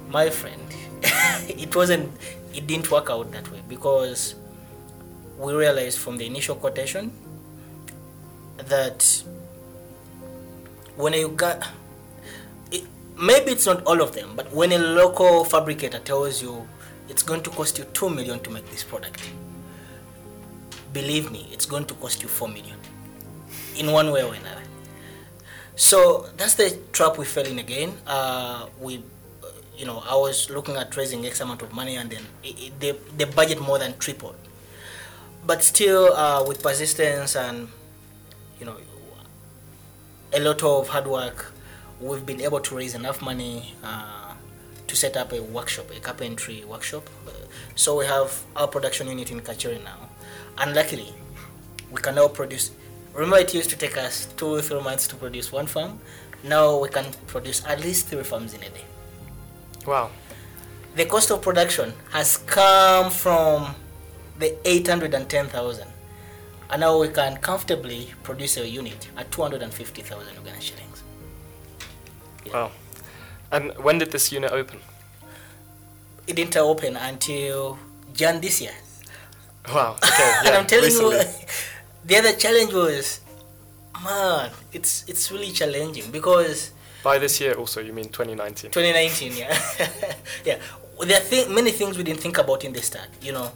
my 0.09 0.29
friend 0.29 0.61
it 1.47 1.75
wasn't 1.75 2.11
it 2.53 2.67
didn't 2.67 2.89
work 2.91 3.09
out 3.09 3.31
that 3.31 3.49
way 3.51 3.61
because 3.67 4.35
we 5.37 5.53
realized 5.53 5.99
from 5.99 6.17
the 6.17 6.25
initial 6.25 6.55
quotation 6.55 7.11
that 8.57 9.23
when 10.95 11.13
you 11.13 11.29
got 11.29 11.67
it, 12.71 12.83
maybe 13.17 13.51
it's 13.51 13.65
not 13.65 13.83
all 13.83 14.01
of 14.01 14.13
them 14.13 14.33
but 14.35 14.51
when 14.51 14.71
a 14.71 14.77
local 14.77 15.43
fabricator 15.43 15.99
tells 15.99 16.41
you 16.41 16.67
it's 17.09 17.23
going 17.23 17.41
to 17.41 17.49
cost 17.51 17.77
you 17.77 17.85
2 17.93 18.09
million 18.09 18.39
to 18.39 18.49
make 18.49 18.69
this 18.71 18.83
product 18.83 19.21
believe 20.93 21.31
me 21.31 21.47
it's 21.51 21.65
going 21.65 21.85
to 21.85 21.93
cost 21.95 22.21
you 22.23 22.27
4 22.27 22.47
million 22.47 22.77
in 23.77 23.91
one 23.91 24.11
way 24.11 24.23
or 24.23 24.33
another. 24.33 24.56
So 25.77 26.25
that's 26.37 26.55
the 26.55 26.75
trap 26.91 27.19
we 27.19 27.25
fell 27.25 27.45
in 27.45 27.59
again. 27.59 27.93
Uh, 28.07 28.65
we, 28.81 29.03
you 29.77 29.85
know, 29.85 30.03
I 30.09 30.15
was 30.15 30.49
looking 30.49 30.75
at 30.75 30.97
raising 30.97 31.23
X 31.23 31.39
amount 31.39 31.61
of 31.61 31.71
money, 31.71 31.95
and 31.95 32.09
then 32.09 32.23
it, 32.43 32.59
it, 32.59 32.79
the 32.79 32.97
the 33.15 33.27
budget 33.31 33.61
more 33.61 33.77
than 33.77 33.95
tripled. 33.99 34.35
But 35.45 35.63
still, 35.63 36.13
uh, 36.13 36.43
with 36.47 36.63
persistence 36.63 37.35
and 37.35 37.69
you 38.59 38.65
know, 38.65 38.75
a 40.33 40.39
lot 40.39 40.63
of 40.63 40.87
hard 40.89 41.05
work, 41.05 41.53
we've 42.01 42.25
been 42.25 42.41
able 42.41 42.59
to 42.59 42.75
raise 42.75 42.95
enough 42.95 43.21
money 43.21 43.75
uh, 43.83 44.33
to 44.87 44.95
set 44.95 45.15
up 45.15 45.31
a 45.31 45.43
workshop, 45.43 45.91
a 45.95 45.99
carpentry 45.99 46.65
workshop. 46.65 47.07
so 47.75 47.99
we 47.99 48.07
have 48.07 48.43
our 48.55 48.67
production 48.67 49.07
unit 49.09 49.29
in 49.29 49.41
Kacheri 49.41 49.83
now, 49.83 50.09
and 50.57 50.73
luckily, 50.73 51.13
we 51.91 52.01
can 52.01 52.15
now 52.15 52.27
produce 52.29 52.71
Remember, 53.17 53.37
it 53.39 53.51
used 53.53 53.71
to 53.71 53.75
take 53.77 53.97
us 53.97 54.27
two 54.37 54.45
or 54.45 54.61
three 54.61 54.79
months 54.79 55.07
to 55.07 55.15
produce 55.15 55.51
one 55.51 55.65
farm. 55.65 55.99
Now 56.43 56.77
we 56.77 56.87
can 56.87 57.05
produce 57.25 57.65
at 57.65 57.81
least 57.81 58.07
three 58.07 58.21
farms 58.23 58.53
in 58.53 58.61
a 58.61 58.69
day. 58.69 58.85
Wow. 59.87 60.11
The 60.95 61.05
cost 61.05 61.31
of 61.31 61.41
production 61.41 61.93
has 62.11 62.37
come 62.37 63.09
from 63.09 63.73
the 64.37 64.55
810,000 64.67 65.87
and 66.69 66.79
now 66.79 66.99
we 66.99 67.07
can 67.07 67.37
comfortably 67.37 68.13
produce 68.21 68.57
a 68.57 68.67
unit 68.67 69.07
at 69.17 69.31
250,000 69.31 70.35
Uganda 70.35 70.61
shillings. 70.61 71.03
Yeah. 72.45 72.53
Wow. 72.53 72.71
And 73.51 73.71
when 73.77 73.97
did 73.97 74.11
this 74.11 74.31
unit 74.31 74.51
open? 74.51 74.79
It 76.27 76.35
didn't 76.35 76.57
open 76.57 76.97
until 76.97 77.79
Jan 78.13 78.41
this 78.41 78.61
year. 78.61 78.73
Wow. 79.69 79.95
Okay. 80.03 80.07
Yeah, 80.43 80.47
and 80.47 80.55
I'm 80.55 80.67
telling 80.67 80.85
recently. 80.85 81.15
you, 81.17 81.23
the 82.07 82.15
other 82.15 82.33
challenge 82.33 82.73
was, 82.73 83.19
man, 84.03 84.49
it's 84.73 85.03
it's 85.07 85.31
really 85.31 85.51
challenging 85.51 86.09
because. 86.11 86.71
By 87.03 87.19
this 87.19 87.39
year, 87.39 87.53
also, 87.53 87.79
you 87.81 87.93
mean 87.93 88.09
2019? 88.09 88.71
2019, 88.71 89.37
yeah, 89.37 89.57
yeah. 90.45 90.57
There 90.99 91.21
are 91.21 91.23
th- 91.23 91.47
many 91.49 91.71
things 91.71 91.97
we 91.97 92.03
didn't 92.03 92.19
think 92.21 92.37
about 92.39 92.65
in 92.65 92.73
the 92.73 92.81
start. 92.81 93.07
You 93.21 93.33
know, 93.33 93.51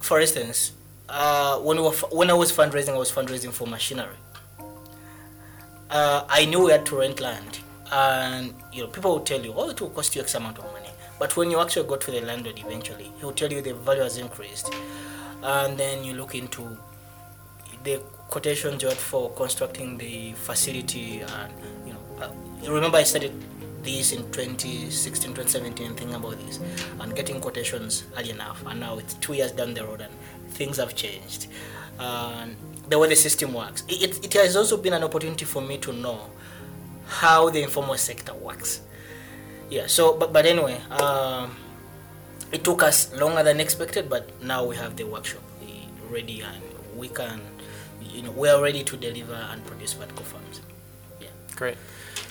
for 0.00 0.20
instance, 0.20 0.72
uh, 1.08 1.58
when 1.58 1.76
we 1.76 1.82
were 1.84 1.90
f- 1.90 2.10
when 2.10 2.30
I 2.30 2.34
was 2.34 2.50
fundraising, 2.50 2.94
I 2.94 2.98
was 2.98 3.12
fundraising 3.12 3.52
for 3.52 3.66
machinery. 3.66 4.16
Uh, 5.90 6.24
I 6.28 6.44
knew 6.46 6.64
we 6.64 6.72
had 6.72 6.84
to 6.86 6.96
rent 6.98 7.20
land, 7.20 7.60
and 7.92 8.52
you 8.72 8.82
know, 8.82 8.88
people 8.88 9.14
would 9.14 9.26
tell 9.26 9.40
you, 9.40 9.52
"Oh, 9.56 9.70
it 9.70 9.80
will 9.80 9.90
cost 9.90 10.16
you 10.16 10.22
X 10.22 10.34
amount 10.34 10.58
of 10.58 10.64
money." 10.72 10.88
But 11.18 11.36
when 11.36 11.50
you 11.50 11.60
actually 11.60 11.86
go 11.86 11.96
to 11.96 12.10
the 12.10 12.20
landlord, 12.22 12.58
eventually, 12.58 13.12
he 13.18 13.24
will 13.24 13.32
tell 13.32 13.52
you 13.52 13.62
the 13.62 13.74
value 13.74 14.02
has 14.02 14.16
increased, 14.18 14.74
and 15.42 15.78
then 15.78 16.02
you 16.02 16.14
look 16.14 16.34
into 16.34 16.76
the 17.84 17.98
quotations 18.28 18.82
you 18.82 18.88
had 18.88 18.96
for 18.96 19.30
constructing 19.32 19.96
the 19.98 20.32
facility 20.32 21.20
and 21.20 21.52
you 21.86 21.92
know 21.92 22.00
uh, 22.20 22.72
remember 22.72 22.96
I 22.98 23.02
studied 23.02 23.32
this 23.82 24.12
in 24.12 24.22
2016 24.32 25.34
2017 25.34 25.94
thinking 25.94 26.14
about 26.14 26.38
this 26.46 26.58
and 27.00 27.14
getting 27.14 27.40
quotations 27.40 28.04
early 28.16 28.30
enough. 28.30 28.64
And 28.66 28.80
now 28.80 28.98
it's 28.98 29.14
two 29.14 29.34
years 29.34 29.52
down 29.52 29.74
the 29.74 29.84
road 29.84 30.00
and 30.00 30.12
things 30.48 30.78
have 30.78 30.96
changed. 30.96 31.48
And 31.98 32.56
the 32.88 32.98
way 32.98 33.08
the 33.08 33.16
system 33.16 33.52
works 33.54 33.84
it, 33.88 34.24
it 34.24 34.32
has 34.34 34.56
also 34.56 34.76
been 34.76 34.94
an 34.94 35.04
opportunity 35.04 35.44
for 35.44 35.62
me 35.62 35.78
to 35.78 35.92
know 35.92 36.30
how 37.06 37.50
the 37.50 37.62
informal 37.62 37.96
sector 37.96 38.34
works. 38.34 38.80
Yeah 39.70 39.86
so 39.86 40.16
but, 40.16 40.32
but 40.32 40.46
anyway 40.46 40.80
um, 40.90 41.54
it 42.52 42.64
took 42.64 42.82
us 42.82 43.14
longer 43.14 43.42
than 43.42 43.60
expected 43.60 44.08
but 44.08 44.42
now 44.42 44.64
we 44.64 44.76
have 44.76 44.96
the 44.96 45.04
workshop 45.04 45.42
ready 46.10 46.42
and 46.42 46.62
we 46.96 47.08
can 47.08 47.40
you 48.14 48.22
know 48.22 48.30
we 48.30 48.48
are 48.48 48.62
ready 48.62 48.84
to 48.84 48.96
deliver 48.96 49.34
and 49.34 49.64
produce 49.66 49.92
vertical 49.94 50.24
farms. 50.24 50.60
Yeah. 51.20 51.28
Great. 51.56 51.76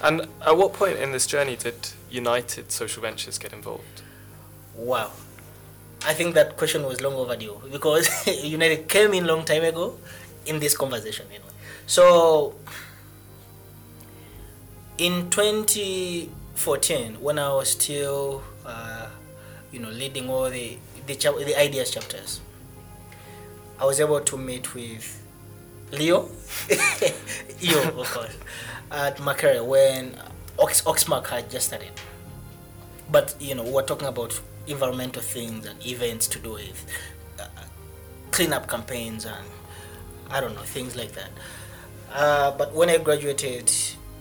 And 0.01 0.21
at 0.45 0.57
what 0.57 0.73
point 0.73 0.97
in 0.97 1.11
this 1.11 1.27
journey 1.27 1.55
did 1.55 1.75
United 2.09 2.71
Social 2.71 3.01
Ventures 3.01 3.37
get 3.37 3.53
involved? 3.53 4.01
Wow. 4.75 5.11
I 6.05 6.13
think 6.13 6.35
that 6.35 6.57
question 6.57 6.83
was 6.83 6.99
long 7.01 7.13
overdue 7.13 7.61
because 7.71 8.27
United 8.43 8.89
came 8.89 9.13
in 9.13 9.25
long 9.25 9.45
time 9.45 9.63
ago 9.63 9.97
in 10.45 10.59
this 10.59 10.75
conversation 10.75 11.25
anyway. 11.29 11.45
So 11.85 12.55
in 14.97 15.29
2014 15.29 17.21
when 17.21 17.39
I 17.39 17.53
was 17.53 17.71
still 17.71 18.43
uh, 18.65 19.07
you 19.71 19.79
know 19.79 19.89
leading 19.89 20.29
all 20.29 20.49
the 20.49 20.77
the, 21.07 21.15
the 21.15 21.59
ideas 21.59 21.91
chapters 21.91 22.41
I 23.79 23.85
was 23.85 23.99
able 23.99 24.21
to 24.21 24.37
meet 24.37 24.73
with 24.75 25.22
Leo, 25.93 26.27
Leo, 27.61 27.99
of 27.99 28.11
course, 28.11 28.35
at 28.91 29.17
Makerere 29.17 29.63
when 29.63 30.19
Ox, 30.57 30.81
OxMak 30.81 31.27
had 31.27 31.51
just 31.51 31.67
started. 31.67 31.91
But 33.11 33.35
you 33.39 33.53
know, 33.53 33.63
we 33.63 33.71
were 33.71 33.83
talking 33.83 34.07
about 34.07 34.39
environmental 34.65 35.21
things 35.21 35.67
and 35.67 35.85
events 35.85 36.25
to 36.27 36.39
do 36.39 36.53
with 36.53 36.85
uh, 37.39 37.45
cleanup 38.31 38.67
campaigns 38.67 39.25
and 39.25 39.45
I 40.31 40.41
don't 40.41 40.55
know 40.55 40.61
things 40.61 40.95
like 40.95 41.11
that. 41.11 41.29
Uh, 42.11 42.51
but 42.57 42.73
when 42.73 42.89
I 42.89 42.97
graduated 42.97 43.71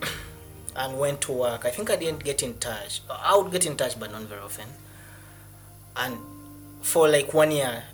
and 0.76 0.98
went 0.98 1.22
to 1.22 1.32
work, 1.32 1.64
I 1.64 1.70
think 1.70 1.88
I 1.90 1.96
didn't 1.96 2.22
get 2.22 2.42
in 2.42 2.58
touch. 2.58 3.00
I 3.08 3.34
would 3.36 3.50
get 3.50 3.64
in 3.64 3.76
touch, 3.76 3.98
but 3.98 4.12
not 4.12 4.22
very 4.22 4.42
often. 4.42 4.68
And 5.96 6.18
for 6.82 7.08
like 7.08 7.32
one 7.32 7.50
year, 7.50 7.84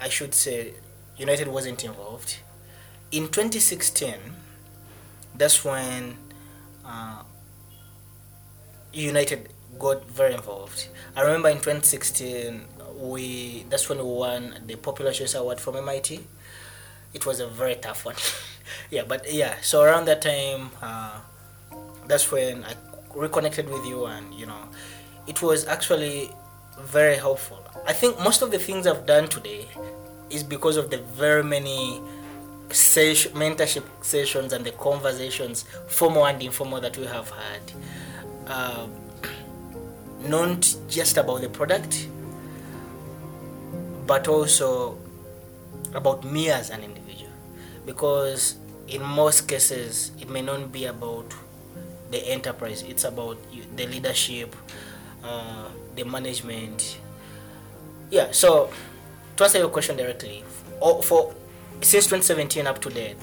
I 0.00 0.08
should 0.08 0.34
say, 0.34 0.74
United 1.16 1.46
wasn't 1.46 1.84
involved 1.84 2.38
in 3.10 3.28
2016, 3.28 4.14
that's 5.34 5.64
when 5.64 6.16
uh, 6.84 7.22
United 8.92 9.48
got 9.78 10.08
very 10.10 10.34
involved. 10.34 10.88
I 11.16 11.22
remember 11.22 11.48
in 11.48 11.56
2016 11.56 12.64
we 12.96 13.64
that's 13.70 13.88
when 13.88 13.98
we 13.98 14.04
won 14.04 14.54
the 14.66 14.74
Popular 14.74 15.12
Choice 15.12 15.34
Award 15.34 15.60
from 15.60 15.76
MIT. 15.76 16.20
It 17.14 17.24
was 17.24 17.40
a 17.40 17.46
very 17.46 17.76
tough 17.76 18.04
one. 18.04 18.16
yeah, 18.90 19.02
but 19.06 19.32
yeah. 19.32 19.54
So 19.62 19.82
around 19.82 20.06
that 20.06 20.20
time, 20.20 20.70
uh, 20.82 21.20
that's 22.06 22.30
when 22.30 22.64
I 22.64 22.74
reconnected 23.14 23.68
with 23.70 23.86
you, 23.86 24.06
and 24.06 24.34
you 24.34 24.46
know, 24.46 24.68
it 25.26 25.40
was 25.42 25.66
actually 25.66 26.30
very 26.80 27.16
helpful. 27.16 27.64
I 27.86 27.92
think 27.92 28.18
most 28.20 28.42
of 28.42 28.50
the 28.50 28.58
things 28.58 28.86
I've 28.86 29.06
done 29.06 29.28
today 29.28 29.66
is 30.28 30.42
because 30.42 30.76
of 30.76 30.90
the 30.90 30.98
very 30.98 31.42
many 31.42 32.02
mentorship 32.70 33.84
sessions 34.02 34.52
and 34.52 34.64
the 34.64 34.72
conversations, 34.72 35.64
formal 35.86 36.26
and 36.26 36.42
informal, 36.42 36.80
that 36.80 36.96
we 36.96 37.06
have 37.06 37.30
had. 37.30 37.60
Uh, 38.46 38.86
not 40.20 40.74
just 40.88 41.16
about 41.16 41.40
the 41.40 41.48
product, 41.48 42.08
but 44.06 44.26
also 44.26 44.98
about 45.94 46.24
me 46.24 46.50
as 46.50 46.70
an 46.70 46.82
individual. 46.82 47.30
Because 47.86 48.56
in 48.88 49.02
most 49.02 49.48
cases, 49.48 50.12
it 50.20 50.28
may 50.28 50.42
not 50.42 50.72
be 50.72 50.86
about 50.86 51.32
the 52.10 52.26
enterprise, 52.26 52.82
it's 52.82 53.04
about 53.04 53.36
the 53.76 53.86
leadership, 53.86 54.56
uh, 55.22 55.68
the 55.94 56.04
management. 56.04 56.98
Yeah, 58.10 58.28
so 58.32 58.70
to 59.36 59.44
answer 59.44 59.58
your 59.58 59.68
question 59.68 59.96
directly, 59.96 60.42
for 60.80 61.34
since 61.80 62.04
2017 62.04 62.66
up 62.66 62.80
to 62.82 62.90
date, 62.90 63.16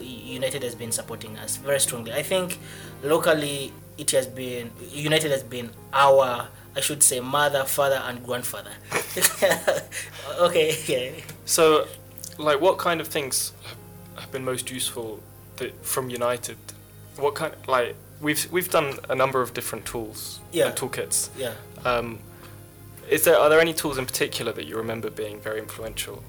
United 0.00 0.62
has 0.62 0.74
been 0.74 0.92
supporting 0.92 1.36
us 1.38 1.56
very 1.56 1.80
strongly. 1.80 2.12
I 2.12 2.22
think 2.22 2.58
locally 3.02 3.72
it 3.96 4.10
has 4.10 4.26
been 4.26 4.70
United 4.90 5.30
has 5.30 5.42
been 5.42 5.70
our 5.92 6.48
I 6.76 6.80
should 6.80 7.02
say 7.02 7.20
mother, 7.20 7.64
father, 7.64 8.02
and 8.04 8.24
grandfather. 8.24 8.72
okay, 10.40 10.76
yeah. 10.86 11.22
So, 11.44 11.86
like, 12.36 12.60
what 12.60 12.78
kind 12.78 13.00
of 13.00 13.06
things 13.06 13.52
have 14.18 14.32
been 14.32 14.44
most 14.44 14.70
useful 14.70 15.22
that, 15.56 15.84
from 15.84 16.10
United? 16.10 16.56
What 17.16 17.36
kind, 17.36 17.54
like, 17.68 17.94
we've 18.20 18.50
we've 18.50 18.70
done 18.70 18.98
a 19.08 19.14
number 19.14 19.40
of 19.40 19.54
different 19.54 19.86
tools 19.86 20.40
yeah. 20.52 20.66
and 20.66 20.76
toolkits. 20.76 21.28
Yeah. 21.38 21.54
Um, 21.84 22.18
is 23.08 23.22
there 23.24 23.38
are 23.38 23.48
there 23.48 23.60
any 23.60 23.74
tools 23.74 23.96
in 23.96 24.06
particular 24.06 24.52
that 24.52 24.66
you 24.66 24.76
remember 24.76 25.10
being 25.10 25.40
very 25.40 25.60
influential? 25.60 26.24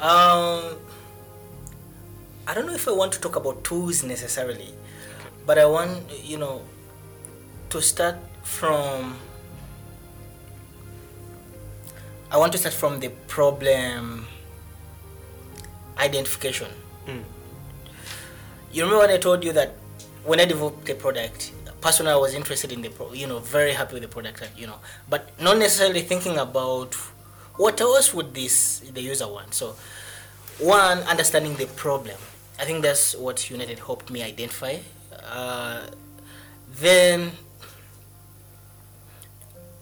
Um, 0.00 0.80
I 2.46 2.54
don't 2.54 2.66
know 2.66 2.72
if 2.72 2.88
I 2.88 2.92
want 2.92 3.12
to 3.12 3.20
talk 3.20 3.36
about 3.36 3.62
tools 3.64 4.02
necessarily, 4.02 4.72
but 5.44 5.58
I 5.58 5.66
want 5.66 6.00
you 6.24 6.38
know 6.38 6.62
to 7.68 7.82
start 7.82 8.16
from. 8.42 9.18
I 12.32 12.38
want 12.38 12.52
to 12.52 12.58
start 12.58 12.72
from 12.72 13.00
the 13.00 13.10
problem 13.28 14.26
identification. 15.98 16.68
Mm. 17.06 17.22
You 18.72 18.84
remember 18.84 19.04
when 19.04 19.10
I 19.10 19.18
told 19.18 19.44
you 19.44 19.52
that 19.52 19.74
when 20.24 20.40
I 20.40 20.46
developed 20.46 20.86
the 20.86 20.94
product, 20.94 21.52
personally 21.82 22.12
I 22.12 22.16
was 22.16 22.34
interested 22.34 22.72
in 22.72 22.80
the 22.80 22.88
pro, 22.88 23.12
you 23.12 23.26
know, 23.26 23.40
very 23.40 23.74
happy 23.74 23.94
with 23.94 24.02
the 24.02 24.08
product, 24.08 24.48
you 24.56 24.66
know, 24.66 24.78
but 25.10 25.28
not 25.38 25.58
necessarily 25.58 26.00
thinking 26.00 26.38
about 26.38 26.96
what 27.60 27.78
else 27.78 28.14
would 28.14 28.32
this 28.32 28.80
the 28.94 29.02
user 29.02 29.28
want. 29.28 29.52
So, 29.52 29.76
one 30.58 30.98
understanding 31.00 31.56
the 31.56 31.66
problem. 31.66 32.16
I 32.58 32.64
think 32.64 32.80
that's 32.82 33.14
what 33.14 33.50
United 33.50 33.78
helped 33.80 34.10
me 34.10 34.22
identify. 34.22 34.76
Uh, 35.30 35.82
then, 36.80 37.32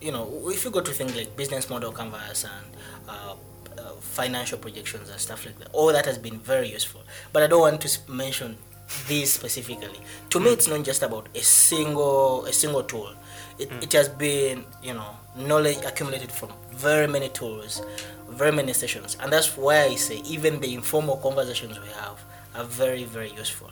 you 0.00 0.10
know, 0.10 0.50
if 0.50 0.64
you 0.64 0.72
go 0.72 0.80
to 0.80 0.90
things 0.90 1.14
like 1.14 1.36
business 1.36 1.70
model 1.70 1.92
canvas 1.92 2.44
and 2.44 2.66
uh, 3.08 3.34
uh, 3.78 3.92
financial 4.00 4.58
projections 4.58 5.08
and 5.08 5.20
stuff 5.20 5.46
like 5.46 5.58
that, 5.60 5.68
all 5.72 5.92
that 5.92 6.04
has 6.04 6.18
been 6.18 6.38
very 6.40 6.68
useful. 6.68 7.02
But 7.32 7.44
I 7.44 7.46
don't 7.46 7.60
want 7.60 7.80
to 7.82 7.90
mention 8.10 8.58
this 9.06 9.34
specifically. 9.34 10.00
To 10.30 10.40
me, 10.40 10.50
it's 10.50 10.66
not 10.66 10.82
just 10.82 11.02
about 11.02 11.28
a 11.34 11.42
single 11.42 12.44
a 12.46 12.52
single 12.52 12.82
tool. 12.82 13.12
It, 13.58 13.70
mm. 13.70 13.82
it 13.82 13.92
has 13.92 14.08
been 14.08 14.64
you 14.82 14.94
know 14.94 15.10
knowledge 15.36 15.78
accumulated 15.84 16.32
from 16.32 16.50
very 16.78 17.08
many 17.08 17.28
tools, 17.28 17.82
very 18.28 18.52
many 18.52 18.72
sessions, 18.72 19.16
and 19.20 19.32
that's 19.32 19.56
why 19.56 19.84
I 19.84 19.94
say 19.96 20.18
even 20.24 20.60
the 20.60 20.72
informal 20.74 21.16
conversations 21.16 21.78
we 21.80 21.88
have 21.88 22.22
are 22.54 22.64
very 22.64 23.04
very 23.04 23.30
useful. 23.32 23.70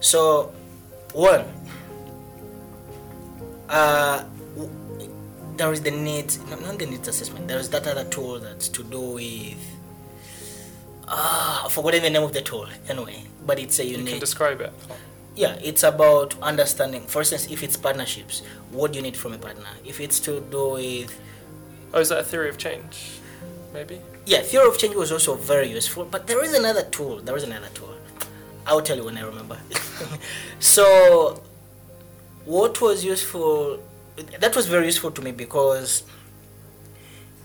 So, 0.00 0.52
one, 1.12 1.44
uh, 3.68 4.24
there 5.56 5.72
is 5.72 5.80
the 5.80 5.90
needs 5.90 6.38
not 6.50 6.78
the 6.78 6.86
needs 6.86 7.08
assessment. 7.08 7.48
There 7.48 7.58
is 7.58 7.70
that 7.70 7.86
other 7.86 8.04
tool 8.04 8.38
that's 8.40 8.68
to 8.68 8.82
do 8.84 9.00
with 9.00 9.62
ah, 11.08 11.64
I've 11.64 11.72
forgotten 11.72 12.02
the 12.02 12.10
name 12.10 12.22
of 12.22 12.32
the 12.32 12.42
tool 12.42 12.66
anyway, 12.88 13.24
but 13.46 13.58
it's 13.58 13.78
a 13.78 13.84
unique. 13.84 14.00
You 14.00 14.10
can 14.12 14.20
describe 14.20 14.60
it. 14.60 14.72
Yeah, 15.36 15.56
it's 15.62 15.82
about 15.82 16.34
understanding. 16.40 17.06
For 17.06 17.20
instance, 17.20 17.50
if 17.50 17.62
it's 17.62 17.76
partnerships, 17.76 18.42
what 18.70 18.92
do 18.92 18.98
you 18.98 19.02
need 19.02 19.16
from 19.16 19.32
a 19.32 19.38
partner? 19.38 19.70
If 19.84 20.00
it's 20.00 20.20
to 20.20 20.40
do 20.40 20.70
with. 20.74 21.20
Oh, 21.94 22.00
is 22.00 22.10
that 22.10 22.18
a 22.18 22.24
theory 22.24 22.50
of 22.50 22.58
change? 22.58 23.20
Maybe? 23.72 24.00
Yeah, 24.26 24.42
theory 24.42 24.68
of 24.68 24.76
change 24.76 24.94
was 24.94 25.10
also 25.10 25.34
very 25.36 25.70
useful, 25.70 26.04
but 26.04 26.26
there 26.26 26.44
is 26.44 26.52
another 26.52 26.82
tool. 26.82 27.20
There 27.22 27.36
is 27.36 27.44
another 27.44 27.68
tool. 27.72 27.94
I'll 28.66 28.82
tell 28.82 28.98
you 28.98 29.04
when 29.04 29.16
I 29.16 29.22
remember. 29.22 29.58
so, 30.58 31.42
what 32.44 32.80
was 32.82 33.02
useful? 33.04 33.82
That 34.40 34.54
was 34.54 34.66
very 34.66 34.84
useful 34.84 35.10
to 35.12 35.22
me 35.22 35.32
because 35.32 36.02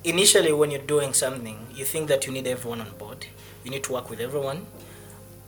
initially, 0.04 0.52
when 0.52 0.72
you're 0.72 0.82
doing 0.82 1.14
something, 1.14 1.68
you 1.74 1.86
think 1.86 2.10
that 2.10 2.26
you 2.26 2.34
need 2.34 2.48
everyone 2.48 2.82
on 2.82 2.90
board 2.98 3.28
you 3.64 3.72
need 3.72 3.84
to 3.84 3.94
work 3.94 4.10
with 4.10 4.20
everyone. 4.20 4.66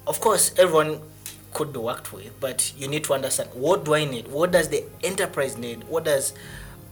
Of 0.08 0.20
course, 0.20 0.54
everyone 0.58 1.02
could 1.54 1.74
be 1.74 1.80
worked 1.80 2.14
with, 2.14 2.40
but 2.40 2.74
you 2.78 2.88
need 2.88 3.04
to 3.06 3.14
understand 3.14 3.50
what 3.54 3.84
do 3.86 3.94
I 3.94 4.06
need? 4.06 4.28
What 4.28 4.52
does 4.52 4.70
the 4.70 4.84
enterprise 5.04 5.58
need? 5.58 5.84
What 5.86 6.06
does 6.06 6.34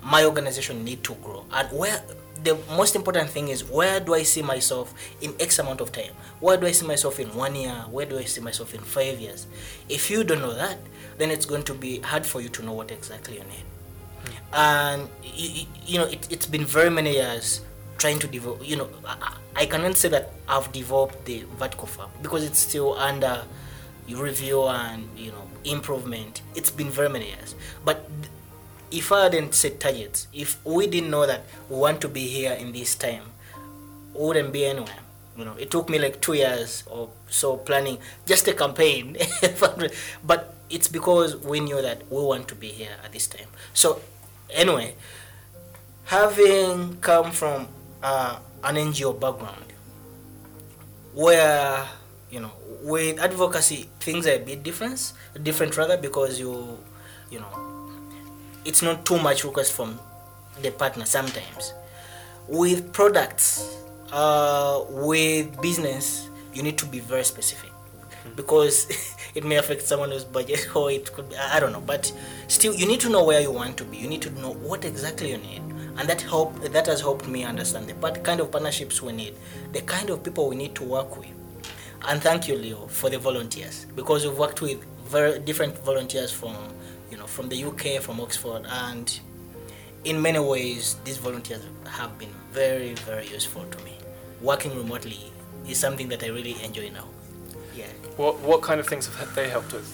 my 0.03 0.25
organization 0.25 0.83
need 0.83 1.03
to 1.03 1.15
grow? 1.15 1.45
And 1.51 1.67
where 1.77 2.01
the 2.43 2.57
most 2.75 2.95
important 2.95 3.29
thing 3.29 3.49
is 3.49 3.63
where 3.63 3.99
do 3.99 4.13
I 4.13 4.23
see 4.23 4.41
myself 4.41 4.93
in 5.21 5.33
X 5.39 5.59
amount 5.59 5.81
of 5.81 5.91
time? 5.91 6.11
Where 6.39 6.57
do 6.57 6.67
I 6.67 6.71
see 6.71 6.85
myself 6.85 7.19
in 7.19 7.33
one 7.35 7.55
year? 7.55 7.85
Where 7.89 8.05
do 8.05 8.17
I 8.17 8.23
see 8.23 8.41
myself 8.41 8.73
in 8.73 8.81
five 8.81 9.19
years? 9.19 9.47
If 9.89 10.09
you 10.09 10.23
don't 10.23 10.41
know 10.41 10.53
that, 10.53 10.77
then 11.17 11.31
it's 11.31 11.45
going 11.45 11.63
to 11.63 11.73
be 11.73 11.99
hard 11.99 12.25
for 12.25 12.41
you 12.41 12.49
to 12.49 12.63
know 12.63 12.73
what 12.73 12.91
exactly 12.91 13.35
you 13.35 13.43
need. 13.43 13.65
Mm. 14.23 14.31
And 14.53 15.09
you, 15.23 15.65
you 15.85 15.97
know, 15.97 16.05
it, 16.05 16.27
it's 16.31 16.45
been 16.45 16.65
very 16.65 16.89
many 16.89 17.13
years 17.13 17.61
trying 17.97 18.19
to 18.19 18.27
develop. 18.27 18.65
You 18.67 18.77
know, 18.77 18.89
I, 19.05 19.35
I 19.55 19.65
cannot 19.65 19.97
say 19.97 20.09
that 20.09 20.31
I've 20.47 20.71
developed 20.71 21.25
the 21.25 21.43
vertical 21.57 21.87
farm 21.87 22.09
because 22.21 22.43
it's 22.43 22.59
still 22.59 22.97
under 22.97 23.43
review 24.07 24.63
and 24.63 25.07
you 25.17 25.31
know 25.31 25.47
improvement. 25.65 26.41
It's 26.55 26.71
been 26.71 26.89
very 26.89 27.09
many 27.09 27.27
years, 27.27 27.55
but 27.85 28.09
if 28.91 29.11
I 29.11 29.23
hadn't 29.23 29.53
set 29.55 29.79
targets, 29.79 30.27
if 30.33 30.63
we 30.65 30.87
didn't 30.87 31.09
know 31.11 31.25
that 31.25 31.43
we 31.69 31.77
want 31.77 32.01
to 32.01 32.07
be 32.09 32.27
here 32.27 32.53
in 32.53 32.71
this 32.71 32.95
time, 32.95 33.23
we 34.13 34.25
wouldn't 34.25 34.51
be 34.53 34.65
anywhere. 34.65 34.99
You 35.37 35.45
know, 35.45 35.55
it 35.57 35.71
took 35.71 35.89
me 35.89 35.99
like 35.99 36.19
two 36.19 36.33
years 36.33 36.83
or 36.87 37.09
so 37.29 37.57
planning 37.57 37.97
just 38.25 38.47
a 38.47 38.53
campaign, 38.53 39.15
but 40.23 40.55
it's 40.69 40.87
because 40.87 41.37
we 41.37 41.59
knew 41.59 41.81
that 41.81 42.03
we 42.11 42.21
want 42.21 42.47
to 42.49 42.55
be 42.55 42.67
here 42.67 42.95
at 43.03 43.11
this 43.11 43.27
time. 43.27 43.47
So, 43.73 44.01
anyway, 44.49 44.95
having 46.05 46.97
come 46.97 47.31
from 47.31 47.67
uh, 48.03 48.39
an 48.63 48.75
NGO 48.75 49.17
background 49.19 49.65
where 51.13 51.87
you 52.29 52.39
know 52.39 52.51
with 52.83 53.19
advocacy 53.19 53.89
things 53.99 54.27
are 54.27 54.35
a 54.35 54.39
bit 54.39 54.63
different 54.63 55.13
different 55.41 55.75
rather 55.75 55.97
because 55.97 56.39
you 56.39 56.77
you 57.31 57.39
know 57.39 57.68
it's 58.65 58.81
not 58.81 59.05
too 59.05 59.19
much 59.19 59.43
request 59.43 59.73
from 59.73 59.99
the 60.61 60.71
partner 60.71 61.05
sometimes. 61.05 61.73
With 62.47 62.91
products 62.93 63.77
uh, 64.11 64.83
with 64.89 65.61
business 65.61 66.29
you 66.53 66.63
need 66.63 66.77
to 66.77 66.85
be 66.85 66.99
very 66.99 67.23
specific. 67.23 67.69
Mm-hmm. 67.69 68.35
because 68.35 68.87
it 69.35 69.45
may 69.45 69.55
affect 69.55 69.83
someone 69.83 70.11
else's 70.11 70.25
budget 70.25 70.67
or 70.75 70.91
it 70.91 71.11
could 71.13 71.29
be, 71.29 71.37
i 71.37 71.57
don't 71.57 71.71
know 71.71 71.79
but 71.79 72.11
still 72.49 72.73
you 72.73 72.85
need 72.85 72.99
to 72.99 73.09
know 73.09 73.23
where 73.23 73.39
you 73.39 73.51
want 73.51 73.77
to 73.77 73.85
be. 73.85 73.97
You 73.97 74.07
need 74.07 74.21
to 74.23 74.31
know 74.41 74.53
what 74.53 74.83
exactly 74.83 75.31
you 75.31 75.37
need. 75.37 75.61
And 75.97 76.07
that 76.09 76.21
help 76.21 76.59
that 76.61 76.85
has 76.87 77.01
helped 77.01 77.27
me 77.27 77.43
understand 77.43 77.87
the 77.87 77.93
part, 77.93 78.23
kind 78.23 78.39
of 78.39 78.51
partnerships 78.51 79.01
we 79.01 79.11
need, 79.13 79.35
the 79.73 79.81
kind 79.81 80.09
of 80.09 80.23
people 80.23 80.49
we 80.49 80.55
need 80.55 80.75
to 80.75 80.83
work 80.83 81.17
with. 81.17 81.29
And 82.07 82.21
thank 82.21 82.47
you, 82.47 82.55
Leo, 82.55 82.87
for 82.87 83.09
the 83.09 83.19
volunteers. 83.19 83.85
Because 83.95 84.25
we've 84.25 84.37
worked 84.37 84.61
with 84.61 84.83
very 85.05 85.39
different 85.39 85.77
volunteers 85.79 86.31
from 86.31 86.55
from 87.29 87.49
the 87.49 87.63
UK, 87.63 88.01
from 88.01 88.19
Oxford, 88.19 88.65
and 88.69 89.19
in 90.03 90.21
many 90.21 90.39
ways 90.39 90.95
these 91.03 91.17
volunteers 91.17 91.61
have 91.85 92.17
been 92.17 92.33
very 92.51 92.93
very 93.05 93.27
useful 93.27 93.63
to 93.65 93.83
me. 93.83 93.93
Working 94.41 94.75
remotely 94.75 95.31
is 95.67 95.79
something 95.79 96.09
that 96.09 96.23
I 96.23 96.27
really 96.27 96.61
enjoy 96.63 96.89
now. 96.89 97.07
Yeah. 97.75 97.87
What 98.17 98.39
what 98.39 98.61
kind 98.61 98.79
of 98.79 98.87
things 98.87 99.07
have 99.07 99.35
they 99.35 99.49
helped 99.49 99.73
with? 99.73 99.87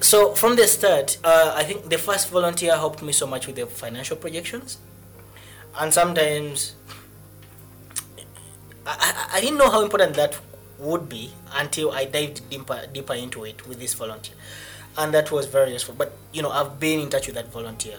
So 0.00 0.32
from 0.34 0.54
the 0.56 0.66
start, 0.66 1.18
uh, 1.24 1.54
I 1.56 1.64
think 1.64 1.88
the 1.90 1.98
first 1.98 2.30
volunteer 2.30 2.76
helped 2.76 3.02
me 3.02 3.12
so 3.12 3.26
much 3.26 3.48
with 3.48 3.56
the 3.56 3.66
financial 3.66 4.16
projections 4.16 4.78
and 5.78 5.92
sometimes 5.92 6.74
I, 8.86 9.28
I, 9.34 9.40
didn't 9.40 9.58
know 9.58 9.70
how 9.70 9.82
important 9.82 10.14
that 10.14 10.38
would 10.78 11.08
be 11.08 11.32
until 11.54 11.92
I 11.92 12.04
dived 12.04 12.48
deeper 12.50 12.86
deeper 12.92 13.14
into 13.14 13.44
it 13.44 13.66
with 13.68 13.78
this 13.78 13.94
volunteer, 13.94 14.34
and 14.96 15.12
that 15.14 15.30
was 15.30 15.46
very 15.46 15.72
useful. 15.72 15.94
But 15.96 16.12
you 16.32 16.42
know, 16.42 16.50
I've 16.50 16.78
been 16.80 17.00
in 17.00 17.10
touch 17.10 17.26
with 17.26 17.36
that 17.36 17.52
volunteer 17.52 17.96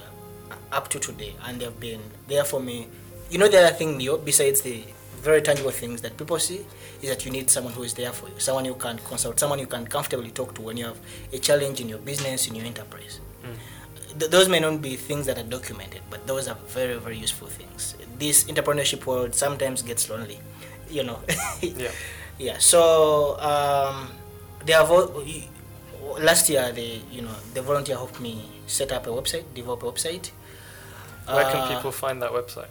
up 0.72 0.88
to 0.90 1.00
today, 1.00 1.36
and 1.46 1.60
they've 1.60 1.80
been 1.80 2.02
there 2.28 2.44
for 2.44 2.60
me. 2.60 2.88
You 3.30 3.38
know, 3.38 3.48
the 3.48 3.60
other 3.64 3.76
thing, 3.76 3.98
Leo, 3.98 4.18
besides 4.18 4.62
the 4.62 4.84
very 5.22 5.42
tangible 5.42 5.72
things 5.72 6.02
that 6.02 6.18
people 6.18 6.40
see, 6.40 6.66
is 7.02 7.10
that 7.10 7.26
you 7.26 7.32
need 7.32 7.50
someone 7.50 7.74
who 7.74 7.84
is 7.84 7.94
there 7.94 8.12
for 8.12 8.28
you, 8.30 8.40
someone 8.40 8.66
you 8.66 8.74
can 8.76 8.98
consult, 9.00 9.40
someone 9.40 9.60
you 9.60 9.68
can 9.68 9.86
comfortably 9.86 10.32
talk 10.32 10.56
to 10.56 10.62
when 10.62 10.78
you 10.78 10.86
have 10.86 10.98
a 11.34 11.38
challenge 11.40 11.80
in 11.82 11.90
your 11.90 12.00
business, 12.00 12.48
in 12.48 12.56
your 12.56 12.66
enterprise. 12.66 13.20
Th- 14.18 14.32
those 14.32 14.50
may 14.50 14.60
not 14.60 14.82
be 14.82 14.96
things 14.96 15.26
that 15.28 15.38
are 15.38 15.44
documented, 15.44 16.02
but 16.10 16.26
those 16.26 16.48
are 16.48 16.56
very, 16.68 16.96
very 16.98 17.18
useful 17.18 17.48
things. 17.48 17.96
This 18.18 18.46
entrepreneurship 18.46 19.06
world 19.06 19.36
sometimes 19.36 19.82
gets 19.84 20.10
lonely, 20.10 20.40
you 20.90 21.04
know. 21.04 21.20
Yeah. 21.62 21.92
Yeah. 22.40 22.58
So 22.58 23.38
um, 23.40 24.10
they 24.66 24.74
have 24.74 24.90
al- 24.90 25.24
last 26.20 26.50
year 26.50 26.72
they 26.72 27.02
you 27.12 27.22
know 27.22 27.36
the 27.54 27.62
volunteer 27.62 27.96
helped 27.96 28.20
me 28.20 28.42
set 28.68 28.92
up 28.92 29.08
a 29.08 29.10
website, 29.10 29.44
develop 29.54 29.84
a 29.84 29.92
website. 29.92 30.32
Where 31.28 31.46
can 31.52 31.62
Uh, 31.62 31.68
people 31.76 31.92
find 31.92 32.22
that 32.22 32.32
website? 32.32 32.70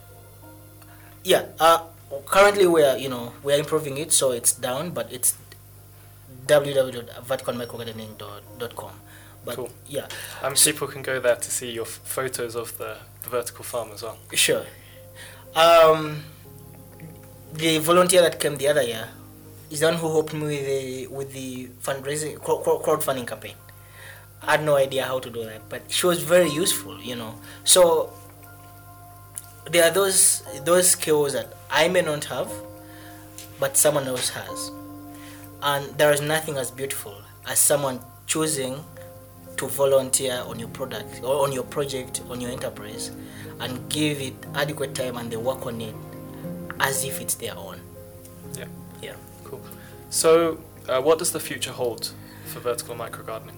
Yeah. 1.23 1.45
Uh, 1.59 1.79
currently 2.25 2.67
we're 2.67 2.97
you 2.97 3.09
know 3.09 3.33
we're 3.43 3.57
improving 3.59 3.97
it, 3.97 4.11
so 4.11 4.31
it's 4.31 4.53
down, 4.53 4.91
but 4.91 5.11
it's 5.11 5.35
www.verticalmicrogardening.com. 6.47 8.91
But 9.45 9.55
Cool. 9.55 9.69
yeah, 9.87 10.07
And 10.43 10.55
people 10.57 10.87
can 10.87 11.01
go 11.01 11.19
there 11.19 11.35
to 11.37 11.51
see 11.51 11.71
your 11.71 11.85
f- 11.85 11.99
photos 12.03 12.55
of 12.55 12.77
the, 12.77 12.97
the 13.23 13.29
vertical 13.29 13.63
farm 13.63 13.91
as 13.93 14.03
well. 14.03 14.17
Sure. 14.33 14.65
Um, 15.55 16.23
the 17.53 17.77
volunteer 17.79 18.21
that 18.21 18.39
came 18.39 18.57
the 18.57 18.67
other 18.67 18.83
year 18.83 19.07
is 19.69 19.79
the 19.81 19.85
one 19.87 19.95
who 19.95 20.07
helped 20.11 20.33
me 20.33 20.41
with 20.47 20.65
the 20.65 21.07
with 21.07 21.33
the 21.33 21.67
fundraising 21.83 22.39
crowd- 22.41 22.63
crowd- 22.63 22.81
crowdfunding 22.83 23.27
campaign. 23.27 23.55
I 24.41 24.51
had 24.51 24.63
no 24.63 24.75
idea 24.75 25.03
how 25.05 25.19
to 25.19 25.29
do 25.29 25.43
that, 25.43 25.67
but 25.69 25.81
she 25.91 26.05
was 26.07 26.21
very 26.23 26.49
useful, 26.49 26.99
you 27.01 27.15
know. 27.15 27.35
So 27.63 28.11
there 29.69 29.83
are 29.83 29.91
those 29.91 30.41
those 30.65 30.89
skills 30.91 31.33
that 31.33 31.53
I 31.69 31.87
may 31.87 32.01
not 32.01 32.25
have, 32.25 32.51
but 33.59 33.77
someone 33.77 34.07
else 34.07 34.29
has, 34.29 34.71
and 35.61 35.85
there 35.97 36.11
is 36.11 36.21
nothing 36.21 36.57
as 36.57 36.71
beautiful 36.71 37.15
as 37.47 37.59
someone 37.59 37.99
choosing 38.27 38.83
to 39.57 39.67
volunteer 39.67 40.41
on 40.47 40.57
your 40.57 40.69
product 40.69 41.21
or 41.21 41.43
on 41.43 41.51
your 41.51 41.63
project 41.65 42.21
on 42.29 42.39
your 42.39 42.49
enterprise 42.49 43.11
and 43.59 43.89
give 43.89 44.21
it 44.21 44.33
adequate 44.55 44.95
time 44.95 45.17
and 45.17 45.29
they 45.29 45.35
work 45.35 45.65
on 45.65 45.81
it 45.81 45.93
as 46.79 47.03
if 47.03 47.19
it's 47.19 47.35
their 47.35 47.57
own. 47.57 47.77
So, 50.09 50.59
uh, 50.87 51.01
what 51.01 51.19
does 51.19 51.31
the 51.31 51.39
future 51.39 51.71
hold 51.71 52.11
for 52.45 52.59
vertical 52.59 52.95
micro 52.95 53.23
gardening? 53.23 53.55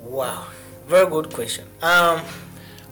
wow 0.00 0.46
very 0.86 1.08
good 1.10 1.32
question 1.32 1.66
um 1.82 2.20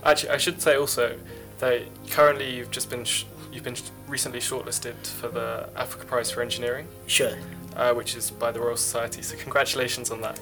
Actually, 0.02 0.30
I 0.30 0.36
should 0.38 0.60
say 0.60 0.76
also 0.76 1.16
that 1.60 1.80
currently 2.10 2.54
you've 2.54 2.70
just 2.70 2.90
been 2.90 3.04
sh- 3.04 3.24
you've 3.52 3.62
been 3.64 3.74
sh- 3.76 3.90
recently 4.08 4.38
shortlisted 4.40 4.94
for 5.06 5.28
the 5.28 5.68
Africa 5.76 6.04
Prize 6.04 6.30
for 6.30 6.42
Engineering, 6.42 6.86
sure 7.06 7.38
uh, 7.76 7.94
which 7.94 8.14
is 8.16 8.30
by 8.30 8.50
the 8.52 8.60
Royal 8.60 8.76
Society. 8.76 9.22
So 9.22 9.36
congratulations 9.36 10.10
on 10.10 10.20
that, 10.20 10.38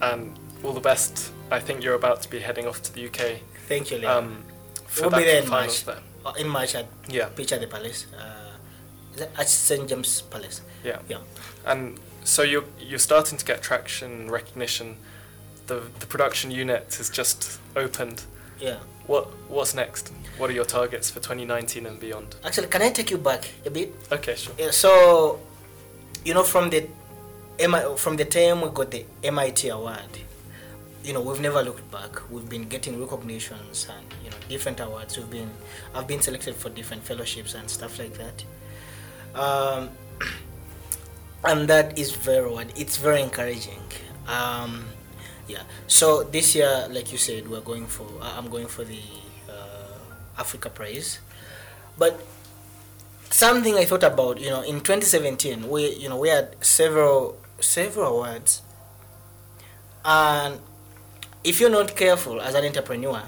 and 0.00 0.38
all 0.64 0.72
the 0.72 0.80
best. 0.80 1.32
I 1.50 1.60
think 1.60 1.82
you're 1.84 1.96
about 1.96 2.22
to 2.22 2.30
be 2.30 2.38
heading 2.38 2.66
off 2.66 2.80
to 2.82 2.92
the 2.94 3.06
UK 3.08 3.40
thank 3.66 3.90
you 3.90 3.98
Leo. 3.98 4.18
um, 4.18 4.42
for 4.86 5.02
We'll 5.02 5.10
that 5.10 5.18
be 5.18 5.24
there 5.24 5.42
in 5.42 5.50
March. 5.50 5.84
there. 5.84 5.98
Uh, 6.24 6.32
in 6.38 6.48
march 6.48 6.74
at 6.74 6.86
Yeah, 7.08 7.26
pitch 7.28 7.52
at 7.52 7.60
the 7.60 7.66
palace 7.66 8.06
uh 8.16 8.47
at 9.22 9.48
st 9.48 9.88
james 9.88 10.22
palace 10.22 10.60
yeah, 10.84 10.98
yeah 11.08 11.18
and 11.66 11.98
so 12.24 12.42
you're 12.42 12.64
you're 12.78 12.98
starting 12.98 13.38
to 13.38 13.44
get 13.44 13.62
traction, 13.62 14.12
and 14.12 14.30
recognition. 14.30 14.96
The 15.66 15.80
the 16.00 16.06
production 16.06 16.50
unit 16.50 16.94
has 16.98 17.08
just 17.10 17.58
opened. 17.74 18.22
yeah 18.60 18.78
What 19.06 19.26
what's 19.48 19.74
next? 19.74 20.12
What 20.38 20.50
are 20.50 20.52
your 20.52 20.66
targets 20.66 21.10
for 21.10 21.20
2019 21.20 21.86
and 21.86 21.98
beyond? 21.98 22.36
actually 22.44 22.68
can 22.68 22.82
i 22.82 22.90
take 22.90 23.10
you 23.10 23.18
back 23.18 23.50
a 23.66 23.70
bit 23.70 23.94
Okay, 24.12 24.34
sure. 24.36 24.54
Yeah, 24.58 24.70
so, 24.72 25.40
you 26.24 26.34
know, 26.34 26.42
from 26.44 26.70
the 26.70 26.86
from 27.96 28.16
the 28.16 28.24
time 28.24 28.60
we 28.60 28.68
got 28.70 28.90
the 28.90 29.04
MIT 29.24 29.68
award, 29.68 30.12
you 31.04 31.12
know, 31.12 31.20
we've 31.22 31.40
never 31.40 31.62
looked 31.62 31.90
back. 31.90 32.30
We've 32.30 32.48
been 32.48 32.68
getting 32.68 33.00
recognitions 33.00 33.88
and 33.94 34.06
you 34.24 34.30
know 34.30 34.36
different 34.48 34.80
awards. 34.80 35.16
We've 35.16 35.30
been, 35.30 35.50
I've 35.94 36.06
been 36.06 36.20
selected 36.20 36.54
for 36.54 36.68
different 36.70 37.02
fellowships 37.04 37.54
and 37.54 37.68
stuff 37.70 37.98
like 37.98 38.14
that. 38.18 38.44
Um, 39.34 39.90
and 41.44 41.68
that 41.68 41.98
is 41.98 42.12
very 42.12 42.42
rewarding. 42.44 42.72
It's 42.76 42.96
very 42.96 43.22
encouraging. 43.22 43.80
Um, 44.26 44.86
yeah. 45.46 45.62
So 45.86 46.22
this 46.24 46.54
year, 46.54 46.86
like 46.90 47.12
you 47.12 47.18
said, 47.18 47.48
we're 47.48 47.60
going 47.60 47.86
for. 47.86 48.06
I- 48.20 48.36
I'm 48.36 48.48
going 48.50 48.66
for 48.66 48.84
the 48.84 49.00
uh, 49.48 49.98
Africa 50.38 50.68
Prize, 50.70 51.20
but 51.96 52.20
something 53.30 53.74
I 53.74 53.84
thought 53.84 54.02
about, 54.04 54.40
you 54.40 54.50
know, 54.50 54.62
in 54.62 54.80
2017, 54.80 55.68
we, 55.68 55.94
you 55.94 56.08
know, 56.08 56.16
we 56.18 56.28
had 56.28 56.56
several, 56.64 57.36
several 57.60 58.06
awards, 58.08 58.62
and 60.04 60.60
if 61.44 61.60
you're 61.60 61.70
not 61.70 61.96
careful 61.96 62.40
as 62.40 62.54
an 62.54 62.64
entrepreneur, 62.64 63.22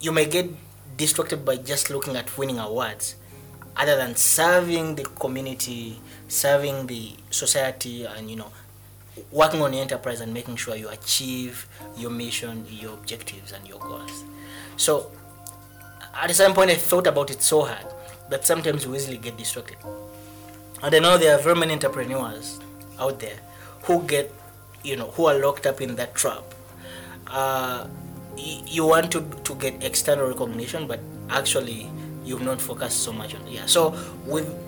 you 0.00 0.12
may 0.12 0.26
get 0.26 0.50
distracted 0.96 1.44
by 1.44 1.56
just 1.56 1.90
looking 1.90 2.16
at 2.16 2.36
winning 2.38 2.58
awards, 2.58 3.14
other 3.76 3.96
than 3.96 4.16
serving 4.16 4.94
the 4.94 5.04
community, 5.04 6.00
serving 6.28 6.86
the 6.86 7.12
society, 7.30 8.04
and 8.04 8.30
you 8.30 8.36
know, 8.36 8.50
working 9.30 9.62
on 9.62 9.72
the 9.72 9.78
enterprise 9.78 10.20
and 10.20 10.32
making 10.32 10.56
sure 10.56 10.76
you 10.76 10.88
achieve 10.88 11.66
your 11.96 12.10
mission, 12.10 12.64
your 12.68 12.94
objectives, 12.94 13.52
and 13.52 13.66
your 13.66 13.78
goals. 13.78 14.24
So 14.76 15.10
at 16.14 16.30
some 16.34 16.54
point 16.54 16.70
I 16.70 16.74
thought 16.76 17.06
about 17.06 17.30
it 17.30 17.42
so 17.42 17.62
hard 17.62 17.86
that 18.30 18.44
sometimes 18.44 18.86
we 18.86 18.96
easily 18.96 19.18
get 19.18 19.36
distracted. 19.36 19.76
And 20.82 20.94
I 20.94 20.98
know 20.98 21.18
there 21.18 21.38
are 21.38 21.40
very 21.40 21.56
many 21.56 21.72
entrepreneurs 21.72 22.60
out 22.98 23.20
there 23.20 23.38
who 23.84 24.02
get, 24.02 24.32
you 24.82 24.96
know, 24.96 25.10
who 25.12 25.26
are 25.26 25.38
locked 25.38 25.66
up 25.66 25.80
in 25.80 25.96
that 25.96 26.14
trap. 26.14 26.42
Uh, 27.26 27.86
you 28.36 28.86
want 28.86 29.10
to, 29.12 29.22
to 29.44 29.54
get 29.54 29.82
external 29.82 30.28
recognition, 30.28 30.86
but 30.86 31.00
actually 31.30 31.90
you've 32.26 32.42
not 32.42 32.60
focused 32.60 33.02
so 33.02 33.12
much 33.12 33.34
on 33.34 33.46
yeah. 33.46 33.66
So 33.66 33.94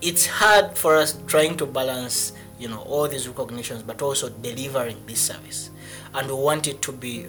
it's 0.00 0.26
hard 0.26 0.78
for 0.78 0.96
us 0.96 1.18
trying 1.26 1.56
to 1.58 1.66
balance, 1.66 2.32
you 2.58 2.68
know, 2.68 2.80
all 2.82 3.08
these 3.08 3.28
recognitions, 3.28 3.82
but 3.82 4.00
also 4.00 4.28
delivering 4.28 4.96
this 5.06 5.20
service, 5.20 5.70
and 6.14 6.28
we 6.28 6.34
want 6.34 6.66
it 6.68 6.80
to 6.82 6.92
be 6.92 7.26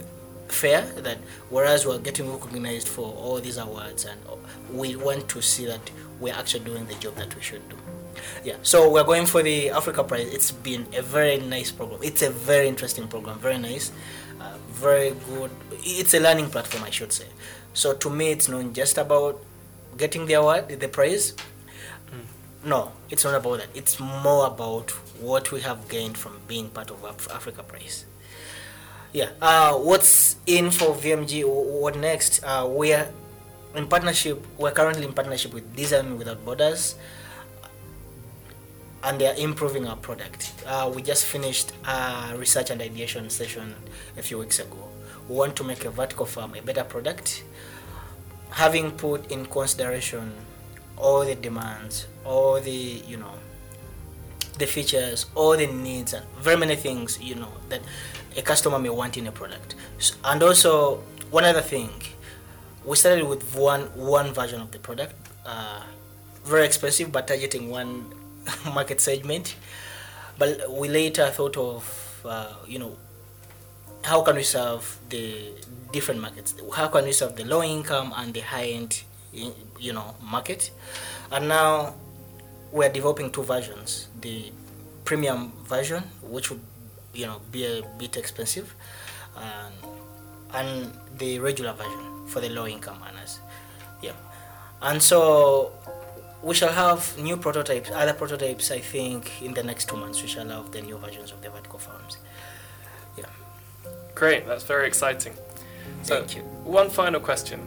fair 0.48 0.82
that 0.82 1.18
whereas 1.50 1.86
we're 1.86 2.00
getting 2.00 2.32
recognized 2.32 2.88
for 2.88 3.14
all 3.14 3.40
these 3.40 3.58
awards 3.58 4.06
and 4.06 4.20
we 4.74 4.96
want 4.96 5.28
to 5.30 5.42
see 5.42 5.66
that 5.66 5.92
we're 6.20 6.34
actually 6.34 6.64
doing 6.66 6.86
the 6.88 6.96
job 6.96 7.16
that 7.16 7.34
we 7.36 7.42
should 7.42 7.68
do. 7.70 7.76
Yeah 8.44 8.56
so 8.64 8.90
we're 8.90 9.04
going 9.04 9.26
for 9.26 9.44
the 9.44 9.70
africa 9.70 10.04
prize. 10.04 10.28
It's 10.34 10.52
been 10.52 10.88
a 10.96 11.02
very 11.02 11.38
nice 11.38 11.72
program. 11.72 12.00
It's 12.04 12.22
a 12.22 12.30
very 12.30 12.68
interesting 12.68 13.08
program 13.08 13.38
very 13.40 13.58
nice 13.58 13.92
uh, 14.42 14.58
very 14.70 15.12
good. 15.12 15.52
It's 15.84 16.14
a 16.14 16.20
learning 16.20 16.50
platform 16.50 16.84
i 16.84 16.90
should 16.90 17.14
say. 17.14 17.28
So 17.74 17.94
to 17.94 18.10
me 18.10 18.32
it's 18.32 18.50
not 18.50 18.74
just 18.74 18.98
about 18.98 19.44
getting 19.98 20.26
the 20.26 20.34
award 20.34 20.68
the 20.70 20.88
prize 20.88 21.34
no 22.64 22.92
it's 23.10 23.24
not 23.24 23.36
about 23.36 23.60
that 23.60 23.68
it's 23.74 24.00
more 24.00 24.48
about 24.48 24.92
what 25.22 25.52
we 25.52 25.62
have 25.62 25.88
gained 25.88 26.18
from 26.18 26.40
being 26.48 26.70
part 26.70 26.90
of 26.92 27.04
Af- 27.04 27.30
africa 27.32 27.64
prize 27.64 28.06
yeah. 29.12 29.30
Uh, 29.42 29.74
what's 29.74 30.36
in 30.46 30.70
for 30.70 30.94
VMG? 30.94 31.42
Wh- 31.42 31.82
What 31.82 31.98
next? 31.98 32.44
Uh, 32.44 32.70
we 32.72 32.94
are 32.94 33.10
in 33.74 33.88
partnership. 33.88 34.46
We're 34.60 34.70
currently 34.70 35.04
in 35.04 35.14
partnership 35.14 35.52
with 35.52 35.76
Design 35.76 36.16
Without 36.20 36.46
Borders, 36.46 36.94
and 39.04 39.20
they 39.20 39.26
are 39.26 39.34
improving 39.36 39.88
our 39.88 39.96
product. 39.96 40.54
Uh, 40.64 40.92
we 40.94 41.02
just 41.02 41.26
finished 41.26 41.72
a 41.88 42.36
research 42.38 42.70
and 42.70 42.82
ideation 42.84 43.32
session 43.32 43.74
a 44.16 44.22
few 44.22 44.38
weeks 44.38 44.60
ago. 44.60 44.78
We 45.28 45.36
want 45.36 45.56
to 45.56 45.64
make 45.64 45.86
a 45.86 45.90
vertical 45.90 46.28
farm 46.28 46.54
a 46.56 46.62
better 46.62 46.84
product, 46.84 47.44
having 48.52 48.92
put 48.92 49.32
in 49.32 49.46
consideration 49.46 50.32
all 50.98 51.24
the 51.26 51.36
demands, 51.36 52.08
all 52.26 52.60
the 52.60 52.72
you 53.08 53.18
know 53.18 53.34
the 54.58 54.66
features, 54.68 55.26
all 55.36 55.56
the 55.56 55.68
needs, 55.68 56.14
and 56.14 56.26
very 56.40 56.58
many 56.58 56.76
things 56.76 57.20
you 57.22 57.36
know 57.36 57.52
that 57.70 57.82
a 58.38 58.42
customer 58.42 58.80
may 58.80 58.90
want 58.90 59.18
in 59.18 59.28
a 59.28 59.32
product. 59.32 59.76
And 60.24 60.44
also 60.44 60.98
one 61.32 61.46
other 61.46 61.62
thing, 61.62 61.90
we 62.86 62.96
started 62.96 63.26
with 63.28 63.56
one 63.56 63.84
one 63.96 64.34
version 64.34 64.62
of 64.62 64.72
the 64.72 64.80
product, 64.80 65.16
uh, 65.46 65.84
very 66.44 66.66
expensive, 66.66 67.12
but 67.12 67.28
targeting 67.28 67.70
one 67.70 68.14
market 68.74 69.02
segment. 69.02 69.56
But 70.38 70.72
we 70.72 70.88
later 70.90 71.28
thought 71.28 71.58
of 71.58 72.22
uh, 72.26 72.54
you 72.68 72.80
know 72.80 72.98
how 74.04 74.22
can 74.22 74.36
we 74.36 74.44
serve 74.44 75.00
the 75.10 75.54
different 75.92 76.22
markets? 76.22 76.56
How 76.74 76.88
can 76.88 77.06
we 77.06 77.12
serve 77.12 77.36
the 77.36 77.46
low 77.46 77.64
income 77.64 78.14
and 78.16 78.34
the 78.34 78.42
high 78.42 78.68
end 78.68 79.04
you 79.32 79.94
know 79.94 80.16
market, 80.22 80.72
and 81.32 81.48
now 81.48 81.94
we're 82.72 82.92
developing 82.92 83.32
two 83.32 83.44
versions: 83.44 84.08
the 84.22 84.52
premium 85.06 85.52
version, 85.66 86.04
which 86.22 86.50
would 86.50 86.62
you 87.14 87.26
know 87.26 87.42
be 87.52 87.66
a 87.66 87.84
bit 87.98 88.18
expensive, 88.18 88.74
and 89.38 89.74
and 90.54 90.94
the 91.18 91.40
regular 91.40 91.74
version 91.74 92.28
for 92.28 92.40
the 92.40 92.50
low 92.50 92.68
income 92.68 93.00
earners. 93.08 93.40
Yeah, 94.02 94.14
and 94.82 95.02
so 95.02 95.72
we 96.42 96.56
shall 96.56 96.72
have 96.72 97.18
new 97.18 97.38
prototypes, 97.38 97.92
other 97.92 98.14
prototypes. 98.14 98.72
I 98.72 98.80
think 98.80 99.42
in 99.42 99.54
the 99.54 99.64
next 99.64 99.90
two 99.90 99.98
months 99.98 100.22
we 100.22 100.28
shall 100.28 100.48
have 100.50 100.72
the 100.72 100.82
new 100.82 100.98
versions 100.98 101.32
of 101.32 101.42
the 101.42 101.50
vertical 101.50 101.80
farms. 101.80 102.18
Great, 104.20 104.46
that's 104.46 104.66
very 104.66 104.86
exciting. 104.86 105.34
So, 106.04 106.20
Thank 106.20 106.36
you. 106.36 106.42
one 106.66 106.90
final 106.90 107.22
question: 107.22 107.60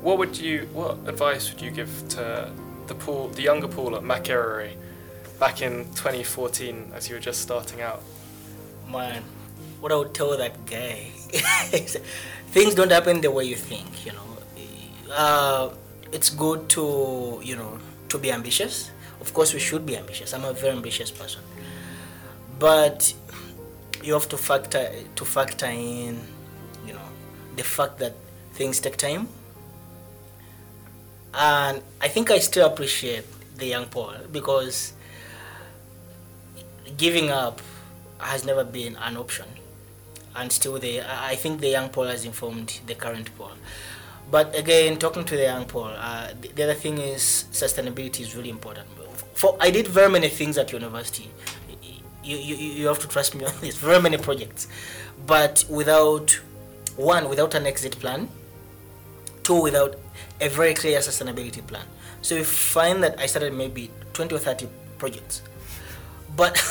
What 0.00 0.16
would 0.16 0.38
you, 0.38 0.66
what 0.72 0.96
advice 1.06 1.52
would 1.52 1.60
you 1.60 1.70
give 1.70 1.90
to 2.16 2.50
the 2.86 2.94
Paul, 2.94 3.28
the 3.28 3.42
younger 3.42 3.68
Paul 3.68 3.94
at 3.96 4.02
Makerere, 4.02 4.72
back 5.38 5.60
in 5.60 5.84
2014 5.94 6.92
as 6.94 7.10
you 7.10 7.16
were 7.16 7.20
just 7.20 7.42
starting 7.42 7.82
out? 7.82 8.02
Man, 8.90 9.22
what 9.80 9.92
I 9.92 9.96
would 9.96 10.14
tell 10.14 10.34
that 10.34 10.64
guy 10.64 11.10
things 12.54 12.74
don't 12.74 12.90
happen 12.90 13.20
the 13.20 13.30
way 13.30 13.44
you 13.44 13.56
think, 13.56 14.06
you 14.06 14.12
know. 14.12 14.28
Uh, 15.12 15.74
it's 16.10 16.30
good 16.30 16.70
to, 16.70 17.38
you 17.44 17.54
know, 17.54 17.78
to 18.08 18.16
be 18.16 18.32
ambitious. 18.32 18.90
Of 19.20 19.34
course, 19.34 19.52
we 19.52 19.60
should 19.60 19.84
be 19.84 19.98
ambitious. 19.98 20.32
I'm 20.32 20.44
a 20.46 20.54
very 20.54 20.72
ambitious 20.72 21.10
person. 21.10 21.42
But 22.58 23.12
you 24.02 24.12
have 24.14 24.28
to 24.28 24.36
factor 24.36 24.90
to 25.14 25.24
factor 25.24 25.66
in, 25.66 26.20
you 26.86 26.92
know, 26.92 27.08
the 27.56 27.62
fact 27.62 27.98
that 27.98 28.14
things 28.54 28.80
take 28.80 28.96
time. 28.96 29.28
And 31.34 31.82
I 32.00 32.08
think 32.08 32.30
I 32.30 32.38
still 32.38 32.66
appreciate 32.66 33.24
the 33.56 33.66
young 33.66 33.86
Paul 33.86 34.14
because 34.30 34.92
giving 36.96 37.30
up 37.30 37.60
has 38.18 38.44
never 38.44 38.64
been 38.64 38.96
an 38.96 39.16
option. 39.16 39.46
And 40.34 40.50
still 40.50 40.78
the 40.78 41.02
i 41.02 41.34
think 41.36 41.60
the 41.60 41.68
young 41.68 41.90
paul 41.90 42.04
has 42.04 42.24
informed 42.24 42.80
the 42.86 42.94
current 42.94 43.28
paul. 43.36 43.52
But 44.30 44.58
again 44.58 44.96
talking 44.98 45.24
to 45.26 45.36
the 45.36 45.42
young 45.42 45.66
paul 45.66 45.92
uh, 45.94 46.28
the, 46.40 46.48
the 46.48 46.62
other 46.64 46.74
thing 46.74 46.98
is 46.98 47.44
sustainability 47.52 48.20
is 48.20 48.34
really 48.34 48.48
important. 48.50 48.88
For 49.34 49.56
i 49.60 49.70
did 49.70 49.88
very 49.88 50.10
many 50.10 50.28
things 50.28 50.56
at 50.56 50.72
university 50.72 51.30
you, 52.22 52.36
you, 52.36 52.56
you 52.56 52.86
have 52.86 52.98
to 53.00 53.08
trust 53.08 53.34
me 53.34 53.44
on 53.44 53.52
this. 53.60 53.76
Very 53.88 54.00
many 54.00 54.16
projects. 54.18 54.68
But 55.26 55.64
without 55.68 56.40
one 56.96 57.28
without 57.28 57.54
an 57.54 57.66
exit 57.66 57.98
plan. 57.98 58.28
Two 59.42 59.60
without 59.60 59.96
a 60.40 60.48
very 60.48 60.74
clear 60.74 60.98
sustainability 61.00 61.66
plan. 61.66 61.84
So 62.20 62.36
you 62.36 62.44
find 62.44 63.02
that 63.02 63.18
i 63.18 63.26
started 63.26 63.52
maybe 63.52 63.90
20 64.12 64.34
or 64.34 64.38
30 64.38 64.68
projects. 64.98 65.42
But 66.36 66.62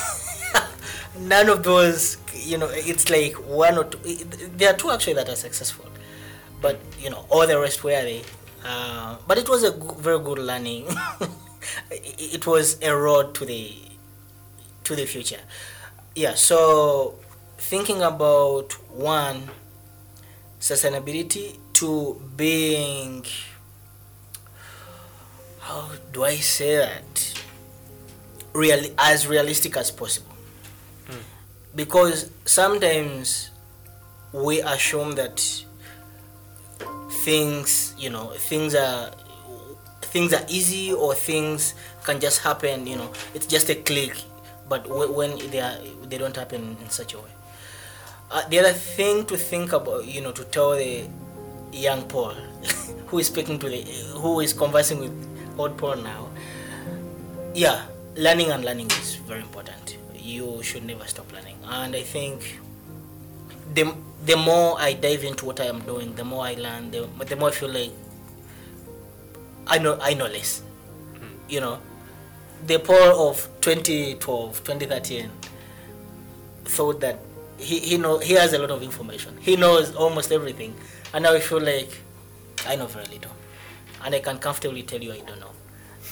none 1.20 1.49
of 1.49 1.64
those 1.64 2.18
you 2.34 2.58
know 2.58 2.70
it's 2.72 3.10
like 3.10 3.34
one 3.47 3.78
or 3.78 3.84
two 3.84 3.99
there 4.58 4.74
are 4.74 4.78
two 4.78 4.91
actually 4.91 5.14
that 5.14 5.30
are 5.30 5.36
successful. 5.36 5.86
But 6.62 6.80
you 6.99 7.10
know 7.10 7.26
all 7.30 7.47
the 7.47 7.60
rest 7.60 7.84
were 7.84 7.89
they? 7.91 8.22
Uh, 8.64 9.18
but 9.28 9.38
it 9.38 9.49
was 9.49 9.64
a 9.64 9.72
very 9.72 10.20
good 10.20 10.39
learning. 10.39 10.88
It 11.91 12.47
was 12.47 12.82
a 12.82 12.95
road 12.95 13.36
to 13.36 13.45
the 13.45 13.72
to 14.84 14.95
the 14.95 15.05
future. 15.05 15.41
Yeah 16.15 16.34
so 16.36 17.15
thinking 17.57 18.01
about 18.01 18.73
one 18.91 19.49
sustainability 20.59 21.57
to 21.73 22.21
being 22.36 23.25
how 25.59 25.89
do 26.11 26.23
i 26.23 26.36
say 26.36 26.75
that? 26.77 27.34
Real 28.53 28.84
as 28.97 29.27
realistic 29.27 29.77
as 29.77 29.91
possible. 29.91 30.36
Hmm. 31.07 31.23
Because 31.73 32.29
sometimes 32.45 33.51
we 34.34 34.61
assume 34.61 35.15
that 35.15 35.39
things 37.23 37.93
you 37.97 38.09
know 38.09 38.27
things 38.38 38.73
are 38.75 39.11
things 40.01 40.34
are 40.34 40.43
easy 40.49 40.91
or 40.91 41.13
things 41.13 41.73
can 42.03 42.19
just 42.19 42.41
happen 42.41 42.88
you 42.88 42.95
know 42.95 43.11
it's 43.34 43.45
just 43.45 43.69
a 43.69 43.75
click 43.75 44.15
but 44.72 44.88
wh- 44.88 45.11
when 45.19 45.38
they 45.51 45.61
are 45.67 45.76
they 46.09 46.17
don't 46.24 46.36
happen 46.43 46.78
in 46.82 46.89
such 46.89 47.13
a 47.13 47.19
way. 47.19 47.34
Uh, 48.32 48.47
the 48.49 48.59
other 48.59 48.74
thing 48.74 49.26
to 49.32 49.38
think 49.38 49.74
about 49.80 50.05
you 50.05 50.22
know 50.26 50.32
to 50.32 50.45
tell 50.55 50.72
the 50.82 50.93
young 51.86 52.03
paul 52.13 52.36
who 53.07 53.19
is 53.19 53.28
speaking 53.28 53.59
to 53.59 53.67
the 53.76 53.82
who 54.24 54.39
is 54.39 54.53
conversing 54.63 54.99
with 54.99 55.15
old 55.57 55.78
paul 55.82 55.95
now 55.97 56.28
yeah 57.53 57.84
learning 58.15 58.51
and 58.51 58.65
learning 58.65 58.88
is 58.99 59.15
very 59.15 59.41
important. 59.41 59.97
You 60.15 60.61
should 60.63 60.86
never 60.86 61.05
stop 61.07 61.32
learning. 61.32 61.57
And 61.80 61.95
i 61.95 62.03
think 62.03 62.59
the, 63.74 63.95
the 64.26 64.36
more 64.36 64.76
i 64.80 64.93
dive 64.93 65.24
into 65.24 65.45
what 65.45 65.59
i 65.59 65.65
am 65.65 65.80
doing 65.82 66.13
the 66.15 66.24
more 66.24 66.45
i 66.45 66.53
learn 66.55 66.91
the, 66.91 67.07
the 67.26 67.36
more 67.36 67.49
i 67.49 67.51
feel 67.51 67.69
like 67.69 67.91
i 69.67 69.78
know 69.78 69.97
i 70.01 70.13
know 70.13 70.26
less 70.26 70.61
you 71.47 71.61
know 71.61 71.80
the 72.68 72.80
paul 72.80 73.30
of 73.30 73.47
2012 73.62 74.64
2013 74.64 75.30
thought 76.66 76.99
that 76.99 77.20
he, 77.57 77.80
he 77.80 77.97
know 77.97 78.20
he 78.20 78.34
has 78.34 78.53
a 78.53 78.59
lot 78.59 78.72
of 78.72 78.82
information 78.84 79.38
he 79.41 79.55
knows 79.55 79.95
almost 79.95 80.32
everything 80.32 80.74
and 81.14 81.24
now 81.24 81.34
i 81.34 81.39
feel 81.39 81.62
like 81.62 81.89
i 82.68 82.76
know 82.76 82.88
very 82.88 83.05
little 83.05 83.32
and 84.03 84.16
i 84.16 84.20
can 84.20 84.38
comfortably 84.38 84.84
tell 84.84 85.01
you 85.01 85.12
i 85.12 85.20
don't 85.20 85.39
know 85.39 85.51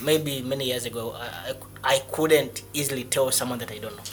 maybe 0.02 0.42
many 0.42 0.66
years 0.66 0.86
ago 0.86 1.16
I, 1.16 1.54
I 1.84 2.02
couldn't 2.12 2.64
easily 2.74 3.04
tell 3.06 3.32
someone 3.32 3.60
that 3.60 3.72
I 3.72 3.78
don't 3.78 3.96
know. 3.96 4.04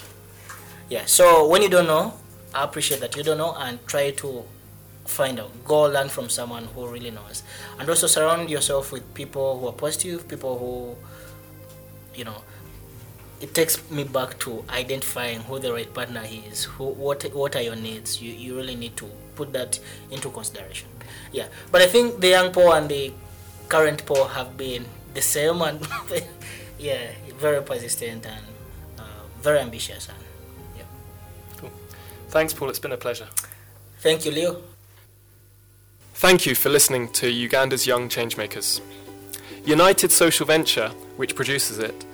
Yeah, 0.88 1.04
so 1.06 1.48
when 1.48 1.62
you 1.62 1.68
don't 1.68 1.86
know, 1.86 2.14
I 2.54 2.64
appreciate 2.64 3.00
that 3.00 3.16
you 3.16 3.22
don't 3.22 3.38
know 3.38 3.54
and 3.58 3.84
try 3.86 4.10
to 4.12 4.44
find 5.04 5.40
out. 5.40 5.50
Go 5.64 5.82
learn 5.82 6.08
from 6.08 6.28
someone 6.28 6.64
who 6.66 6.88
really 6.88 7.10
knows. 7.10 7.42
And 7.78 7.88
also 7.88 8.06
surround 8.06 8.50
yourself 8.50 8.92
with 8.92 9.14
people 9.14 9.58
who 9.58 9.68
are 9.68 9.72
positive, 9.72 10.28
people 10.28 10.58
who, 10.58 10.96
you 12.16 12.24
know, 12.24 12.42
it 13.40 13.54
takes 13.54 13.88
me 13.90 14.04
back 14.04 14.38
to 14.40 14.64
identifying 14.70 15.40
who 15.40 15.58
the 15.58 15.72
right 15.72 15.92
partner 15.92 16.22
is, 16.24 16.64
who, 16.64 16.86
what, 16.86 17.22
what 17.34 17.54
are 17.54 17.62
your 17.62 17.76
needs. 17.76 18.20
You, 18.22 18.32
you 18.32 18.56
really 18.56 18.74
need 18.76 18.96
to 18.96 19.06
put 19.34 19.52
that 19.52 19.78
into 20.10 20.30
consideration. 20.30 20.88
Yeah, 21.32 21.48
but 21.70 21.82
I 21.82 21.86
think 21.86 22.20
the 22.20 22.28
young 22.28 22.52
Paul 22.52 22.72
and 22.72 22.88
the 22.88 23.12
current 23.68 24.06
Paul 24.06 24.28
have 24.28 24.56
been 24.56 24.86
the 25.14 25.22
same 25.22 25.60
and 25.62 25.86
yeah, 26.78 27.10
very 27.38 27.62
persistent 27.62 28.26
and 28.26 28.44
uh, 28.98 29.02
very 29.40 29.58
ambitious. 29.58 30.08
And 30.08 30.18
yeah, 30.76 30.84
cool 31.58 31.70
Thanks, 32.28 32.54
Paul. 32.54 32.70
It's 32.70 32.78
been 32.78 32.92
a 32.92 32.96
pleasure. 32.96 33.28
thank 34.00 34.24
you, 34.24 34.32
Leo. 34.32 34.62
Thank 36.14 36.46
you 36.46 36.54
for 36.54 36.70
listening 36.70 37.08
to 37.12 37.30
Uganda's 37.30 37.86
Young 37.86 38.08
Changemakers. 38.08 38.80
United 39.66 40.12
Social 40.12 40.46
Venture, 40.46 40.90
which 41.16 41.34
produces 41.34 41.80
it, 41.80 42.06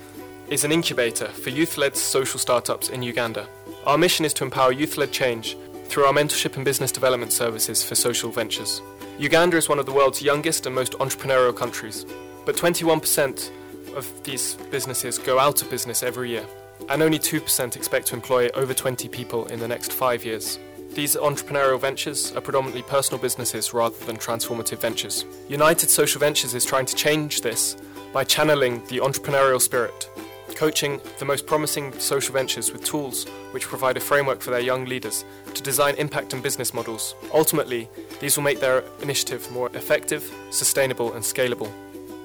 is 0.49 0.63
an 0.63 0.71
incubator 0.71 1.27
for 1.27 1.51
youth 1.51 1.77
led 1.77 1.95
social 1.95 2.39
startups 2.39 2.89
in 2.89 3.03
Uganda. 3.03 3.47
Our 3.85 3.95
mission 3.95 4.25
is 4.25 4.33
to 4.33 4.43
empower 4.43 4.71
youth 4.71 4.97
led 4.97 5.11
change 5.11 5.55
through 5.85 6.05
our 6.05 6.13
mentorship 6.13 6.55
and 6.55 6.65
business 6.65 6.91
development 6.91 7.31
services 7.31 7.83
for 7.83 7.93
social 7.93 8.31
ventures. 8.31 8.81
Uganda 9.19 9.55
is 9.55 9.69
one 9.69 9.77
of 9.77 9.85
the 9.85 9.91
world's 9.91 10.19
youngest 10.19 10.65
and 10.65 10.73
most 10.73 10.93
entrepreneurial 10.93 11.55
countries, 11.55 12.07
but 12.43 12.55
21% 12.55 13.51
of 13.95 14.23
these 14.23 14.55
businesses 14.71 15.19
go 15.19 15.37
out 15.37 15.61
of 15.61 15.69
business 15.69 16.01
every 16.01 16.31
year, 16.31 16.47
and 16.89 17.03
only 17.03 17.19
2% 17.19 17.75
expect 17.75 18.07
to 18.07 18.15
employ 18.15 18.49
over 18.55 18.73
20 18.73 19.07
people 19.09 19.45
in 19.45 19.59
the 19.59 19.67
next 19.67 19.93
five 19.93 20.25
years. 20.25 20.57
These 20.95 21.15
entrepreneurial 21.15 21.81
ventures 21.81 22.31
are 22.33 22.41
predominantly 22.41 22.83
personal 22.83 23.19
businesses 23.19 23.73
rather 23.73 23.97
than 24.05 24.17
transformative 24.17 24.77
ventures. 24.77 25.25
United 25.49 25.89
Social 25.89 26.19
Ventures 26.19 26.53
is 26.53 26.65
trying 26.65 26.85
to 26.85 26.95
change 26.95 27.41
this 27.41 27.75
by 28.13 28.23
channeling 28.23 28.85
the 28.89 28.99
entrepreneurial 28.99 29.59
spirit, 29.59 30.07
coaching 30.53 31.01
the 31.17 31.25
most 31.25 31.47
promising 31.47 31.91
social 31.99 32.31
ventures 32.31 32.71
with 32.71 32.83
tools 32.83 33.25
which 33.53 33.63
provide 33.63 33.97
a 33.97 33.99
framework 33.99 34.39
for 34.39 34.51
their 34.51 34.59
young 34.59 34.85
leaders 34.85 35.25
to 35.55 35.63
design 35.63 35.95
impact 35.95 36.33
and 36.33 36.43
business 36.43 36.75
models. 36.75 37.15
Ultimately, 37.33 37.89
these 38.19 38.37
will 38.37 38.43
make 38.43 38.59
their 38.59 38.83
initiative 39.01 39.51
more 39.51 39.69
effective, 39.73 40.31
sustainable, 40.51 41.13
and 41.13 41.23
scalable. 41.23 41.71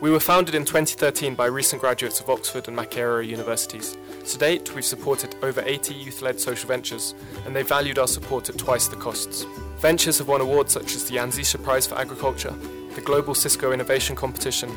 We 0.01 0.13
were 0.13 0.21
founded 0.21 0.55
in 0.55 0.65
2013 0.65 1.35
by 1.35 1.47
recent 1.47 1.81
graduates 1.81 2.21
of 2.21 2.31
Oxford 2.31 2.69
and 2.69 2.79
Makerere 2.79 3.27
universities. 3.27 3.99
To 4.29 4.39
date, 4.39 4.73
we've 4.73 4.85
supported 4.85 5.35
over 5.43 5.61
80 5.67 5.93
youth 5.93 6.23
led 6.23 6.39
social 6.39 6.69
ventures, 6.69 7.17
and 7.45 7.55
they 7.55 7.65
valued 7.65 7.99
our 7.99 8.07
support 8.07 8.49
at 8.49 8.57
twice 8.57 8.87
the 8.87 8.95
costs. 8.95 9.45
Ventures 9.79 10.19
have 10.19 10.29
won 10.29 10.41
awards 10.41 10.73
such 10.73 10.95
as 10.95 11.09
the 11.09 11.17
Anzisha 11.17 11.61
Prize 11.61 11.89
for 11.89 11.99
Agriculture, 11.99 12.55
the 12.95 13.01
Global 13.01 13.35
Cisco 13.35 13.73
Innovation 13.73 14.15
Competition, 14.15 14.71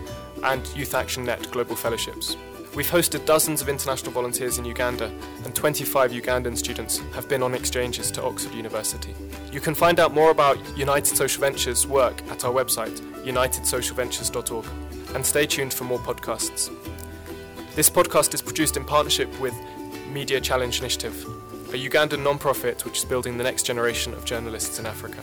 and 0.43 0.67
Youth 0.75 0.95
Action 0.95 1.23
Net 1.23 1.51
Global 1.51 1.75
Fellowships. 1.75 2.35
We've 2.73 2.89
hosted 2.89 3.23
dozens 3.27 3.61
of 3.61 3.69
international 3.69 4.13
volunteers 4.13 4.57
in 4.57 4.65
Uganda, 4.65 5.11
and 5.45 5.53
25 5.53 6.13
Ugandan 6.13 6.57
students 6.57 6.97
have 7.13 7.29
been 7.29 7.43
on 7.43 7.53
exchanges 7.53 8.09
to 8.11 8.23
Oxford 8.23 8.55
University. 8.55 9.13
You 9.51 9.59
can 9.59 9.75
find 9.75 9.99
out 9.99 10.15
more 10.15 10.31
about 10.31 10.57
United 10.75 11.15
Social 11.15 11.41
Ventures' 11.41 11.85
work 11.85 12.23
at 12.31 12.43
our 12.43 12.51
website, 12.51 12.97
unitedsocialventures.org, 13.23 14.65
and 15.15 15.25
stay 15.25 15.45
tuned 15.45 15.73
for 15.73 15.83
more 15.83 15.99
podcasts. 15.99 16.69
This 17.75 17.89
podcast 17.89 18.33
is 18.33 18.41
produced 18.41 18.77
in 18.77 18.85
partnership 18.85 19.29
with 19.39 19.53
Media 20.11 20.41
Challenge 20.41 20.79
Initiative, 20.79 21.23
a 21.69 21.77
Ugandan 21.77 22.23
non-profit 22.23 22.83
which 22.85 22.97
is 22.97 23.05
building 23.05 23.37
the 23.37 23.43
next 23.43 23.63
generation 23.63 24.13
of 24.13 24.25
journalists 24.25 24.79
in 24.79 24.85
Africa. 24.85 25.21